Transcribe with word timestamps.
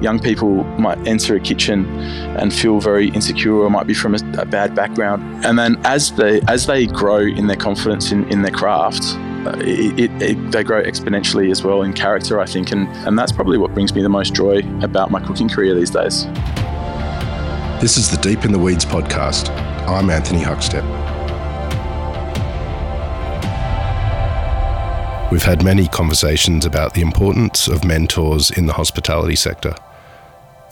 young 0.00 0.18
people 0.18 0.64
might 0.78 0.98
enter 1.06 1.36
a 1.36 1.40
kitchen 1.40 1.86
and 2.38 2.52
feel 2.52 2.80
very 2.80 3.08
insecure 3.10 3.54
or 3.54 3.70
might 3.70 3.86
be 3.86 3.94
from 3.94 4.14
a, 4.14 4.18
a 4.38 4.44
bad 4.44 4.74
background. 4.74 5.44
And 5.44 5.58
then 5.58 5.80
as 5.84 6.12
they 6.12 6.40
as 6.42 6.66
they 6.66 6.86
grow 6.86 7.18
in 7.18 7.46
their 7.46 7.56
confidence 7.56 8.12
in, 8.12 8.28
in 8.30 8.42
their 8.42 8.52
craft, 8.52 9.02
uh, 9.46 9.56
it, 9.58 10.00
it, 10.00 10.22
it, 10.22 10.50
they 10.52 10.64
grow 10.64 10.82
exponentially 10.82 11.50
as 11.50 11.62
well 11.62 11.82
in 11.82 11.92
character, 11.92 12.40
I 12.40 12.46
think. 12.46 12.72
And, 12.72 12.88
and 13.06 13.18
that's 13.18 13.32
probably 13.32 13.58
what 13.58 13.74
brings 13.74 13.94
me 13.94 14.02
the 14.02 14.08
most 14.08 14.34
joy 14.34 14.62
about 14.82 15.10
my 15.10 15.20
cooking 15.20 15.48
career 15.48 15.74
these 15.74 15.90
days. 15.90 16.24
This 17.80 17.98
is 17.98 18.10
the 18.10 18.18
Deep 18.22 18.44
in 18.44 18.52
the 18.52 18.58
Weeds 18.58 18.84
podcast. 18.84 19.50
I'm 19.86 20.08
Anthony 20.08 20.40
Huckstep. 20.40 20.82
We've 25.30 25.42
had 25.42 25.64
many 25.64 25.88
conversations 25.88 26.64
about 26.64 26.94
the 26.94 27.02
importance 27.02 27.66
of 27.66 27.84
mentors 27.84 28.50
in 28.50 28.66
the 28.66 28.72
hospitality 28.72 29.36
sector. 29.36 29.74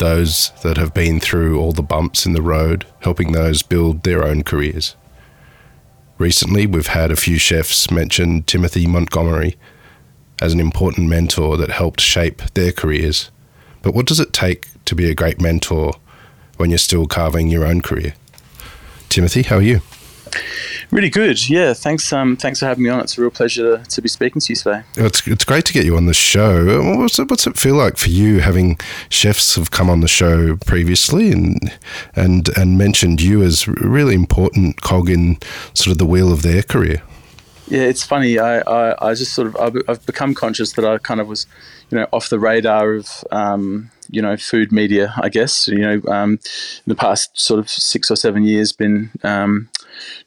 Those 0.02 0.50
that 0.64 0.78
have 0.78 0.92
been 0.92 1.20
through 1.20 1.60
all 1.60 1.70
the 1.70 1.80
bumps 1.80 2.26
in 2.26 2.32
the 2.32 2.42
road, 2.42 2.86
helping 3.02 3.30
those 3.30 3.62
build 3.62 4.02
their 4.02 4.24
own 4.24 4.42
careers. 4.42 4.96
Recently, 6.18 6.66
we've 6.66 6.88
had 6.88 7.12
a 7.12 7.16
few 7.16 7.38
chefs 7.38 7.88
mention 7.88 8.42
Timothy 8.42 8.88
Montgomery 8.88 9.56
as 10.40 10.52
an 10.52 10.58
important 10.58 11.08
mentor 11.08 11.56
that 11.56 11.70
helped 11.70 12.00
shape 12.00 12.42
their 12.54 12.72
careers. 12.72 13.30
But 13.82 13.94
what 13.94 14.06
does 14.06 14.18
it 14.18 14.32
take 14.32 14.66
to 14.86 14.96
be 14.96 15.08
a 15.08 15.14
great 15.14 15.40
mentor 15.40 15.92
when 16.56 16.70
you're 16.70 16.78
still 16.78 17.06
carving 17.06 17.46
your 17.46 17.64
own 17.64 17.80
career? 17.80 18.14
Timothy, 19.08 19.42
how 19.42 19.58
are 19.58 19.62
you? 19.62 19.82
Really 20.90 21.08
good. 21.08 21.48
Yeah, 21.48 21.72
thanks. 21.72 22.12
Um, 22.12 22.36
thanks 22.36 22.60
for 22.60 22.66
having 22.66 22.84
me 22.84 22.90
on. 22.90 23.00
It's 23.00 23.16
a 23.16 23.20
real 23.22 23.30
pleasure 23.30 23.78
to, 23.78 23.84
to 23.90 24.02
be 24.02 24.08
speaking 24.08 24.40
to 24.40 24.52
you 24.52 24.56
today. 24.56 24.82
It's 24.96 25.26
it's 25.26 25.44
great 25.44 25.64
to 25.66 25.72
get 25.72 25.84
you 25.84 25.96
on 25.96 26.06
the 26.06 26.14
show. 26.14 26.82
What's 26.98 27.18
it, 27.18 27.30
what's 27.30 27.46
it 27.46 27.56
feel 27.56 27.76
like 27.76 27.96
for 27.96 28.10
you 28.10 28.40
having 28.40 28.78
chefs 29.08 29.54
have 29.56 29.70
come 29.70 29.88
on 29.88 30.00
the 30.00 30.08
show 30.08 30.56
previously 30.56 31.32
and 31.32 31.72
and 32.14 32.50
and 32.58 32.76
mentioned 32.76 33.22
you 33.22 33.42
as 33.42 33.66
a 33.66 33.72
really 33.72 34.14
important 34.14 34.82
cog 34.82 35.08
in 35.08 35.38
sort 35.72 35.92
of 35.92 35.98
the 35.98 36.06
wheel 36.06 36.32
of 36.32 36.42
their 36.42 36.62
career? 36.62 37.02
Yeah, 37.68 37.82
it's 37.82 38.04
funny. 38.04 38.38
I, 38.38 38.58
I, 38.60 39.10
I 39.10 39.14
just 39.14 39.32
sort 39.32 39.48
of 39.48 39.56
I've, 39.56 39.76
I've 39.88 40.04
become 40.04 40.34
conscious 40.34 40.72
that 40.72 40.84
I 40.84 40.98
kind 40.98 41.20
of 41.20 41.28
was, 41.28 41.46
you 41.90 41.98
know, 41.98 42.06
off 42.12 42.28
the 42.28 42.38
radar 42.38 42.94
of. 42.94 43.08
Um, 43.30 43.90
you 44.12 44.20
know 44.20 44.36
food 44.36 44.70
media 44.70 45.12
I 45.16 45.30
guess 45.30 45.66
you 45.66 45.78
know 45.78 46.02
um, 46.12 46.32
in 46.32 46.38
the 46.86 46.94
past 46.94 47.30
sort 47.40 47.58
of 47.58 47.68
six 47.70 48.10
or 48.10 48.16
seven 48.16 48.44
years 48.44 48.70
been 48.70 49.10
um, 49.24 49.70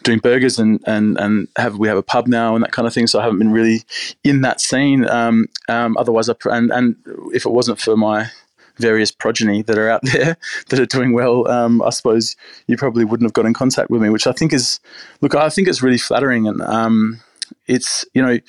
doing 0.03 0.19
burgers 0.19 0.59
and, 0.59 0.80
and, 0.85 1.17
and 1.19 1.47
have 1.58 1.77
we 1.77 1.88
have 1.88 1.97
a 1.97 2.03
pub 2.03 2.27
now 2.27 2.55
and 2.55 2.63
that 2.63 2.71
kind 2.71 2.88
of 2.88 2.94
thing. 2.94 3.08
So 3.08 3.19
I 3.19 3.23
haven't 3.23 3.39
been 3.39 3.52
really 3.52 3.83
in 4.23 4.41
that 4.41 4.61
scene. 4.61 5.07
Um, 5.07 5.47
um, 5.69 5.97
otherwise, 5.97 6.30
I, 6.30 6.35
and, 6.45 6.72
and 6.72 6.95
if 7.33 7.45
it 7.45 7.52
wasn't 7.52 7.80
for 7.80 7.95
my 7.95 8.30
various 8.77 9.11
progeny 9.11 9.61
that 9.63 9.77
are 9.77 9.89
out 9.89 10.02
there 10.13 10.38
that 10.69 10.80
are 10.80 10.85
doing 10.85 11.13
well, 11.13 11.47
um, 11.47 11.81
I 11.81 11.89
suppose 11.89 12.35
you 12.67 12.77
probably 12.77 13.05
wouldn't 13.05 13.25
have 13.25 13.33
got 13.33 13.45
in 13.45 13.53
contact 13.53 13.89
with 13.89 14.02
me, 14.02 14.09
which 14.09 14.27
I 14.27 14.31
think 14.31 14.53
is, 14.53 14.80
look, 15.22 15.35
I 15.35 15.49
think 15.49 15.67
it's 15.67 15.81
really 15.81 15.97
flattering. 15.97 16.47
And 16.47 16.61
um, 16.61 17.22
it's, 17.67 18.05
you 18.13 18.22
know, 18.22 18.39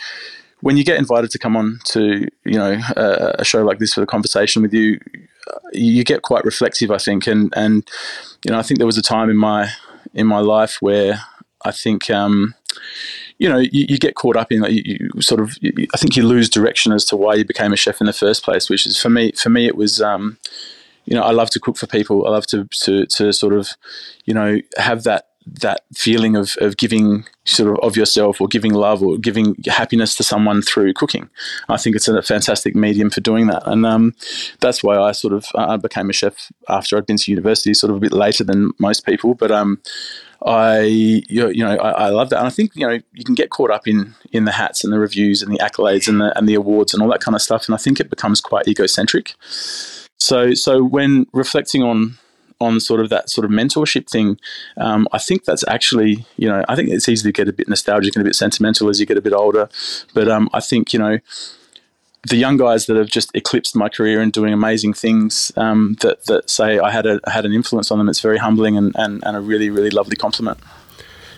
when 0.60 0.76
you 0.76 0.84
get 0.84 0.98
invited 0.98 1.30
to 1.30 1.38
come 1.38 1.56
on 1.56 1.78
to, 1.84 2.28
you 2.44 2.58
know, 2.58 2.80
a, 2.96 3.36
a 3.40 3.44
show 3.44 3.64
like 3.64 3.78
this 3.78 3.94
for 3.94 4.02
a 4.02 4.06
conversation 4.06 4.62
with 4.62 4.72
you, 4.72 4.98
you 5.72 6.02
get 6.02 6.22
quite 6.22 6.44
reflective, 6.44 6.90
I 6.90 6.98
think. 6.98 7.26
And, 7.26 7.52
and, 7.56 7.88
you 8.44 8.52
know, 8.52 8.58
I 8.58 8.62
think 8.62 8.78
there 8.78 8.86
was 8.86 8.98
a 8.98 9.02
time 9.02 9.30
in 9.30 9.36
my, 9.36 9.70
in 10.14 10.26
my 10.26 10.40
life 10.40 10.78
where 10.80 11.20
I 11.64 11.72
think 11.72 12.10
um, 12.10 12.54
you 13.38 13.48
know 13.48 13.58
you, 13.58 13.86
you, 13.88 13.98
get 13.98 14.14
caught 14.14 14.36
up 14.36 14.52
in 14.52 14.62
you, 14.64 15.10
you 15.14 15.22
sort 15.22 15.40
of 15.40 15.56
you, 15.60 15.72
I 15.94 15.96
think 15.96 16.16
you 16.16 16.26
lose 16.26 16.48
direction 16.48 16.92
as 16.92 17.04
to 17.06 17.16
why 17.16 17.34
you 17.34 17.44
became 17.44 17.72
a 17.72 17.76
chef 17.76 18.00
in 18.00 18.06
the 18.06 18.12
first 18.12 18.44
place. 18.44 18.70
Which 18.70 18.86
is 18.86 19.00
for 19.00 19.10
me 19.10 19.32
for 19.32 19.50
me 19.50 19.66
it 19.66 19.76
was 19.76 20.00
um, 20.00 20.38
you 21.04 21.14
know 21.14 21.22
I 21.22 21.32
love 21.32 21.50
to 21.50 21.60
cook 21.60 21.76
for 21.76 21.86
people. 21.86 22.26
I 22.26 22.30
love 22.30 22.46
to 22.48 22.68
to 22.82 23.06
to 23.06 23.32
sort 23.32 23.52
of 23.52 23.70
you 24.24 24.34
know 24.34 24.58
have 24.76 25.04
that 25.04 25.28
that 25.46 25.82
feeling 25.94 26.36
of, 26.36 26.56
of 26.60 26.76
giving 26.76 27.24
sort 27.44 27.70
of 27.70 27.78
of 27.84 27.96
yourself 27.96 28.40
or 28.40 28.48
giving 28.48 28.74
love 28.74 29.02
or 29.02 29.16
giving 29.16 29.56
happiness 29.66 30.14
to 30.16 30.22
someone 30.22 30.60
through 30.60 30.92
cooking. 30.92 31.30
I 31.68 31.76
think 31.76 31.94
it's 31.94 32.08
a 32.08 32.20
fantastic 32.22 32.74
medium 32.74 33.10
for 33.10 33.20
doing 33.20 33.46
that. 33.46 33.62
And 33.66 33.86
um, 33.86 34.14
that's 34.60 34.82
why 34.82 34.98
I 34.98 35.12
sort 35.12 35.32
of 35.32 35.46
I 35.54 35.76
became 35.76 36.10
a 36.10 36.12
chef 36.12 36.50
after 36.68 36.96
I'd 36.96 37.06
been 37.06 37.16
to 37.16 37.30
university, 37.30 37.74
sort 37.74 37.90
of 37.90 37.96
a 37.96 38.00
bit 38.00 38.12
later 38.12 38.44
than 38.44 38.72
most 38.78 39.06
people. 39.06 39.34
But 39.34 39.52
um, 39.52 39.80
I 40.44 40.80
you 40.80 41.64
know 41.64 41.76
I, 41.76 42.06
I, 42.06 42.08
love 42.08 42.30
that, 42.30 42.38
and 42.38 42.46
I 42.46 42.50
think 42.50 42.72
you 42.74 42.86
know 42.86 42.98
you 43.12 43.24
can 43.24 43.34
get 43.34 43.50
caught 43.50 43.70
up 43.70 43.86
in 43.86 44.14
in 44.32 44.44
the 44.44 44.52
hats 44.52 44.84
and 44.84 44.92
the 44.92 44.98
reviews 44.98 45.42
and 45.42 45.52
the 45.52 45.58
accolades 45.58 46.08
and 46.08 46.20
the 46.20 46.36
and 46.36 46.48
the 46.48 46.54
awards 46.54 46.92
and 46.92 47.02
all 47.02 47.08
that 47.10 47.20
kind 47.20 47.34
of 47.34 47.42
stuff, 47.42 47.66
and 47.66 47.74
I 47.74 47.78
think 47.78 48.00
it 48.00 48.10
becomes 48.10 48.40
quite 48.40 48.68
egocentric. 48.68 49.34
So 50.18 50.54
so 50.54 50.82
when 50.82 51.26
reflecting 51.32 51.82
on 51.82 52.18
on 52.60 52.80
sort 52.80 53.00
of 53.00 53.10
that 53.10 53.28
sort 53.28 53.44
of 53.44 53.50
mentorship 53.50 54.08
thing, 54.08 54.38
um, 54.76 55.06
I 55.12 55.18
think 55.18 55.44
that's 55.44 55.64
actually 55.68 56.24
you 56.36 56.48
know 56.48 56.64
I 56.68 56.76
think 56.76 56.90
it's 56.90 57.08
easy 57.08 57.28
to 57.28 57.32
get 57.32 57.48
a 57.48 57.52
bit 57.52 57.68
nostalgic 57.68 58.14
and 58.16 58.22
a 58.22 58.24
bit 58.24 58.34
sentimental 58.34 58.88
as 58.88 59.00
you 59.00 59.06
get 59.06 59.18
a 59.18 59.22
bit 59.22 59.32
older, 59.32 59.68
but 60.14 60.28
um, 60.28 60.48
I 60.52 60.60
think 60.60 60.92
you 60.92 60.98
know 60.98 61.18
the 62.28 62.36
young 62.36 62.56
guys 62.56 62.86
that 62.86 62.96
have 62.96 63.08
just 63.08 63.30
eclipsed 63.34 63.76
my 63.76 63.88
career 63.88 64.20
and 64.20 64.32
doing 64.32 64.52
amazing 64.52 64.92
things 64.92 65.52
um, 65.56 65.96
that, 66.00 66.26
that 66.26 66.50
say 66.50 66.78
I 66.78 66.90
had 66.90 67.06
a 67.06 67.20
had 67.26 67.44
an 67.44 67.52
influence 67.52 67.90
on 67.90 67.98
them. 67.98 68.08
It's 68.08 68.20
very 68.20 68.38
humbling 68.38 68.76
and, 68.76 68.94
and, 68.96 69.22
and 69.24 69.36
a 69.36 69.40
really 69.40 69.70
really 69.70 69.90
lovely 69.90 70.16
compliment. 70.16 70.58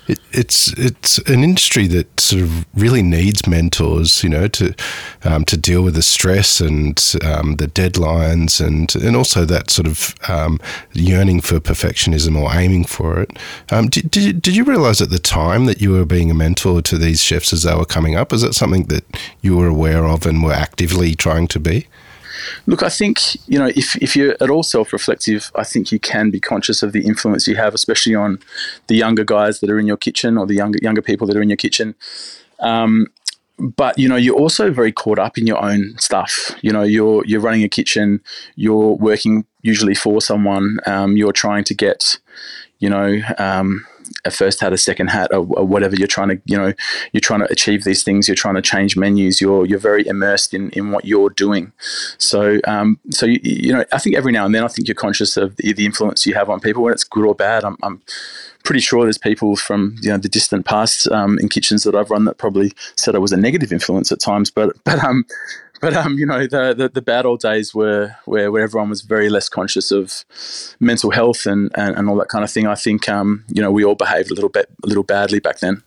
It, 0.08 0.18
it's 0.32 0.72
it's 0.78 1.18
an 1.18 1.44
industry 1.44 1.86
that 1.88 2.18
sort 2.18 2.42
of 2.42 2.66
really 2.74 3.02
needs 3.02 3.46
mentors, 3.46 4.22
you 4.24 4.30
know, 4.30 4.48
to 4.48 4.74
um, 5.22 5.44
to 5.44 5.56
deal 5.56 5.82
with 5.82 5.94
the 5.94 6.02
stress 6.02 6.60
and 6.60 6.98
um, 7.22 7.56
the 7.56 7.68
deadlines 7.68 8.64
and 8.64 8.94
and 8.96 9.14
also 9.14 9.44
that 9.44 9.70
sort 9.70 9.86
of 9.86 10.14
um, 10.28 10.58
yearning 10.92 11.40
for 11.40 11.60
perfectionism 11.60 12.40
or 12.40 12.54
aiming 12.54 12.84
for 12.84 13.20
it. 13.20 13.38
Um, 13.70 13.88
did, 13.88 14.10
did 14.10 14.22
you, 14.24 14.32
did 14.32 14.56
you 14.56 14.64
realize 14.64 15.00
at 15.00 15.10
the 15.10 15.18
time 15.18 15.66
that 15.66 15.80
you 15.80 15.92
were 15.92 16.04
being 16.04 16.30
a 16.30 16.34
mentor 16.34 16.82
to 16.82 16.98
these 16.98 17.22
chefs 17.22 17.52
as 17.52 17.62
they 17.62 17.74
were 17.74 17.84
coming 17.84 18.16
up? 18.16 18.32
Is 18.32 18.42
that 18.42 18.54
something 18.54 18.84
that 18.84 19.04
you 19.42 19.56
were 19.56 19.68
aware 19.68 20.04
of 20.06 20.26
and 20.26 20.42
were 20.42 20.52
actively 20.52 21.14
trying 21.14 21.48
to 21.48 21.60
be? 21.60 21.86
Look, 22.66 22.82
I 22.82 22.88
think 22.88 23.36
you 23.46 23.58
know 23.58 23.68
if 23.68 23.96
if 23.96 24.16
you're 24.16 24.36
at 24.40 24.50
all 24.50 24.62
self-reflective, 24.62 25.50
I 25.54 25.64
think 25.64 25.92
you 25.92 25.98
can 25.98 26.30
be 26.30 26.40
conscious 26.40 26.82
of 26.82 26.92
the 26.92 27.06
influence 27.06 27.46
you 27.46 27.56
have, 27.56 27.74
especially 27.74 28.14
on 28.14 28.38
the 28.86 28.96
younger 28.96 29.24
guys 29.24 29.60
that 29.60 29.70
are 29.70 29.78
in 29.78 29.86
your 29.86 29.96
kitchen 29.96 30.38
or 30.38 30.46
the 30.46 30.54
younger 30.54 30.78
younger 30.82 31.02
people 31.02 31.26
that 31.26 31.36
are 31.36 31.42
in 31.42 31.50
your 31.50 31.56
kitchen. 31.56 31.94
Um, 32.60 33.06
but 33.58 33.98
you 33.98 34.08
know 34.08 34.16
you're 34.16 34.36
also 34.36 34.70
very 34.70 34.92
caught 34.92 35.18
up 35.18 35.36
in 35.36 35.46
your 35.46 35.62
own 35.62 35.94
stuff 35.98 36.52
you 36.62 36.70
know 36.70 36.82
you're 36.82 37.24
you're 37.26 37.40
running 37.40 37.64
a 37.64 37.68
kitchen 37.68 38.20
you're 38.54 38.94
working 38.94 39.44
usually 39.62 39.94
for 39.94 40.20
someone 40.20 40.78
um, 40.86 41.16
you're 41.16 41.32
trying 41.32 41.64
to 41.64 41.74
get 41.74 42.18
you 42.78 42.88
know 42.88 43.20
um, 43.38 43.84
a 44.24 44.30
first 44.30 44.60
hat, 44.60 44.72
a 44.72 44.78
second 44.78 45.08
hat, 45.08 45.30
or, 45.32 45.46
or, 45.56 45.64
whatever 45.64 45.94
you're 45.96 46.06
trying 46.06 46.28
to, 46.28 46.40
you 46.44 46.56
know, 46.56 46.72
you're 47.12 47.20
trying 47.20 47.40
to 47.40 47.50
achieve 47.50 47.84
these 47.84 48.02
things. 48.02 48.28
You're 48.28 48.34
trying 48.34 48.54
to 48.54 48.62
change 48.62 48.96
menus. 48.96 49.40
You're 49.40 49.66
you're 49.66 49.78
very 49.78 50.06
immersed 50.06 50.54
in, 50.54 50.70
in 50.70 50.90
what 50.90 51.04
you're 51.04 51.30
doing. 51.30 51.72
So 52.18 52.60
um, 52.66 52.98
so 53.10 53.26
you, 53.26 53.40
you 53.42 53.72
know, 53.72 53.84
I 53.92 53.98
think 53.98 54.16
every 54.16 54.32
now 54.32 54.46
and 54.46 54.54
then 54.54 54.64
I 54.64 54.68
think 54.68 54.88
you're 54.88 54.94
conscious 54.94 55.36
of 55.36 55.56
the, 55.56 55.72
the 55.72 55.86
influence 55.86 56.26
you 56.26 56.34
have 56.34 56.50
on 56.50 56.60
people, 56.60 56.82
whether 56.82 56.94
it's 56.94 57.04
good 57.04 57.24
or 57.24 57.34
bad. 57.34 57.64
I'm, 57.64 57.76
I'm 57.82 58.02
pretty 58.64 58.80
sure 58.80 59.04
there's 59.04 59.18
people 59.18 59.56
from 59.56 59.96
you 60.02 60.10
know 60.10 60.18
the 60.18 60.28
distant 60.28 60.66
past 60.66 61.08
um, 61.08 61.38
in 61.38 61.48
kitchens 61.48 61.84
that 61.84 61.94
I've 61.94 62.10
run 62.10 62.24
that 62.26 62.38
probably 62.38 62.72
said 62.96 63.14
I 63.14 63.18
was 63.18 63.32
a 63.32 63.36
negative 63.36 63.72
influence 63.72 64.12
at 64.12 64.20
times, 64.20 64.50
but 64.50 64.76
but 64.84 65.02
um 65.02 65.24
but 65.80 65.94
um, 65.94 66.18
you 66.18 66.26
know, 66.26 66.46
the, 66.46 66.74
the, 66.76 66.88
the 66.88 67.02
bad 67.02 67.26
old 67.26 67.40
days 67.40 67.74
were 67.74 68.16
where, 68.24 68.50
where 68.50 68.62
everyone 68.62 68.88
was 68.88 69.02
very 69.02 69.28
less 69.28 69.48
conscious 69.48 69.90
of 69.90 70.24
mental 70.80 71.10
health 71.10 71.46
and, 71.46 71.70
and, 71.74 71.96
and 71.96 72.08
all 72.08 72.16
that 72.16 72.28
kind 72.28 72.44
of 72.44 72.50
thing. 72.50 72.66
I 72.66 72.74
think 72.74 73.08
um, 73.08 73.44
you 73.48 73.62
know 73.62 73.70
we 73.70 73.84
all 73.84 73.94
behaved 73.94 74.30
a 74.30 74.34
little 74.34 74.50
bit 74.50 74.68
a 74.82 74.86
little 74.86 75.02
badly 75.04 75.40
back 75.40 75.60
then 75.60 75.82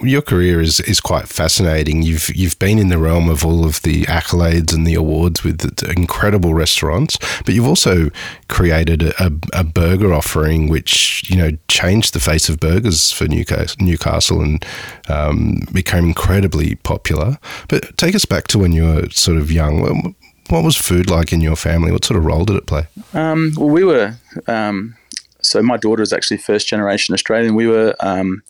your 0.00 0.22
career 0.22 0.60
is 0.60 0.80
is 0.80 1.00
quite 1.00 1.28
fascinating. 1.28 2.02
You've 2.02 2.34
you've 2.34 2.58
been 2.58 2.78
in 2.78 2.88
the 2.88 2.98
realm 2.98 3.28
of 3.28 3.44
all 3.44 3.64
of 3.64 3.82
the 3.82 4.04
accolades 4.04 4.74
and 4.74 4.86
the 4.86 4.94
awards 4.94 5.44
with 5.44 5.82
incredible 5.96 6.54
restaurants, 6.54 7.18
but 7.44 7.54
you've 7.54 7.66
also 7.66 8.10
created 8.48 9.02
a, 9.02 9.26
a, 9.26 9.32
a, 9.52 9.64
burger 9.64 10.12
offering 10.12 10.68
which 10.68 11.28
you 11.30 11.36
know 11.36 11.50
changed 11.68 12.14
the 12.14 12.20
face 12.20 12.48
of 12.48 12.60
burgers 12.60 13.12
for 13.12 13.26
Newcastle, 13.26 13.76
Newcastle 13.80 14.40
and 14.40 14.64
um, 15.08 15.60
became 15.72 16.04
incredibly 16.04 16.74
popular. 16.76 17.38
But 17.68 17.96
take 17.96 18.14
us 18.14 18.24
back 18.24 18.48
to 18.48 18.58
when 18.58 18.72
you 18.72 18.84
were 18.84 19.08
sort 19.10 19.38
of 19.38 19.50
young. 19.50 20.14
What 20.48 20.64
was 20.64 20.76
food 20.76 21.08
like 21.08 21.32
in 21.32 21.40
your 21.40 21.56
family? 21.56 21.92
What 21.92 22.04
sort 22.04 22.18
of 22.18 22.26
role 22.26 22.44
did 22.44 22.56
it 22.56 22.66
play? 22.66 22.86
Um, 23.14 23.52
well, 23.56 23.70
we 23.70 23.84
were. 23.84 24.16
Um, 24.46 24.96
so 25.42 25.62
my 25.62 25.76
daughter 25.76 26.02
is 26.02 26.12
actually 26.12 26.38
first 26.38 26.68
generation 26.68 27.12
Australian. 27.12 27.54
We 27.54 27.66
were 27.66 27.94
um, 28.00 28.42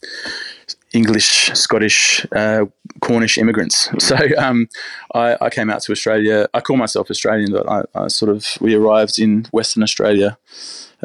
English, 0.92 1.50
Scottish, 1.54 2.26
uh, 2.32 2.66
Cornish 3.00 3.38
immigrants. 3.38 3.88
So 3.98 4.16
um, 4.36 4.68
I, 5.14 5.36
I, 5.40 5.48
came 5.48 5.70
out 5.70 5.80
to 5.82 5.92
Australia. 5.92 6.48
I 6.52 6.60
call 6.60 6.76
myself 6.76 7.10
Australian, 7.10 7.52
but 7.52 7.68
I, 7.68 7.82
I 7.94 8.08
sort 8.08 8.30
of 8.30 8.46
we 8.60 8.74
arrived 8.74 9.18
in 9.18 9.46
Western 9.52 9.82
Australia 9.82 10.36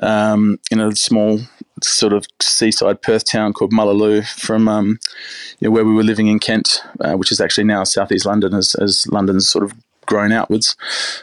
um, 0.02 0.60
in 0.72 0.80
a 0.80 0.96
small 0.96 1.40
sort 1.84 2.14
of 2.14 2.26
seaside 2.42 3.02
Perth 3.02 3.26
town 3.26 3.54
called 3.54 3.72
Mullaloo, 3.72 4.24
from 4.24 4.68
um, 4.68 5.00
you 5.60 5.68
know, 5.68 5.72
where 5.72 5.86
we 5.86 5.94
were 5.94 6.04
living 6.04 6.28
in 6.28 6.40
Kent, 6.40 6.82
uh, 7.02 7.14
which 7.14 7.32
is 7.32 7.40
actually 7.40 7.66
now 7.66 7.84
southeast 7.84 8.26
London, 8.26 8.54
as, 8.54 8.76
as 8.76 9.08
London's 9.08 9.50
sort 9.50 9.64
of 9.64 9.74
grown 10.08 10.32
outwards. 10.32 10.76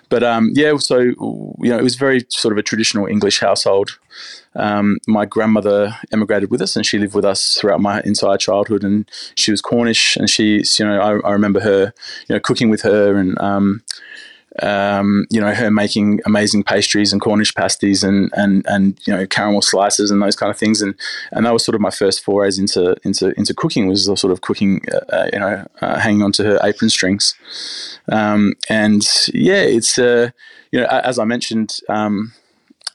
But 0.09 0.23
um, 0.23 0.51
yeah, 0.55 0.77
so 0.77 0.99
you 1.01 1.71
know, 1.71 1.79
it 1.79 1.83
was 1.83 1.97
very 1.97 2.25
sort 2.29 2.53
of 2.53 2.59
a 2.59 2.63
traditional 2.63 3.07
English 3.07 3.41
household. 3.41 3.99
Um, 4.55 4.99
my 5.09 5.25
grandmother 5.27 5.97
emigrated 6.13 6.51
with 6.51 6.63
us, 6.63 6.77
and 6.77 6.87
she 6.87 6.99
lived 6.99 7.15
with 7.15 7.25
us 7.25 7.59
throughout 7.59 7.81
my 7.81 8.01
entire 8.05 8.37
childhood. 8.37 8.85
And 8.85 9.11
she 9.35 9.51
was 9.51 9.61
Cornish, 9.61 10.17
and 10.17 10.31
she's 10.31 10.79
you 10.79 10.87
know 10.87 11.01
I, 11.01 11.29
I 11.29 11.33
remember 11.33 11.61
her 11.61 11.93
you 12.29 12.35
know 12.35 12.41
cooking 12.41 12.71
with 12.71 12.83
her 12.83 13.17
and 13.17 13.37
um, 13.41 13.83
um, 14.63 15.27
you 15.31 15.41
know, 15.41 15.55
her 15.55 15.71
making 15.71 16.21
amazing 16.27 16.63
pastries 16.63 17.13
and 17.13 17.21
Cornish 17.21 17.55
pasties 17.55 18.05
and, 18.05 18.31
and, 18.35 18.65
and, 18.69 18.99
you 19.07 19.13
know, 19.13 19.27
caramel 19.27 19.63
slices 19.63 20.11
and 20.11 20.23
those 20.23 20.37
kind 20.37 20.51
of 20.51 20.59
things. 20.59 20.81
And, 20.81 20.95
and 21.33 21.47
that 21.47 21.53
was 21.53 21.65
sort 21.65 21.75
of 21.75 21.81
my 21.81 21.91
first 21.91 22.25
forays 22.25 22.59
into, 22.59 22.97
into, 23.05 23.33
into 23.39 23.55
cooking 23.55 23.89
was 23.89 24.05
sort 24.05 24.33
of 24.33 24.41
cooking, 24.43 24.81
uh, 24.93 25.15
uh, 25.15 25.31
you 25.33 25.39
know, 25.39 25.67
uh, 25.81 25.99
hanging 25.99 26.23
onto 26.23 26.45
her 26.45 26.59
apron 26.63 26.91
strings. 26.91 27.35
Um, 28.11 28.55
and 28.69 29.05
yeah, 29.33 29.63
it's, 29.63 29.99
uh, 29.99 30.31
you 30.71 30.81
know, 30.81 30.87
as 30.87 31.19
I 31.19 31.25
mentioned, 31.25 31.81
um, 31.89 32.33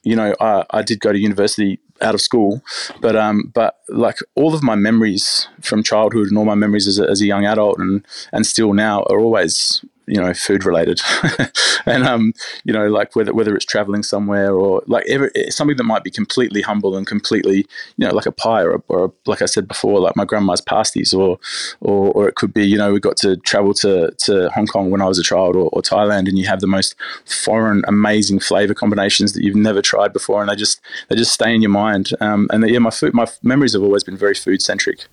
you 0.04 0.16
know, 0.16 0.34
I, 0.40 0.66
I 0.70 0.82
did 0.82 1.00
go 1.00 1.12
to 1.12 1.20
university 1.20 1.80
out 2.02 2.16
of 2.16 2.22
school, 2.22 2.62
but 3.02 3.16
um, 3.16 3.52
but 3.54 3.80
like 3.90 4.20
all 4.36 4.54
of 4.54 4.64
my 4.64 4.76
memories 4.76 5.48
from 5.62 5.84
childhood 5.84 6.28
and 6.28 6.38
all 6.38 6.46
my 6.46 6.56
memories 6.56 6.88
as 6.88 7.00
a, 7.00 7.10
as 7.10 7.22
a 7.22 7.26
young 7.26 7.46
adult 7.46 7.80
and 7.80 8.06
and 8.32 8.46
still 8.46 8.74
now 8.74 9.04
are 9.04 9.20
always 9.20 9.84
you 10.10 10.20
know 10.20 10.34
food 10.34 10.66
related. 10.66 11.02
And 11.86 12.06
um 12.06 12.34
you 12.66 12.74
know 12.74 12.88
like 12.88 13.16
whether 13.16 13.34
whether 13.34 13.56
it's 13.56 13.66
traveling 13.66 14.04
somewhere 14.04 14.54
or 14.54 14.84
like 14.88 15.06
every, 15.08 15.32
something 15.50 15.78
that 15.78 15.84
might 15.84 16.04
be 16.04 16.12
completely 16.12 16.62
humble 16.62 16.98
and 16.98 17.08
completely 17.08 17.66
you 17.98 18.06
know 18.06 18.14
like 18.14 18.26
a 18.26 18.32
pie 18.32 18.64
or, 18.64 18.76
a, 18.76 18.82
or 18.90 19.06
a, 19.06 19.12
like 19.26 19.42
I 19.42 19.46
said 19.46 19.68
before 19.68 20.00
like 20.00 20.16
my 20.16 20.26
grandma's 20.26 20.62
pasties 20.62 21.14
or, 21.14 21.40
or 21.80 22.12
or 22.12 22.28
it 22.28 22.36
could 22.36 22.54
be 22.54 22.66
you 22.66 22.78
know 22.78 22.94
we 22.94 23.00
got 23.00 23.18
to 23.18 23.38
travel 23.38 23.74
to 23.76 24.12
to 24.26 24.50
Hong 24.50 24.68
Kong 24.68 24.92
when 24.92 25.02
I 25.02 25.06
was 25.06 25.20
a 25.20 25.24
child 25.24 25.56
or, 25.56 25.70
or 25.72 25.82
Thailand 25.82 26.28
and 26.28 26.38
you 26.38 26.48
have 26.48 26.60
the 26.60 26.68
most 26.68 26.96
foreign 27.26 27.84
amazing 27.88 28.40
flavor 28.40 28.74
combinations 28.74 29.34
that 29.34 29.44
you've 29.44 29.56
never 29.56 29.82
tried 29.82 30.14
before 30.14 30.42
and 30.42 30.50
they 30.50 30.56
just 30.56 30.82
they 31.08 31.16
just 31.16 31.34
stay 31.34 31.54
in 31.54 31.62
your 31.62 31.72
mind. 31.72 32.12
Um, 32.20 32.50
and 32.52 32.70
yeah 32.70 32.80
my 32.80 32.92
food 32.92 33.14
my 33.14 33.28
memories 33.42 33.74
have 33.74 33.84
always 33.84 34.04
been 34.04 34.18
very 34.18 34.36
food 34.36 34.62
centric 34.62 35.08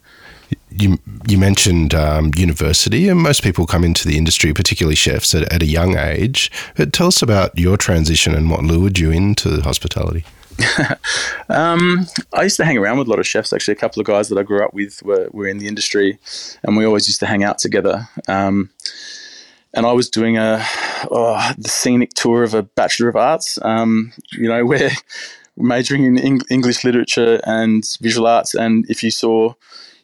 you 0.70 0.98
you 1.28 1.38
mentioned 1.38 1.94
um, 1.94 2.31
university, 2.37 3.08
and 3.08 3.20
most 3.20 3.43
people 3.43 3.66
come 3.66 3.84
into 3.84 4.06
the 4.06 4.16
industry, 4.16 4.52
particularly 4.52 4.96
chefs, 4.96 5.34
at, 5.34 5.50
at 5.52 5.62
a 5.62 5.66
young 5.66 5.96
age. 5.96 6.50
But 6.76 6.93
tell 6.93 7.08
us 7.08 7.22
about 7.22 7.56
your 7.58 7.76
transition 7.76 8.34
and 8.34 8.50
what 8.50 8.62
lured 8.62 8.98
you 8.98 9.10
into 9.10 9.60
hospitality. 9.62 10.25
um, 11.48 12.06
I 12.32 12.44
used 12.44 12.56
to 12.56 12.64
hang 12.64 12.78
around 12.78 12.98
with 12.98 13.08
a 13.08 13.10
lot 13.10 13.19
of 13.19 13.26
chefs. 13.26 13.52
Actually, 13.52 13.72
a 13.72 13.78
couple 13.78 14.00
of 14.00 14.06
guys 14.06 14.28
that 14.28 14.38
I 14.38 14.43
grew 14.43 14.64
up 14.64 14.72
with 14.72 15.02
were, 15.02 15.28
were 15.32 15.46
in 15.46 15.58
the 15.58 15.69
industry, 15.69 16.19
and 16.62 16.76
we 16.76 16.84
always 16.84 17.06
used 17.08 17.20
to 17.20 17.26
hang 17.26 17.44
out 17.44 17.58
together. 17.58 18.08
Um, 18.28 18.70
and 19.75 19.87
I 19.87 19.92
was 19.92 20.08
doing 20.08 20.38
a 20.38 20.64
oh, 21.10 21.52
the 21.58 21.69
scenic 21.69 22.10
tour 22.14 22.42
of 22.42 22.54
a 22.54 22.62
Bachelor 22.62 23.08
of 23.08 23.16
Arts. 23.16 23.58
Um, 23.62 24.12
you 24.32 24.49
know, 24.49 24.64
where 24.66 24.90
we're 25.56 25.66
majoring 25.66 26.04
in 26.04 26.40
English 26.50 26.84
literature 26.84 27.40
and 27.44 27.84
visual 28.00 28.26
arts, 28.26 28.54
and 28.54 28.88
if 28.90 29.02
you 29.02 29.10
saw 29.10 29.54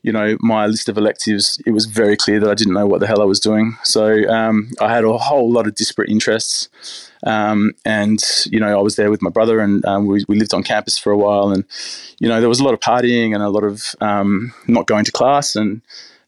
you 0.03 0.13
know, 0.13 0.37
my 0.41 0.67
list 0.67 0.89
of 0.89 0.99
electives, 0.99 1.61
it 1.65 1.71
was 1.71 1.87
very 1.87 2.17
clear 2.17 2.41
that 2.41 2.51
I 2.51 2.55
didn't 2.55 2.75
know 2.75 2.87
what 2.87 3.01
the 3.01 3.07
hell 3.07 3.23
I 3.23 3.25
was 3.25 3.39
doing. 3.39 3.77
So 3.85 4.29
um, 4.29 4.71
I 4.81 4.93
had 4.93 5.05
a 5.05 5.17
whole 5.17 5.51
lot 5.51 5.67
of 5.67 5.77
disparate 5.77 6.11
interests. 6.11 6.69
Um, 7.25 7.73
and, 7.85 8.21
you 8.47 8.59
know, 8.59 8.77
I 8.77 8.83
was 8.83 8.97
there 8.97 9.11
with 9.11 9.23
my 9.23 9.31
brother 9.31 9.61
and 9.61 9.85
um, 9.85 10.07
we, 10.07 10.25
we, 10.27 10.37
lived 10.37 10.55
on 10.55 10.65
campus 10.65 10.99
for 10.99 11.13
a 11.13 11.17
while. 11.17 11.53
And, 11.53 11.65
you 12.19 12.29
know, 12.29 12.41
there 12.41 12.49
was 12.49 12.59
a 12.59 12.65
lot 12.65 12.75
of 12.75 12.81
partying 12.81 13.33
and 13.33 13.45
a 13.45 13.49
lot 13.49 13.63
of 13.63 13.95
um, 14.01 14.53
not 14.67 14.89
going 14.89 15.05
to 15.05 15.13
class. 15.13 15.55
And, 15.55 15.83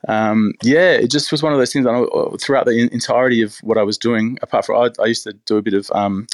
um, 0.06 0.53
yeah, 0.62 0.93
it 0.93 1.11
just 1.11 1.32
was 1.32 1.43
one 1.43 1.53
of 1.53 1.59
those 1.59 1.73
things. 1.73 1.85
I 1.85 1.91
know, 1.91 2.37
throughout 2.41 2.67
the 2.67 2.88
entirety 2.93 3.43
of 3.43 3.56
what 3.62 3.77
I 3.77 3.82
was 3.82 3.99
doing, 3.99 4.38
apart 4.41 4.67
from 4.67 4.77
I, 4.77 5.03
I 5.03 5.06
used 5.06 5.25
to 5.25 5.32
do 5.32 5.56
a 5.56 5.62
bit 5.62 5.75
of 5.75 5.91
um, 5.93 6.29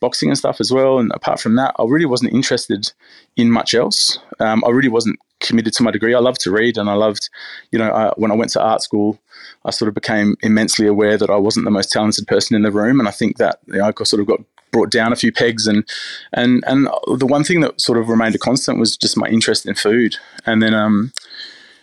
boxing 0.00 0.28
and 0.28 0.36
stuff 0.36 0.60
as 0.60 0.70
well. 0.70 0.98
And 0.98 1.10
apart 1.14 1.40
from 1.40 1.56
that, 1.56 1.74
I 1.78 1.84
really 1.84 2.04
wasn't 2.04 2.34
interested 2.34 2.92
in 3.36 3.50
much 3.50 3.72
else. 3.72 4.18
Um, 4.38 4.62
I 4.66 4.70
really 4.70 4.90
wasn't 4.90 5.18
committed 5.44 5.72
to 5.74 5.82
my 5.82 5.90
degree. 5.90 6.14
I 6.14 6.20
loved 6.20 6.40
to 6.42 6.50
read, 6.50 6.76
and 6.76 6.88
I 6.90 6.94
loved, 6.94 7.28
you 7.70 7.78
know, 7.78 7.90
I, 7.90 8.12
when 8.16 8.32
I 8.32 8.34
went 8.34 8.50
to 8.52 8.62
art 8.62 8.82
school, 8.82 9.18
I 9.64 9.70
sort 9.70 9.88
of 9.88 9.94
became 9.94 10.36
immensely 10.42 10.86
aware 10.86 11.16
that 11.16 11.30
I 11.30 11.36
wasn't 11.36 11.64
the 11.64 11.70
most 11.70 11.92
talented 11.92 12.26
person 12.26 12.56
in 12.56 12.62
the 12.62 12.72
room, 12.72 12.98
and 12.98 13.08
I 13.08 13.12
think 13.12 13.36
that 13.38 13.60
you 13.66 13.78
know, 13.78 13.92
I 13.98 14.04
sort 14.04 14.20
of 14.20 14.26
got 14.26 14.40
brought 14.74 14.90
down 14.90 15.12
a 15.12 15.16
few 15.16 15.30
pegs 15.30 15.68
and 15.68 15.88
and 16.32 16.64
and 16.66 16.88
the 17.16 17.26
one 17.26 17.44
thing 17.44 17.60
that 17.60 17.80
sort 17.80 17.96
of 17.96 18.08
remained 18.08 18.34
a 18.34 18.38
constant 18.38 18.76
was 18.76 18.96
just 18.96 19.16
my 19.16 19.28
interest 19.28 19.66
in 19.66 19.74
food 19.76 20.16
and 20.46 20.60
then 20.60 20.74
um 20.74 21.12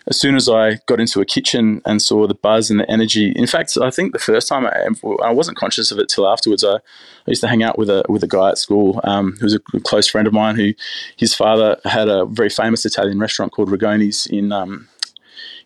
as 0.08 0.20
soon 0.20 0.36
as 0.36 0.50
I 0.50 0.76
got 0.88 1.00
into 1.00 1.22
a 1.22 1.26
kitchen 1.26 1.82
and 1.86 2.02
saw 2.02 2.28
the 2.28 2.34
buzz 2.34 2.72
and 2.72 2.80
the 2.80 2.90
energy, 2.90 3.32
in 3.32 3.48
fact, 3.48 3.78
I 3.82 3.92
think 3.92 4.14
the 4.14 4.20
first 4.20 4.48
time 4.48 4.66
I, 4.66 4.88
I 5.24 5.32
wasn't 5.32 5.58
conscious 5.58 5.92
of 5.92 6.00
it 6.00 6.10
till 6.10 6.28
afterwards. 6.28 6.64
I, 6.64 6.76
I, 6.76 6.80
used 7.28 7.42
to 7.42 7.48
hang 7.48 7.64
out 7.64 7.78
with 7.78 7.90
a 7.90 8.04
with 8.10 8.24
a 8.24 8.28
guy 8.28 8.50
at 8.50 8.58
school 8.58 9.00
um, 9.04 9.36
who 9.40 9.46
was 9.46 9.54
a 9.54 9.60
close 9.82 10.08
friend 10.08 10.28
of 10.28 10.34
mine. 10.34 10.56
Who 10.56 10.74
his 11.18 11.36
father 11.36 11.80
had 11.86 12.08
a 12.08 12.26
very 12.26 12.50
famous 12.50 12.86
Italian 12.86 13.20
restaurant 13.20 13.52
called 13.52 13.70
Rigoni's 13.70 14.26
in 14.26 14.52
um, 14.52 14.88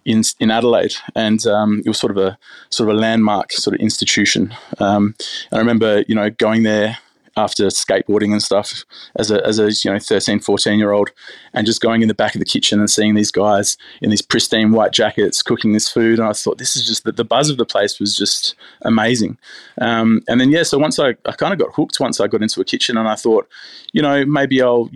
in 0.04 0.22
in 0.40 0.52
Adelaide, 0.52 0.96
and 1.16 1.46
um, 1.48 1.81
it 1.86 1.88
was 1.88 1.98
sort 1.98 2.12
of 2.12 2.18
a 2.18 2.38
sort 2.70 2.90
of 2.90 2.96
a 2.96 3.00
landmark 3.00 3.54
sort 3.54 3.76
of 3.76 3.80
institution. 3.80 4.54
Um, 4.80 5.16
and 5.52 5.58
I 5.58 5.60
remember, 5.60 6.04
you 6.08 6.16
know, 6.16 6.30
going 6.30 6.64
there 6.64 6.98
after 7.38 7.68
skateboarding 7.68 8.32
and 8.32 8.42
stuff 8.42 8.86
as 9.18 9.30
a, 9.30 9.46
as 9.46 9.60
a 9.60 9.72
you 9.84 9.92
know 9.92 10.00
13 10.00 10.40
14 10.40 10.80
year 10.80 10.92
old 10.92 11.12
and 11.54 11.66
just 11.66 11.82
going 11.82 12.02
in 12.02 12.08
the 12.08 12.14
back 12.14 12.36
of 12.36 12.40
the 12.40 12.46
kitchen 12.46 12.80
and 12.80 12.90
seeing 12.90 13.14
these 13.14 13.32
guys 13.32 13.78
in 14.02 14.10
these 14.10 14.22
pristine 14.22 14.72
white 14.72 14.92
jackets 14.92 15.42
cooking 15.42 15.74
this 15.74 15.90
food. 15.90 16.20
And 16.20 16.28
I 16.28 16.34
thought 16.34 16.58
this 16.58 16.76
is 16.76 16.86
just 16.86 17.04
the, 17.04 17.12
the 17.12 17.26
buzz 17.26 17.50
of 17.50 17.58
the 17.58 17.66
place 17.66 18.00
was 18.00 18.16
just 18.16 18.56
amazing. 18.82 19.38
Um, 19.82 20.22
and 20.28 20.40
then 20.40 20.50
yeah 20.50 20.64
so 20.64 20.78
once 20.78 21.00
I, 21.00 21.16
I 21.26 21.34
kind 21.34 21.54
of 21.54 21.60
got 21.60 21.76
hooked 21.76 22.00
once 22.00 22.20
I 22.20 22.28
got 22.28 22.42
into 22.42 22.62
a 22.62 22.66
kitchen 22.66 22.98
and 22.98 23.08
I 23.08 23.16
thought 23.16 23.48
you 23.92 24.02
know 24.02 24.26
maybe 24.26 24.62
I'll 24.62 24.90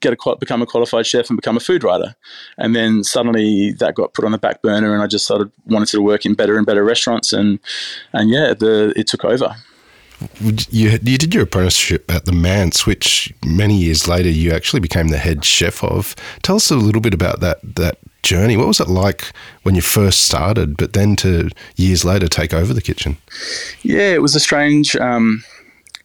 get 0.00 0.12
a 0.12 0.36
become 0.36 0.62
a 0.62 0.66
qualified 0.66 1.06
chef 1.06 1.28
and 1.28 1.36
become 1.36 1.56
a 1.56 1.60
food 1.60 1.84
writer. 1.84 2.14
And 2.56 2.74
then 2.74 3.04
suddenly 3.04 3.72
that 3.72 3.94
got 3.94 4.14
put 4.14 4.24
on 4.24 4.32
the 4.32 4.38
back 4.38 4.62
burner 4.62 4.94
and 4.94 5.02
I 5.02 5.06
just 5.06 5.24
started 5.24 5.50
wanted 5.66 5.88
to 5.88 6.00
work 6.00 6.24
in 6.24 6.34
better 6.34 6.56
and 6.56 6.66
better 6.66 6.84
restaurants 6.84 7.32
and 7.32 7.58
and 8.12 8.30
yeah 8.30 8.54
the 8.54 8.92
it 8.96 9.06
took 9.06 9.24
over 9.24 9.56
you 10.40 10.98
you 11.02 11.18
did 11.18 11.34
your 11.34 11.44
apprenticeship 11.44 12.10
at 12.10 12.24
the 12.24 12.32
Manse, 12.32 12.86
which 12.86 13.32
many 13.44 13.76
years 13.76 14.06
later 14.08 14.28
you 14.28 14.52
actually 14.52 14.80
became 14.80 15.08
the 15.08 15.18
head 15.18 15.44
chef 15.44 15.82
of. 15.82 16.14
Tell 16.42 16.56
us 16.56 16.70
a 16.70 16.76
little 16.76 17.00
bit 17.00 17.14
about 17.14 17.40
that 17.40 17.58
that 17.76 17.98
journey. 18.22 18.56
What 18.56 18.66
was 18.66 18.80
it 18.80 18.88
like 18.88 19.32
when 19.62 19.74
you 19.74 19.80
first 19.80 20.22
started, 20.22 20.76
but 20.76 20.92
then 20.92 21.16
to 21.16 21.50
years 21.76 22.04
later 22.04 22.28
take 22.28 22.52
over 22.52 22.74
the 22.74 22.82
kitchen? 22.82 23.16
Yeah, 23.82 24.12
it 24.12 24.22
was 24.22 24.34
a 24.34 24.40
strange. 24.40 24.94
Um, 24.96 25.42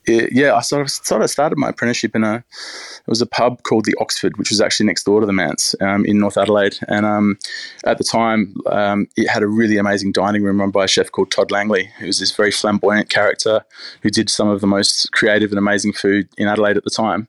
it, 0.07 0.31
yeah, 0.31 0.53
I 0.53 0.61
sort 0.61 0.81
of 0.81 0.89
sort 0.89 1.21
of 1.21 1.29
started 1.29 1.57
my 1.57 1.69
apprenticeship 1.69 2.15
in 2.15 2.23
a 2.23 2.35
it 2.35 3.07
was 3.07 3.21
a 3.21 3.25
pub 3.25 3.63
called 3.63 3.85
the 3.85 3.95
Oxford, 3.99 4.37
which 4.37 4.49
was 4.49 4.59
actually 4.59 4.87
next 4.87 5.03
door 5.03 5.19
to 5.19 5.25
the 5.25 5.33
Manse 5.33 5.75
um, 5.81 6.05
in 6.05 6.19
North 6.19 6.37
Adelaide. 6.37 6.77
And 6.87 7.05
um, 7.05 7.37
at 7.85 7.97
the 7.99 8.03
time, 8.03 8.55
um, 8.71 9.07
it 9.15 9.29
had 9.29 9.43
a 9.43 9.47
really 9.47 9.77
amazing 9.77 10.11
dining 10.11 10.43
room 10.43 10.59
run 10.59 10.71
by 10.71 10.85
a 10.85 10.87
chef 10.87 11.11
called 11.11 11.29
Todd 11.29 11.51
Langley, 11.51 11.91
who 11.99 12.07
was 12.07 12.19
this 12.19 12.35
very 12.35 12.51
flamboyant 12.51 13.09
character 13.09 13.63
who 14.01 14.09
did 14.09 14.29
some 14.29 14.49
of 14.49 14.61
the 14.61 14.67
most 14.67 15.11
creative 15.11 15.51
and 15.51 15.59
amazing 15.59 15.93
food 15.93 16.27
in 16.37 16.47
Adelaide 16.47 16.77
at 16.77 16.83
the 16.83 16.89
time. 16.89 17.27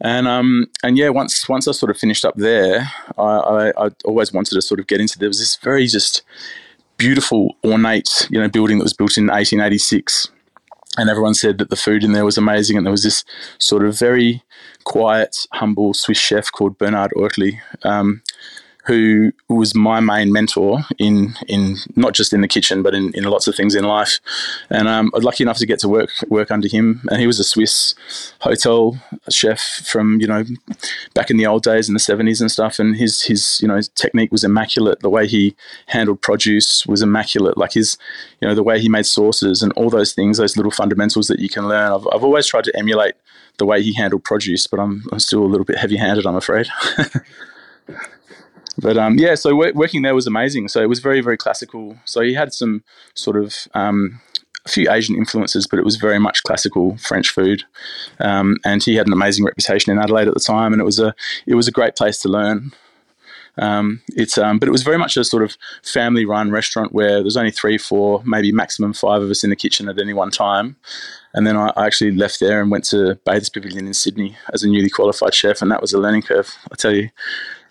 And 0.00 0.28
um, 0.28 0.66
and 0.82 0.96
yeah, 0.96 1.08
once 1.08 1.48
once 1.48 1.66
I 1.66 1.72
sort 1.72 1.90
of 1.90 1.96
finished 1.96 2.24
up 2.24 2.36
there, 2.36 2.90
I, 3.16 3.22
I, 3.22 3.86
I 3.86 3.90
always 4.04 4.32
wanted 4.32 4.54
to 4.54 4.62
sort 4.62 4.78
of 4.78 4.86
get 4.86 5.00
into. 5.00 5.18
There 5.18 5.28
was 5.28 5.40
this 5.40 5.56
very 5.56 5.86
just 5.86 6.22
beautiful, 6.98 7.56
ornate, 7.64 8.28
you 8.30 8.40
know, 8.40 8.48
building 8.48 8.78
that 8.78 8.84
was 8.84 8.92
built 8.92 9.16
in 9.16 9.28
1886 9.28 10.30
and 10.98 11.08
everyone 11.08 11.34
said 11.34 11.58
that 11.58 11.70
the 11.70 11.76
food 11.76 12.04
in 12.04 12.12
there 12.12 12.24
was 12.24 12.36
amazing. 12.36 12.76
And 12.76 12.84
there 12.84 12.92
was 12.92 13.04
this 13.04 13.24
sort 13.58 13.84
of 13.84 13.98
very 13.98 14.42
quiet, 14.84 15.46
humble 15.52 15.94
Swiss 15.94 16.18
chef 16.18 16.50
called 16.50 16.76
Bernard 16.76 17.12
Ortli, 17.16 17.58
um, 17.84 18.22
who 18.88 19.32
was 19.50 19.74
my 19.74 20.00
main 20.00 20.32
mentor 20.32 20.80
in 20.98 21.34
in 21.46 21.76
not 21.94 22.14
just 22.14 22.32
in 22.32 22.40
the 22.40 22.48
kitchen 22.48 22.82
but 22.82 22.94
in, 22.94 23.12
in 23.14 23.24
lots 23.24 23.46
of 23.46 23.54
things 23.54 23.74
in 23.74 23.84
life. 23.84 24.18
And 24.70 24.88
um, 24.88 25.10
I 25.12 25.18
was 25.18 25.24
lucky 25.24 25.44
enough 25.44 25.58
to 25.58 25.66
get 25.66 25.78
to 25.80 25.88
work 25.88 26.10
work 26.28 26.50
under 26.50 26.68
him. 26.68 27.02
And 27.10 27.20
he 27.20 27.26
was 27.26 27.38
a 27.38 27.44
Swiss 27.44 27.94
hotel 28.40 28.98
chef 29.28 29.60
from 29.60 30.20
you 30.20 30.26
know 30.26 30.44
back 31.12 31.30
in 31.30 31.36
the 31.36 31.46
old 31.46 31.62
days 31.62 31.86
in 31.88 31.94
the 31.94 32.00
seventies 32.00 32.40
and 32.40 32.50
stuff. 32.50 32.78
And 32.78 32.96
his 32.96 33.22
his 33.22 33.60
you 33.60 33.68
know 33.68 33.80
technique 33.94 34.32
was 34.32 34.42
immaculate. 34.42 35.00
The 35.00 35.10
way 35.10 35.26
he 35.26 35.54
handled 35.86 36.22
produce 36.22 36.86
was 36.86 37.02
immaculate. 37.02 37.58
Like 37.58 37.74
his 37.74 37.98
you 38.40 38.48
know 38.48 38.54
the 38.54 38.62
way 38.62 38.80
he 38.80 38.88
made 38.88 39.06
sauces 39.06 39.62
and 39.62 39.70
all 39.74 39.90
those 39.90 40.14
things, 40.14 40.38
those 40.38 40.56
little 40.56 40.72
fundamentals 40.72 41.28
that 41.28 41.40
you 41.40 41.50
can 41.50 41.68
learn. 41.68 41.92
I've 41.92 42.08
I've 42.10 42.24
always 42.24 42.46
tried 42.46 42.64
to 42.64 42.76
emulate 42.76 43.14
the 43.58 43.66
way 43.66 43.82
he 43.82 43.92
handled 43.92 44.24
produce, 44.24 44.66
but 44.66 44.80
I'm, 44.80 45.04
I'm 45.12 45.18
still 45.18 45.42
a 45.42 45.50
little 45.52 45.64
bit 45.64 45.78
heavy 45.78 45.96
handed, 45.96 46.26
I'm 46.26 46.36
afraid. 46.36 46.68
But 48.80 48.96
um, 48.96 49.18
yeah, 49.18 49.34
so 49.34 49.54
working 49.56 50.02
there 50.02 50.14
was 50.14 50.26
amazing. 50.26 50.68
So 50.68 50.80
it 50.80 50.88
was 50.88 51.00
very, 51.00 51.20
very 51.20 51.36
classical. 51.36 51.96
So 52.04 52.20
he 52.20 52.34
had 52.34 52.54
some 52.54 52.84
sort 53.14 53.36
of 53.36 53.54
um, 53.74 54.20
a 54.64 54.68
few 54.68 54.90
Asian 54.90 55.16
influences, 55.16 55.66
but 55.66 55.78
it 55.78 55.84
was 55.84 55.96
very 55.96 56.18
much 56.18 56.42
classical 56.44 56.96
French 56.98 57.30
food. 57.30 57.64
Um, 58.20 58.56
and 58.64 58.82
he 58.82 58.94
had 58.94 59.06
an 59.06 59.12
amazing 59.12 59.44
reputation 59.44 59.92
in 59.92 59.98
Adelaide 59.98 60.28
at 60.28 60.34
the 60.34 60.40
time, 60.40 60.72
and 60.72 60.80
it 60.80 60.84
was 60.84 61.00
a 61.00 61.14
it 61.46 61.54
was 61.54 61.68
a 61.68 61.72
great 61.72 61.96
place 61.96 62.18
to 62.20 62.28
learn. 62.28 62.72
Um, 63.56 64.02
it's 64.14 64.38
um, 64.38 64.58
but 64.58 64.68
it 64.68 64.72
was 64.72 64.84
very 64.84 64.98
much 64.98 65.16
a 65.16 65.24
sort 65.24 65.42
of 65.42 65.56
family 65.82 66.24
run 66.24 66.52
restaurant 66.52 66.92
where 66.92 67.20
there's 67.20 67.36
only 67.36 67.50
three, 67.50 67.76
four, 67.76 68.22
maybe 68.24 68.52
maximum 68.52 68.92
five 68.92 69.20
of 69.20 69.30
us 69.30 69.42
in 69.42 69.50
the 69.50 69.56
kitchen 69.56 69.88
at 69.88 69.98
any 69.98 70.14
one 70.14 70.30
time. 70.30 70.76
And 71.34 71.46
then 71.46 71.56
I, 71.56 71.72
I 71.76 71.86
actually 71.86 72.12
left 72.12 72.40
there 72.40 72.62
and 72.62 72.70
went 72.70 72.84
to 72.84 73.16
Bathers 73.24 73.50
Pavilion 73.50 73.86
in 73.86 73.94
Sydney 73.94 74.36
as 74.52 74.62
a 74.62 74.68
newly 74.68 74.90
qualified 74.90 75.34
chef, 75.34 75.60
and 75.60 75.70
that 75.72 75.80
was 75.80 75.92
a 75.92 75.98
learning 75.98 76.22
curve. 76.22 76.54
I 76.70 76.76
tell 76.76 76.94
you, 76.94 77.10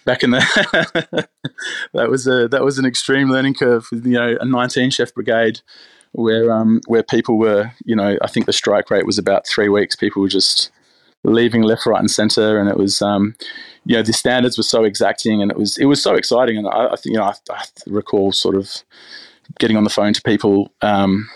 back 0.08 0.24
in 0.24 0.32
the 0.32 1.28
that 1.94 2.10
was 2.10 2.26
a 2.26 2.48
that 2.48 2.64
was 2.64 2.80
an 2.80 2.86
extreme 2.86 3.30
learning 3.30 3.54
curve 3.54 3.88
with 3.92 4.06
you 4.06 4.14
know 4.14 4.38
a 4.40 4.46
19 4.46 4.90
chef 4.90 5.14
brigade 5.14 5.60
where 6.14 6.50
um 6.50 6.80
where 6.88 7.04
people 7.04 7.38
were 7.38 7.72
you 7.86 7.96
know 7.96 8.18
I 8.22 8.28
think 8.28 8.46
the 8.46 8.54
strike 8.54 8.90
rate 8.90 9.06
was 9.06 9.20
about 9.20 9.46
three 9.46 9.70
weeks. 9.70 9.96
People 9.96 10.22
were 10.22 10.30
just 10.30 10.72
leaving 11.24 11.62
left, 11.62 11.86
right, 11.86 12.00
and 12.00 12.10
centre, 12.10 12.58
and 12.58 12.70
it 12.70 12.78
was 12.78 13.02
um 13.02 13.36
you 13.86 13.96
know 13.96 14.02
the 14.02 14.14
standards 14.14 14.58
were 14.58 14.64
so 14.64 14.86
exacting, 14.86 15.42
and 15.42 15.52
it 15.52 15.58
was 15.58 15.78
it 15.78 15.86
was 15.86 16.02
so 16.02 16.16
exciting, 16.16 16.58
and 16.58 16.68
I, 16.68 16.94
I 16.94 16.96
think 16.96 17.14
you 17.14 17.18
know 17.18 17.26
I, 17.26 17.34
I 17.52 17.64
recall 17.86 18.32
sort 18.32 18.56
of 18.56 18.84
getting 19.60 19.78
on 19.78 19.84
the 19.84 19.90
phone 19.90 20.14
to 20.14 20.22
people 20.22 20.72
um, 20.82 21.30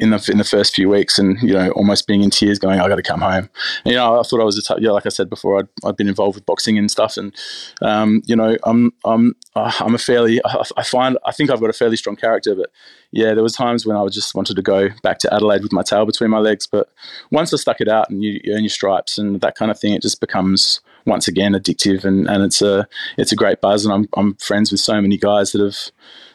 in 0.00 0.10
the 0.10 0.28
in 0.30 0.38
the 0.38 0.44
first 0.44 0.74
few 0.74 0.88
weeks, 0.88 1.18
and 1.18 1.40
you 1.42 1.54
know, 1.54 1.70
almost 1.70 2.06
being 2.06 2.22
in 2.22 2.30
tears, 2.30 2.58
going, 2.58 2.80
"I 2.80 2.88
got 2.88 2.96
to 2.96 3.02
come 3.02 3.20
home." 3.20 3.48
And, 3.84 3.92
you 3.92 3.94
know, 3.94 4.20
I 4.20 4.22
thought 4.22 4.40
I 4.40 4.44
was 4.44 4.58
a 4.58 4.62
t- 4.62 4.82
yeah, 4.82 4.90
like 4.90 5.06
I 5.06 5.10
said 5.10 5.28
before, 5.30 5.58
I'd, 5.58 5.68
I'd 5.84 5.96
been 5.96 6.08
involved 6.08 6.36
with 6.36 6.46
boxing 6.46 6.78
and 6.78 6.90
stuff, 6.90 7.16
and 7.16 7.34
um, 7.82 8.22
you 8.26 8.36
know, 8.36 8.56
I'm 8.64 8.92
I'm 9.04 9.34
uh, 9.54 9.72
I'm 9.80 9.94
a 9.94 9.98
fairly 9.98 10.40
I, 10.44 10.62
I, 10.76 10.82
find 10.82 11.18
I 11.24 11.32
think 11.32 11.50
I've 11.50 11.60
got 11.60 11.70
a 11.70 11.74
fairly 11.74 11.96
strong 11.96 12.16
character, 12.16 12.54
but 12.54 12.70
yeah, 13.10 13.34
there 13.34 13.42
was 13.42 13.54
times 13.54 13.86
when 13.86 13.96
I 13.96 14.06
just 14.08 14.34
wanted 14.34 14.56
to 14.56 14.62
go 14.62 14.88
back 15.02 15.18
to 15.20 15.32
Adelaide 15.32 15.62
with 15.62 15.72
my 15.72 15.82
tail 15.82 16.06
between 16.06 16.30
my 16.30 16.38
legs, 16.38 16.66
but 16.66 16.88
once 17.30 17.52
I 17.52 17.56
stuck 17.56 17.80
it 17.80 17.88
out 17.88 18.10
and 18.10 18.22
you, 18.22 18.40
you 18.44 18.54
earn 18.54 18.62
your 18.62 18.70
stripes 18.70 19.18
and 19.18 19.40
that 19.40 19.56
kind 19.56 19.70
of 19.70 19.78
thing, 19.78 19.94
it 19.94 20.02
just 20.02 20.20
becomes 20.20 20.80
once 21.06 21.28
again 21.28 21.52
addictive, 21.52 22.04
and, 22.04 22.28
and 22.28 22.42
it's 22.42 22.60
a 22.60 22.86
it's 23.16 23.32
a 23.32 23.36
great 23.36 23.60
buzz, 23.60 23.84
and 23.84 23.94
I'm 23.94 24.08
I'm 24.16 24.34
friends 24.34 24.70
with 24.70 24.80
so 24.80 25.00
many 25.00 25.16
guys 25.16 25.52
that 25.52 25.62
have 25.62 25.76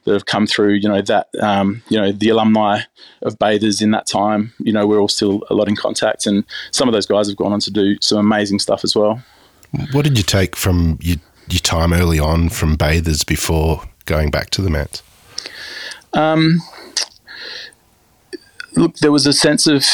that 0.04 0.14
have 0.14 0.26
come 0.26 0.48
through, 0.48 0.74
you 0.74 0.90
know, 0.90 1.02
that, 1.02 1.28
um, 1.42 1.84
you 1.90 1.98
know, 1.98 2.12
the 2.12 2.30
alumni 2.30 2.82
of 3.22 3.38
Bathers 3.38 3.82
in 3.82 3.92
that 3.92 4.08
time, 4.08 4.52
you 4.60 4.74
know, 4.74 4.88
we're 4.88 5.00
all 5.00 5.08
still 5.08 5.44
a 5.50 5.54
lot 5.54 5.68
in 5.68 5.76
contact. 5.76 6.26
And 6.26 6.44
some 6.72 6.88
of 6.88 6.94
those 6.94 7.06
guys 7.06 7.28
have 7.28 7.38
gone 7.38 7.54
on 7.54 7.60
to 7.60 7.72
do 7.72 7.98
some 8.02 8.18
amazing 8.18 8.60
stuff 8.60 8.84
as 8.84 8.96
well. 8.96 9.22
What 9.92 10.04
did 10.04 10.18
you 10.18 10.24
take 10.24 10.56
from 10.56 10.98
your, 11.02 11.18
your 11.50 11.60
time 11.60 11.94
early 11.94 12.20
on 12.20 12.50
from 12.50 12.76
Bathers 12.76 13.24
before 13.24 13.84
going 14.06 14.32
back 14.32 14.50
to 14.52 14.62
the 14.62 14.70
Manse? 14.70 15.04
Um, 16.14 16.62
look, 18.76 18.98
there 18.98 19.12
was 19.12 19.26
a 19.26 19.34
sense 19.34 19.68
of, 19.68 19.86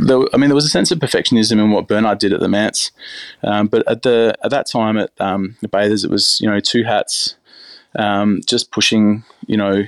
I 0.00 0.36
mean, 0.36 0.48
there 0.48 0.54
was 0.54 0.64
a 0.64 0.70
sense 0.70 0.90
of 0.90 0.98
perfectionism 0.98 1.52
in 1.52 1.70
what 1.70 1.88
Bernard 1.88 2.18
did 2.18 2.32
at 2.32 2.40
the 2.40 2.48
Manse, 2.48 2.90
um, 3.42 3.66
but 3.66 3.86
at 3.88 4.02
the 4.02 4.36
at 4.42 4.50
that 4.50 4.66
time 4.70 4.96
at 4.98 5.10
um, 5.20 5.56
the 5.60 5.68
Bathers, 5.68 6.04
it 6.04 6.10
was 6.10 6.38
you 6.40 6.48
know 6.48 6.60
two 6.60 6.84
hats, 6.84 7.36
um, 7.96 8.40
just 8.46 8.70
pushing, 8.70 9.24
you 9.46 9.56
know, 9.56 9.84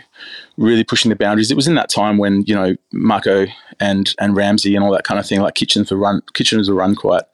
really 0.56 0.84
pushing 0.84 1.08
the 1.08 1.16
boundaries. 1.16 1.50
It 1.50 1.56
was 1.56 1.68
in 1.68 1.74
that 1.76 1.88
time 1.88 2.18
when 2.18 2.42
you 2.46 2.54
know 2.54 2.76
Marco 2.92 3.46
and 3.80 4.14
and 4.18 4.36
Ramsey 4.36 4.74
and 4.74 4.84
all 4.84 4.92
that 4.92 5.04
kind 5.04 5.18
of 5.18 5.26
thing. 5.26 5.40
Like 5.40 5.54
kitchens 5.54 5.90
were 5.90 5.98
run, 5.98 6.22
kitchens 6.34 6.68
were 6.68 6.76
run 6.76 6.94
quite 6.94 7.24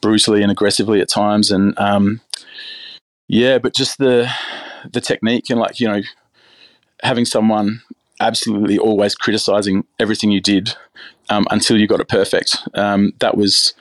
brutally 0.00 0.42
and 0.42 0.52
aggressively 0.52 1.00
at 1.00 1.08
times, 1.08 1.50
and 1.50 1.78
um, 1.78 2.20
yeah, 3.28 3.58
but 3.58 3.74
just 3.74 3.98
the 3.98 4.30
the 4.92 5.00
technique 5.00 5.50
and 5.50 5.58
like 5.58 5.80
you 5.80 5.88
know 5.88 6.02
having 7.02 7.24
someone 7.24 7.82
absolutely 8.22 8.78
always 8.78 9.14
criticizing 9.14 9.84
everything 9.98 10.30
you 10.30 10.40
did 10.40 10.74
um, 11.28 11.46
until 11.50 11.78
you 11.78 11.86
got 11.86 12.00
it 12.00 12.08
perfect. 12.08 12.56
Um, 12.74 13.12
that 13.18 13.36
was, 13.36 13.74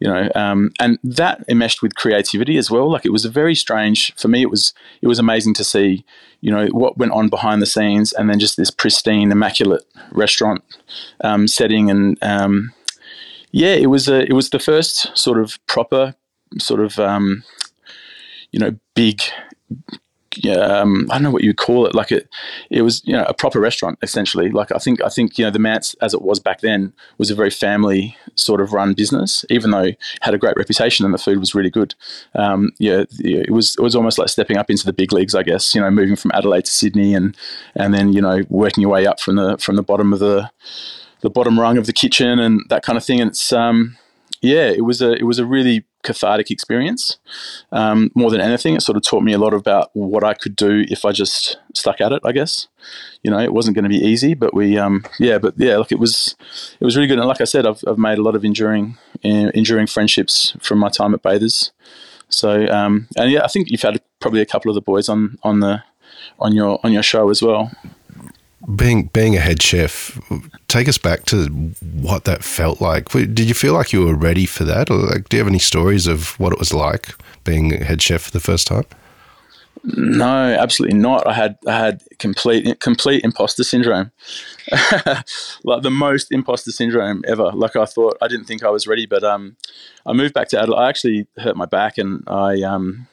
you 0.00 0.08
know, 0.08 0.28
um, 0.34 0.72
and 0.80 0.98
that 1.04 1.44
enmeshed 1.48 1.82
with 1.82 1.94
creativity 1.94 2.56
as 2.56 2.70
well. 2.70 2.90
Like 2.90 3.06
it 3.06 3.12
was 3.12 3.24
a 3.24 3.30
very 3.30 3.54
strange 3.54 4.14
for 4.16 4.28
me. 4.28 4.42
It 4.42 4.50
was 4.50 4.74
it 5.00 5.08
was 5.08 5.18
amazing 5.18 5.54
to 5.54 5.64
see, 5.64 6.04
you 6.40 6.50
know, 6.50 6.66
what 6.66 6.98
went 6.98 7.12
on 7.12 7.28
behind 7.28 7.62
the 7.62 7.66
scenes, 7.66 8.12
and 8.12 8.28
then 8.28 8.38
just 8.38 8.56
this 8.56 8.70
pristine, 8.70 9.32
immaculate 9.32 9.84
restaurant 10.10 10.62
um, 11.22 11.46
setting, 11.46 11.90
and 11.90 12.18
um, 12.22 12.72
yeah, 13.50 13.74
it 13.74 13.86
was 13.86 14.08
a 14.08 14.22
it 14.22 14.32
was 14.32 14.50
the 14.50 14.58
first 14.58 15.16
sort 15.16 15.38
of 15.38 15.58
proper 15.66 16.14
sort 16.58 16.80
of 16.80 16.98
um, 16.98 17.44
you 18.52 18.60
know 18.60 18.76
big 18.94 19.20
um, 20.56 21.08
I 21.10 21.14
don't 21.14 21.22
know 21.22 21.30
what 21.30 21.44
you 21.44 21.54
call 21.54 21.86
it. 21.86 21.94
Like 21.94 22.12
it, 22.12 22.28
it 22.70 22.82
was 22.82 23.02
you 23.04 23.12
know 23.12 23.24
a 23.28 23.34
proper 23.34 23.60
restaurant 23.60 23.98
essentially. 24.02 24.50
Like 24.50 24.72
I 24.72 24.78
think 24.78 25.02
I 25.02 25.08
think 25.08 25.38
you 25.38 25.44
know 25.44 25.50
the 25.50 25.58
Manse 25.58 25.94
as 26.00 26.14
it 26.14 26.22
was 26.22 26.40
back 26.40 26.60
then 26.60 26.92
was 27.18 27.30
a 27.30 27.34
very 27.34 27.50
family 27.50 28.16
sort 28.34 28.60
of 28.60 28.72
run 28.72 28.94
business. 28.94 29.44
Even 29.50 29.70
though 29.70 29.84
it 29.84 29.98
had 30.22 30.34
a 30.34 30.38
great 30.38 30.56
reputation 30.56 31.04
and 31.04 31.14
the 31.14 31.18
food 31.18 31.38
was 31.38 31.54
really 31.54 31.70
good. 31.70 31.94
Um, 32.34 32.72
yeah, 32.78 33.04
it 33.18 33.50
was 33.50 33.76
it 33.76 33.82
was 33.82 33.94
almost 33.94 34.18
like 34.18 34.28
stepping 34.28 34.56
up 34.56 34.70
into 34.70 34.86
the 34.86 34.92
big 34.92 35.12
leagues. 35.12 35.34
I 35.34 35.42
guess 35.42 35.74
you 35.74 35.80
know 35.80 35.90
moving 35.90 36.16
from 36.16 36.32
Adelaide 36.34 36.64
to 36.64 36.70
Sydney 36.70 37.14
and 37.14 37.36
and 37.74 37.94
then 37.94 38.12
you 38.12 38.20
know 38.20 38.42
working 38.48 38.82
your 38.82 38.90
way 38.90 39.06
up 39.06 39.20
from 39.20 39.36
the 39.36 39.58
from 39.58 39.76
the 39.76 39.82
bottom 39.82 40.12
of 40.12 40.18
the 40.18 40.50
the 41.20 41.30
bottom 41.30 41.58
rung 41.58 41.78
of 41.78 41.86
the 41.86 41.92
kitchen 41.92 42.38
and 42.38 42.60
that 42.68 42.84
kind 42.84 42.96
of 42.96 43.04
thing. 43.04 43.20
And 43.20 43.30
it's 43.30 43.52
um, 43.52 43.96
yeah, 44.40 44.68
it 44.68 44.84
was 44.84 45.00
a 45.02 45.12
it 45.12 45.24
was 45.24 45.38
a 45.38 45.46
really 45.46 45.84
cathartic 46.04 46.50
experience. 46.50 47.18
Um, 47.72 48.10
more 48.14 48.30
than 48.30 48.40
anything, 48.40 48.76
it 48.76 48.82
sort 48.82 48.96
of 48.96 49.02
taught 49.02 49.24
me 49.24 49.32
a 49.32 49.38
lot 49.38 49.52
about 49.52 49.90
what 49.94 50.22
I 50.22 50.34
could 50.34 50.54
do 50.54 50.84
if 50.88 51.04
I 51.04 51.10
just 51.10 51.58
stuck 51.74 52.00
at 52.00 52.12
it. 52.12 52.22
I 52.24 52.30
guess, 52.30 52.68
you 53.22 53.30
know, 53.30 53.40
it 53.40 53.52
wasn't 53.52 53.74
going 53.74 53.82
to 53.82 53.88
be 53.88 53.98
easy, 53.98 54.34
but 54.34 54.54
we, 54.54 54.78
um, 54.78 55.04
yeah, 55.18 55.38
but 55.38 55.54
yeah, 55.56 55.76
look, 55.76 55.90
it 55.90 55.98
was 55.98 56.36
it 56.78 56.84
was 56.84 56.96
really 56.96 57.08
good. 57.08 57.18
And 57.18 57.26
like 57.26 57.40
I 57.40 57.44
said, 57.44 57.66
I've, 57.66 57.82
I've 57.86 57.98
made 57.98 58.18
a 58.18 58.22
lot 58.22 58.36
of 58.36 58.44
enduring 58.44 58.96
uh, 59.24 59.50
enduring 59.54 59.88
friendships 59.88 60.56
from 60.60 60.78
my 60.78 60.90
time 60.90 61.14
at 61.14 61.22
Bathers. 61.22 61.72
So 62.28 62.68
um, 62.68 63.08
and 63.16 63.30
yeah, 63.30 63.42
I 63.44 63.48
think 63.48 63.70
you've 63.70 63.82
had 63.82 64.00
probably 64.20 64.40
a 64.40 64.46
couple 64.46 64.70
of 64.70 64.76
the 64.76 64.80
boys 64.80 65.08
on 65.08 65.38
on 65.42 65.60
the 65.60 65.82
on 66.38 66.54
your 66.54 66.78
on 66.84 66.92
your 66.92 67.02
show 67.02 67.30
as 67.30 67.42
well 67.42 67.70
being 68.76 69.08
being 69.12 69.36
a 69.36 69.40
head 69.40 69.62
chef, 69.62 70.18
take 70.68 70.88
us 70.88 70.98
back 70.98 71.24
to 71.26 71.46
what 72.00 72.24
that 72.24 72.42
felt 72.42 72.80
like. 72.80 73.08
Did 73.10 73.40
you 73.40 73.54
feel 73.54 73.74
like 73.74 73.92
you 73.92 74.04
were 74.04 74.14
ready 74.14 74.46
for 74.46 74.64
that, 74.64 74.90
or 74.90 74.96
like, 74.96 75.28
do 75.28 75.36
you 75.36 75.42
have 75.42 75.48
any 75.48 75.58
stories 75.58 76.06
of 76.06 76.38
what 76.40 76.52
it 76.52 76.58
was 76.58 76.72
like 76.72 77.14
being 77.44 77.70
head 77.70 78.00
chef 78.00 78.22
for 78.22 78.30
the 78.30 78.40
first 78.40 78.66
time? 78.66 78.84
No, 79.82 80.56
absolutely 80.58 80.96
not. 80.96 81.26
I 81.26 81.34
had 81.34 81.58
I 81.66 81.76
had 81.76 82.02
complete 82.18 82.80
complete 82.80 83.22
imposter 83.22 83.64
syndrome, 83.64 84.12
like 85.64 85.82
the 85.82 85.90
most 85.90 86.32
imposter 86.32 86.70
syndrome 86.70 87.22
ever. 87.26 87.50
Like 87.52 87.76
I 87.76 87.84
thought, 87.84 88.16
I 88.22 88.28
didn't 88.28 88.46
think 88.46 88.64
I 88.64 88.70
was 88.70 88.86
ready, 88.86 89.04
but 89.04 89.22
um, 89.22 89.56
I 90.06 90.14
moved 90.14 90.32
back 90.32 90.48
to 90.48 90.60
Adelaide. 90.60 90.78
I 90.78 90.88
actually 90.88 91.26
hurt 91.36 91.56
my 91.56 91.66
back, 91.66 91.98
and 91.98 92.24
I 92.26 92.62
um, 92.62 93.08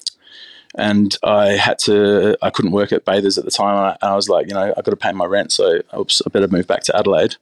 and 0.77 1.15
I 1.23 1.49
had 1.49 1.79
to. 1.79 2.37
I 2.41 2.49
couldn't 2.49 2.71
work 2.71 2.91
at 2.91 3.05
Bathers 3.05 3.37
at 3.37 3.45
the 3.45 3.51
time. 3.51 3.77
And 3.77 3.97
I, 4.01 4.11
I 4.11 4.15
was 4.15 4.29
like, 4.29 4.47
you 4.47 4.53
know, 4.53 4.73
I've 4.77 4.83
got 4.83 4.91
to 4.91 4.97
pay 4.97 5.11
my 5.11 5.25
rent, 5.25 5.51
so 5.51 5.81
oops, 5.97 6.21
I 6.25 6.29
better 6.29 6.47
move 6.47 6.67
back 6.67 6.83
to 6.83 6.97
Adelaide. 6.97 7.35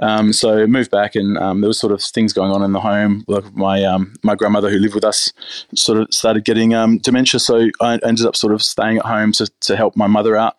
Um, 0.00 0.32
so 0.32 0.66
moved 0.66 0.90
back, 0.90 1.16
and 1.16 1.36
um, 1.38 1.60
there 1.60 1.68
was 1.68 1.78
sort 1.78 1.92
of 1.92 2.00
things 2.02 2.32
going 2.32 2.52
on 2.52 2.62
in 2.62 2.72
the 2.72 2.80
home. 2.80 3.24
Like 3.26 3.52
my 3.54 3.84
um, 3.84 4.14
my 4.22 4.34
grandmother 4.34 4.70
who 4.70 4.78
lived 4.78 4.94
with 4.94 5.04
us 5.04 5.32
sort 5.74 5.98
of 5.98 6.08
started 6.12 6.44
getting 6.44 6.74
um, 6.74 6.98
dementia, 6.98 7.40
so 7.40 7.68
I 7.80 7.98
ended 8.04 8.26
up 8.26 8.36
sort 8.36 8.52
of 8.52 8.62
staying 8.62 8.98
at 8.98 9.06
home 9.06 9.32
to 9.32 9.46
to 9.60 9.76
help 9.76 9.96
my 9.96 10.06
mother 10.06 10.36
out. 10.36 10.56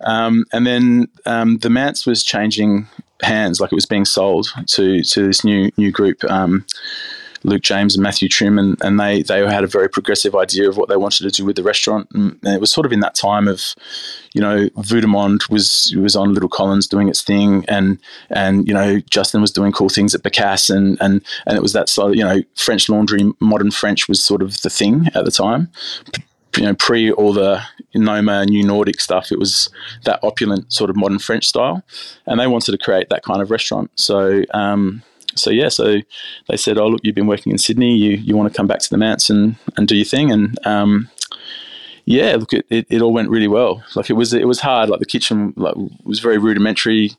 Um, 0.00 0.44
and 0.52 0.66
then 0.66 1.08
um, 1.24 1.58
the 1.58 1.70
Manse 1.70 2.04
was 2.04 2.22
changing 2.22 2.86
hands, 3.22 3.60
like 3.60 3.72
it 3.72 3.76
was 3.76 3.86
being 3.86 4.04
sold 4.04 4.48
to 4.66 5.02
to 5.02 5.26
this 5.26 5.42
new 5.42 5.70
new 5.78 5.90
group. 5.90 6.22
Luke 7.46 7.62
James 7.62 7.94
and 7.94 8.02
Matthew 8.02 8.28
Trim, 8.28 8.58
and, 8.58 8.76
and 8.82 8.98
they 8.98 9.22
they 9.22 9.38
had 9.46 9.62
a 9.62 9.68
very 9.68 9.88
progressive 9.88 10.34
idea 10.34 10.68
of 10.68 10.76
what 10.76 10.88
they 10.88 10.96
wanted 10.96 11.22
to 11.22 11.30
do 11.30 11.44
with 11.44 11.54
the 11.54 11.62
restaurant. 11.62 12.08
And 12.12 12.38
it 12.42 12.60
was 12.60 12.72
sort 12.72 12.86
of 12.86 12.92
in 12.92 13.00
that 13.00 13.14
time 13.14 13.46
of, 13.46 13.74
you 14.34 14.40
know, 14.40 14.68
Vue 14.78 15.00
de 15.00 15.06
monde 15.06 15.42
was 15.48 15.94
was 15.96 16.16
on 16.16 16.34
Little 16.34 16.48
Collins 16.48 16.88
doing 16.88 17.08
its 17.08 17.22
thing, 17.22 17.64
and 17.68 17.98
and 18.30 18.66
you 18.66 18.74
know 18.74 19.00
Justin 19.10 19.40
was 19.40 19.52
doing 19.52 19.72
cool 19.72 19.88
things 19.88 20.14
at 20.14 20.22
Bécasse, 20.22 20.74
and 20.74 20.98
and 21.00 21.24
and 21.46 21.56
it 21.56 21.62
was 21.62 21.72
that 21.72 21.88
sort 21.88 22.10
of 22.10 22.16
you 22.16 22.24
know 22.24 22.42
French 22.56 22.88
Laundry, 22.88 23.32
modern 23.40 23.70
French 23.70 24.08
was 24.08 24.20
sort 24.20 24.42
of 24.42 24.60
the 24.62 24.70
thing 24.70 25.06
at 25.14 25.24
the 25.24 25.30
time. 25.30 25.70
You 26.56 26.64
know, 26.64 26.74
pre 26.74 27.12
all 27.12 27.32
the 27.32 27.62
Noma 27.94 28.44
New 28.46 28.64
Nordic 28.64 29.00
stuff, 29.00 29.30
it 29.30 29.38
was 29.38 29.68
that 30.04 30.18
opulent 30.22 30.72
sort 30.72 30.90
of 30.90 30.96
modern 30.96 31.20
French 31.20 31.46
style, 31.46 31.84
and 32.26 32.40
they 32.40 32.46
wanted 32.48 32.72
to 32.72 32.78
create 32.78 33.08
that 33.10 33.22
kind 33.22 33.40
of 33.40 33.52
restaurant. 33.52 33.90
So. 33.94 34.42
Um, 34.52 35.02
so 35.38 35.50
yeah, 35.50 35.68
so 35.68 35.98
they 36.48 36.56
said, 36.56 36.78
"Oh, 36.78 36.88
look, 36.88 37.00
you've 37.02 37.14
been 37.14 37.26
working 37.26 37.52
in 37.52 37.58
Sydney. 37.58 37.96
You 37.96 38.12
you 38.12 38.36
want 38.36 38.52
to 38.52 38.56
come 38.56 38.66
back 38.66 38.80
to 38.80 38.90
the 38.90 38.98
Manse 38.98 39.30
and 39.30 39.56
and 39.76 39.88
do 39.88 39.96
your 39.96 40.04
thing." 40.04 40.30
And 40.30 40.58
um, 40.66 41.10
yeah, 42.06 42.36
look, 42.36 42.52
it, 42.52 42.64
it, 42.70 42.86
it, 42.88 43.02
all 43.02 43.12
went 43.12 43.30
really 43.30 43.48
well. 43.48 43.82
Like 43.96 44.10
it 44.10 44.14
was 44.14 44.32
it 44.32 44.46
was 44.46 44.60
hard. 44.60 44.88
Like 44.88 45.00
the 45.00 45.06
kitchen 45.06 45.52
like, 45.56 45.74
was 46.04 46.20
very 46.20 46.38
rudimentary, 46.38 47.12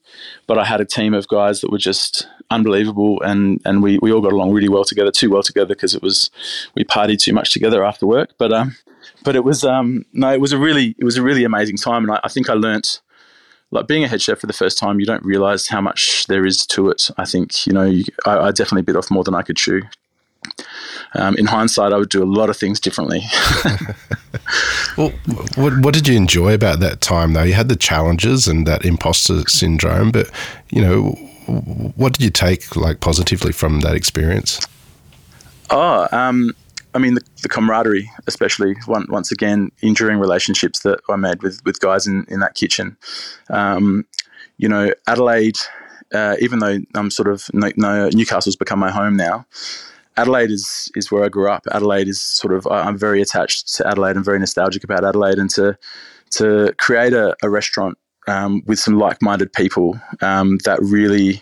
but 0.48 0.58
I 0.58 0.64
had 0.64 0.80
a 0.80 0.86
team 0.86 1.14
of 1.14 1.28
guys 1.28 1.60
that 1.62 1.72
were 1.72 1.78
just 1.78 2.28
unbelievable, 2.50 3.22
and 3.22 3.62
and 3.66 3.84
we, 3.84 4.00
we 4.00 4.14
all 4.14 4.22
got 4.22 4.32
along 4.32 4.54
really 4.54 4.70
well 4.70 4.86
together, 4.86 5.12
too 5.12 5.30
well 5.30 5.44
together 5.44 5.76
because 5.76 5.94
it 5.94 6.02
was 6.02 6.32
we 6.74 6.86
partied 6.86 7.20
too 7.20 7.34
much 7.34 7.52
together 7.52 7.84
after 7.84 8.08
work. 8.08 8.30
But 8.38 8.54
um, 8.54 8.78
but 9.26 9.36
it 9.36 9.44
was 9.44 9.66
um, 9.66 10.06
no, 10.14 10.32
it 10.34 10.40
was 10.40 10.54
a 10.54 10.58
really 10.58 10.96
it 10.98 11.04
was 11.04 11.18
a 11.18 11.22
really 11.22 11.44
amazing 11.44 11.78
time, 11.78 12.04
and 12.04 12.14
I, 12.14 12.22
I 12.24 12.30
think 12.30 12.50
I 12.50 12.54
learnt 12.54 13.02
like 13.72 13.88
being 13.88 14.04
a 14.04 14.08
head 14.08 14.22
chef 14.22 14.40
for 14.40 14.48
the 14.48 14.54
first 14.54 14.78
time, 14.78 15.00
you 15.00 15.06
don't 15.06 15.24
realize 15.24 15.68
how 15.68 15.82
much 15.82 16.26
there 16.28 16.46
is 16.46 16.66
to 16.68 16.90
it. 16.90 17.10
I 17.18 17.26
think, 17.26 17.68
you 17.68 17.74
know, 17.74 17.84
you, 17.84 18.06
I, 18.26 18.38
I, 18.38 18.52
definitely 18.52 18.84
bit 18.84 18.96
off 18.96 19.12
more 19.12 19.24
than 19.24 19.36
I 19.36 19.42
could 19.42 19.58
chew. 19.58 19.82
Um, 21.16 21.36
in 21.36 21.46
hindsight, 21.46 21.92
I 21.92 21.98
would 21.98 22.10
do 22.10 22.24
a 22.24 22.26
lot 22.26 22.50
of 22.50 22.58
things 22.58 22.80
differently. 22.80 23.24
Well, 24.98 25.12
what, 25.56 25.78
what 25.80 25.94
did 25.94 26.08
you 26.08 26.16
enjoy 26.18 26.56
about 26.56 26.80
that 26.80 27.02
time, 27.02 27.34
though? 27.34 27.44
You 27.44 27.54
had 27.54 27.70
the 27.70 27.76
challenges 27.76 28.48
and 28.48 28.66
that 28.66 28.84
imposter 28.84 29.48
syndrome, 29.48 30.12
but 30.12 30.32
you 30.70 30.82
know, 30.82 31.12
what 31.96 32.14
did 32.14 32.24
you 32.24 32.32
take 32.32 32.76
like 32.76 33.00
positively 33.00 33.52
from 33.52 33.82
that 33.82 33.96
experience? 33.96 34.60
Oh, 35.70 36.08
um, 36.12 36.54
I 36.98 37.00
mean, 37.00 37.13
the, 37.13 37.22
the, 37.44 37.48
camaraderie, 37.48 38.10
especially 38.25 38.75
one, 38.88 39.06
once 39.08 39.32
again, 39.32 39.72
enduring 39.84 40.18
relationships 40.18 40.80
that 40.80 41.00
I 41.08 41.16
made 41.16 41.44
with, 41.44 41.63
with 41.63 41.80
guys 41.80 42.08
in, 42.08 42.25
in 42.27 42.39
that 42.39 42.56
kitchen. 42.56 42.98
Um, 43.51 44.08
you 44.58 44.68
know, 44.68 44.92
Adelaide, 45.06 45.60
uh, 46.12 46.38
even 46.39 46.58
though 46.58 46.80
I'm 46.96 47.12
sort 47.12 47.27
of 47.27 47.51
no, 47.54 47.72
no, 47.77 48.10
Newcastle's 48.10 48.56
become 48.56 48.80
my 48.80 48.89
home 48.89 49.16
now. 49.16 49.46
Adelaide 50.18 50.50
is 50.50 50.92
is 50.96 51.12
where 51.12 51.24
I 51.24 51.30
grew 51.30 51.51
up. 51.51 51.68
Adelaide 51.72 52.08
is 52.08 52.20
sort 52.20 52.51
of 52.51 52.66
I'm 52.66 52.98
very 52.98 53.22
attached 53.22 53.75
to 53.75 53.88
Adelaide 53.88 54.16
and 54.16 54.25
very 54.25 54.39
nostalgic 54.39 54.84
about 54.84 55.06
Adelaide, 55.06 55.38
and 55.38 55.51
to 55.51 55.77
to 56.32 56.74
create 56.80 57.13
a, 57.13 57.36
a 57.44 57.50
restaurant 57.51 58.00
um, 58.27 58.62
with 58.65 58.79
some 58.79 58.98
like-minded 58.98 59.51
people 59.53 60.00
um, 60.22 60.57
that 60.65 60.79
really, 60.81 61.41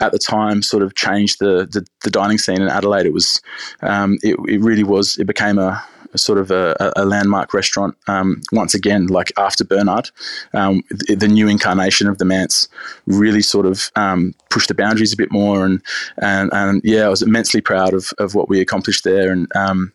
at 0.00 0.12
the 0.12 0.18
time, 0.18 0.62
sort 0.62 0.82
of 0.82 0.94
changed 0.94 1.38
the, 1.38 1.66
the, 1.70 1.84
the 2.02 2.10
dining 2.10 2.38
scene 2.38 2.62
in 2.62 2.68
Adelaide. 2.68 3.06
It 3.06 3.12
was, 3.12 3.40
um, 3.82 4.18
it, 4.22 4.36
it 4.48 4.60
really 4.60 4.84
was. 4.84 5.16
It 5.18 5.26
became 5.26 5.58
a, 5.58 5.82
sort 6.16 6.38
of 6.38 6.50
a, 6.50 6.92
a 6.96 7.04
landmark 7.04 7.54
restaurant. 7.54 7.96
Um, 8.06 8.42
once 8.52 8.74
again, 8.74 9.06
like 9.06 9.32
after 9.36 9.64
Bernard, 9.64 10.10
um, 10.54 10.82
the, 10.90 11.14
the, 11.14 11.28
new 11.28 11.48
incarnation 11.48 12.08
of 12.08 12.18
the 12.18 12.24
Manse 12.24 12.68
really 13.06 13.42
sort 13.42 13.66
of 13.66 13.90
um, 13.96 14.34
pushed 14.50 14.68
the 14.68 14.74
boundaries 14.74 15.12
a 15.12 15.16
bit 15.16 15.30
more. 15.30 15.64
And, 15.64 15.82
and, 16.18 16.50
and 16.52 16.80
yeah, 16.84 17.06
I 17.06 17.08
was 17.08 17.22
immensely 17.22 17.60
proud 17.60 17.94
of, 17.94 18.12
of 18.18 18.34
what 18.34 18.48
we 18.48 18.60
accomplished 18.60 19.04
there. 19.04 19.30
And, 19.30 19.48
um, 19.54 19.92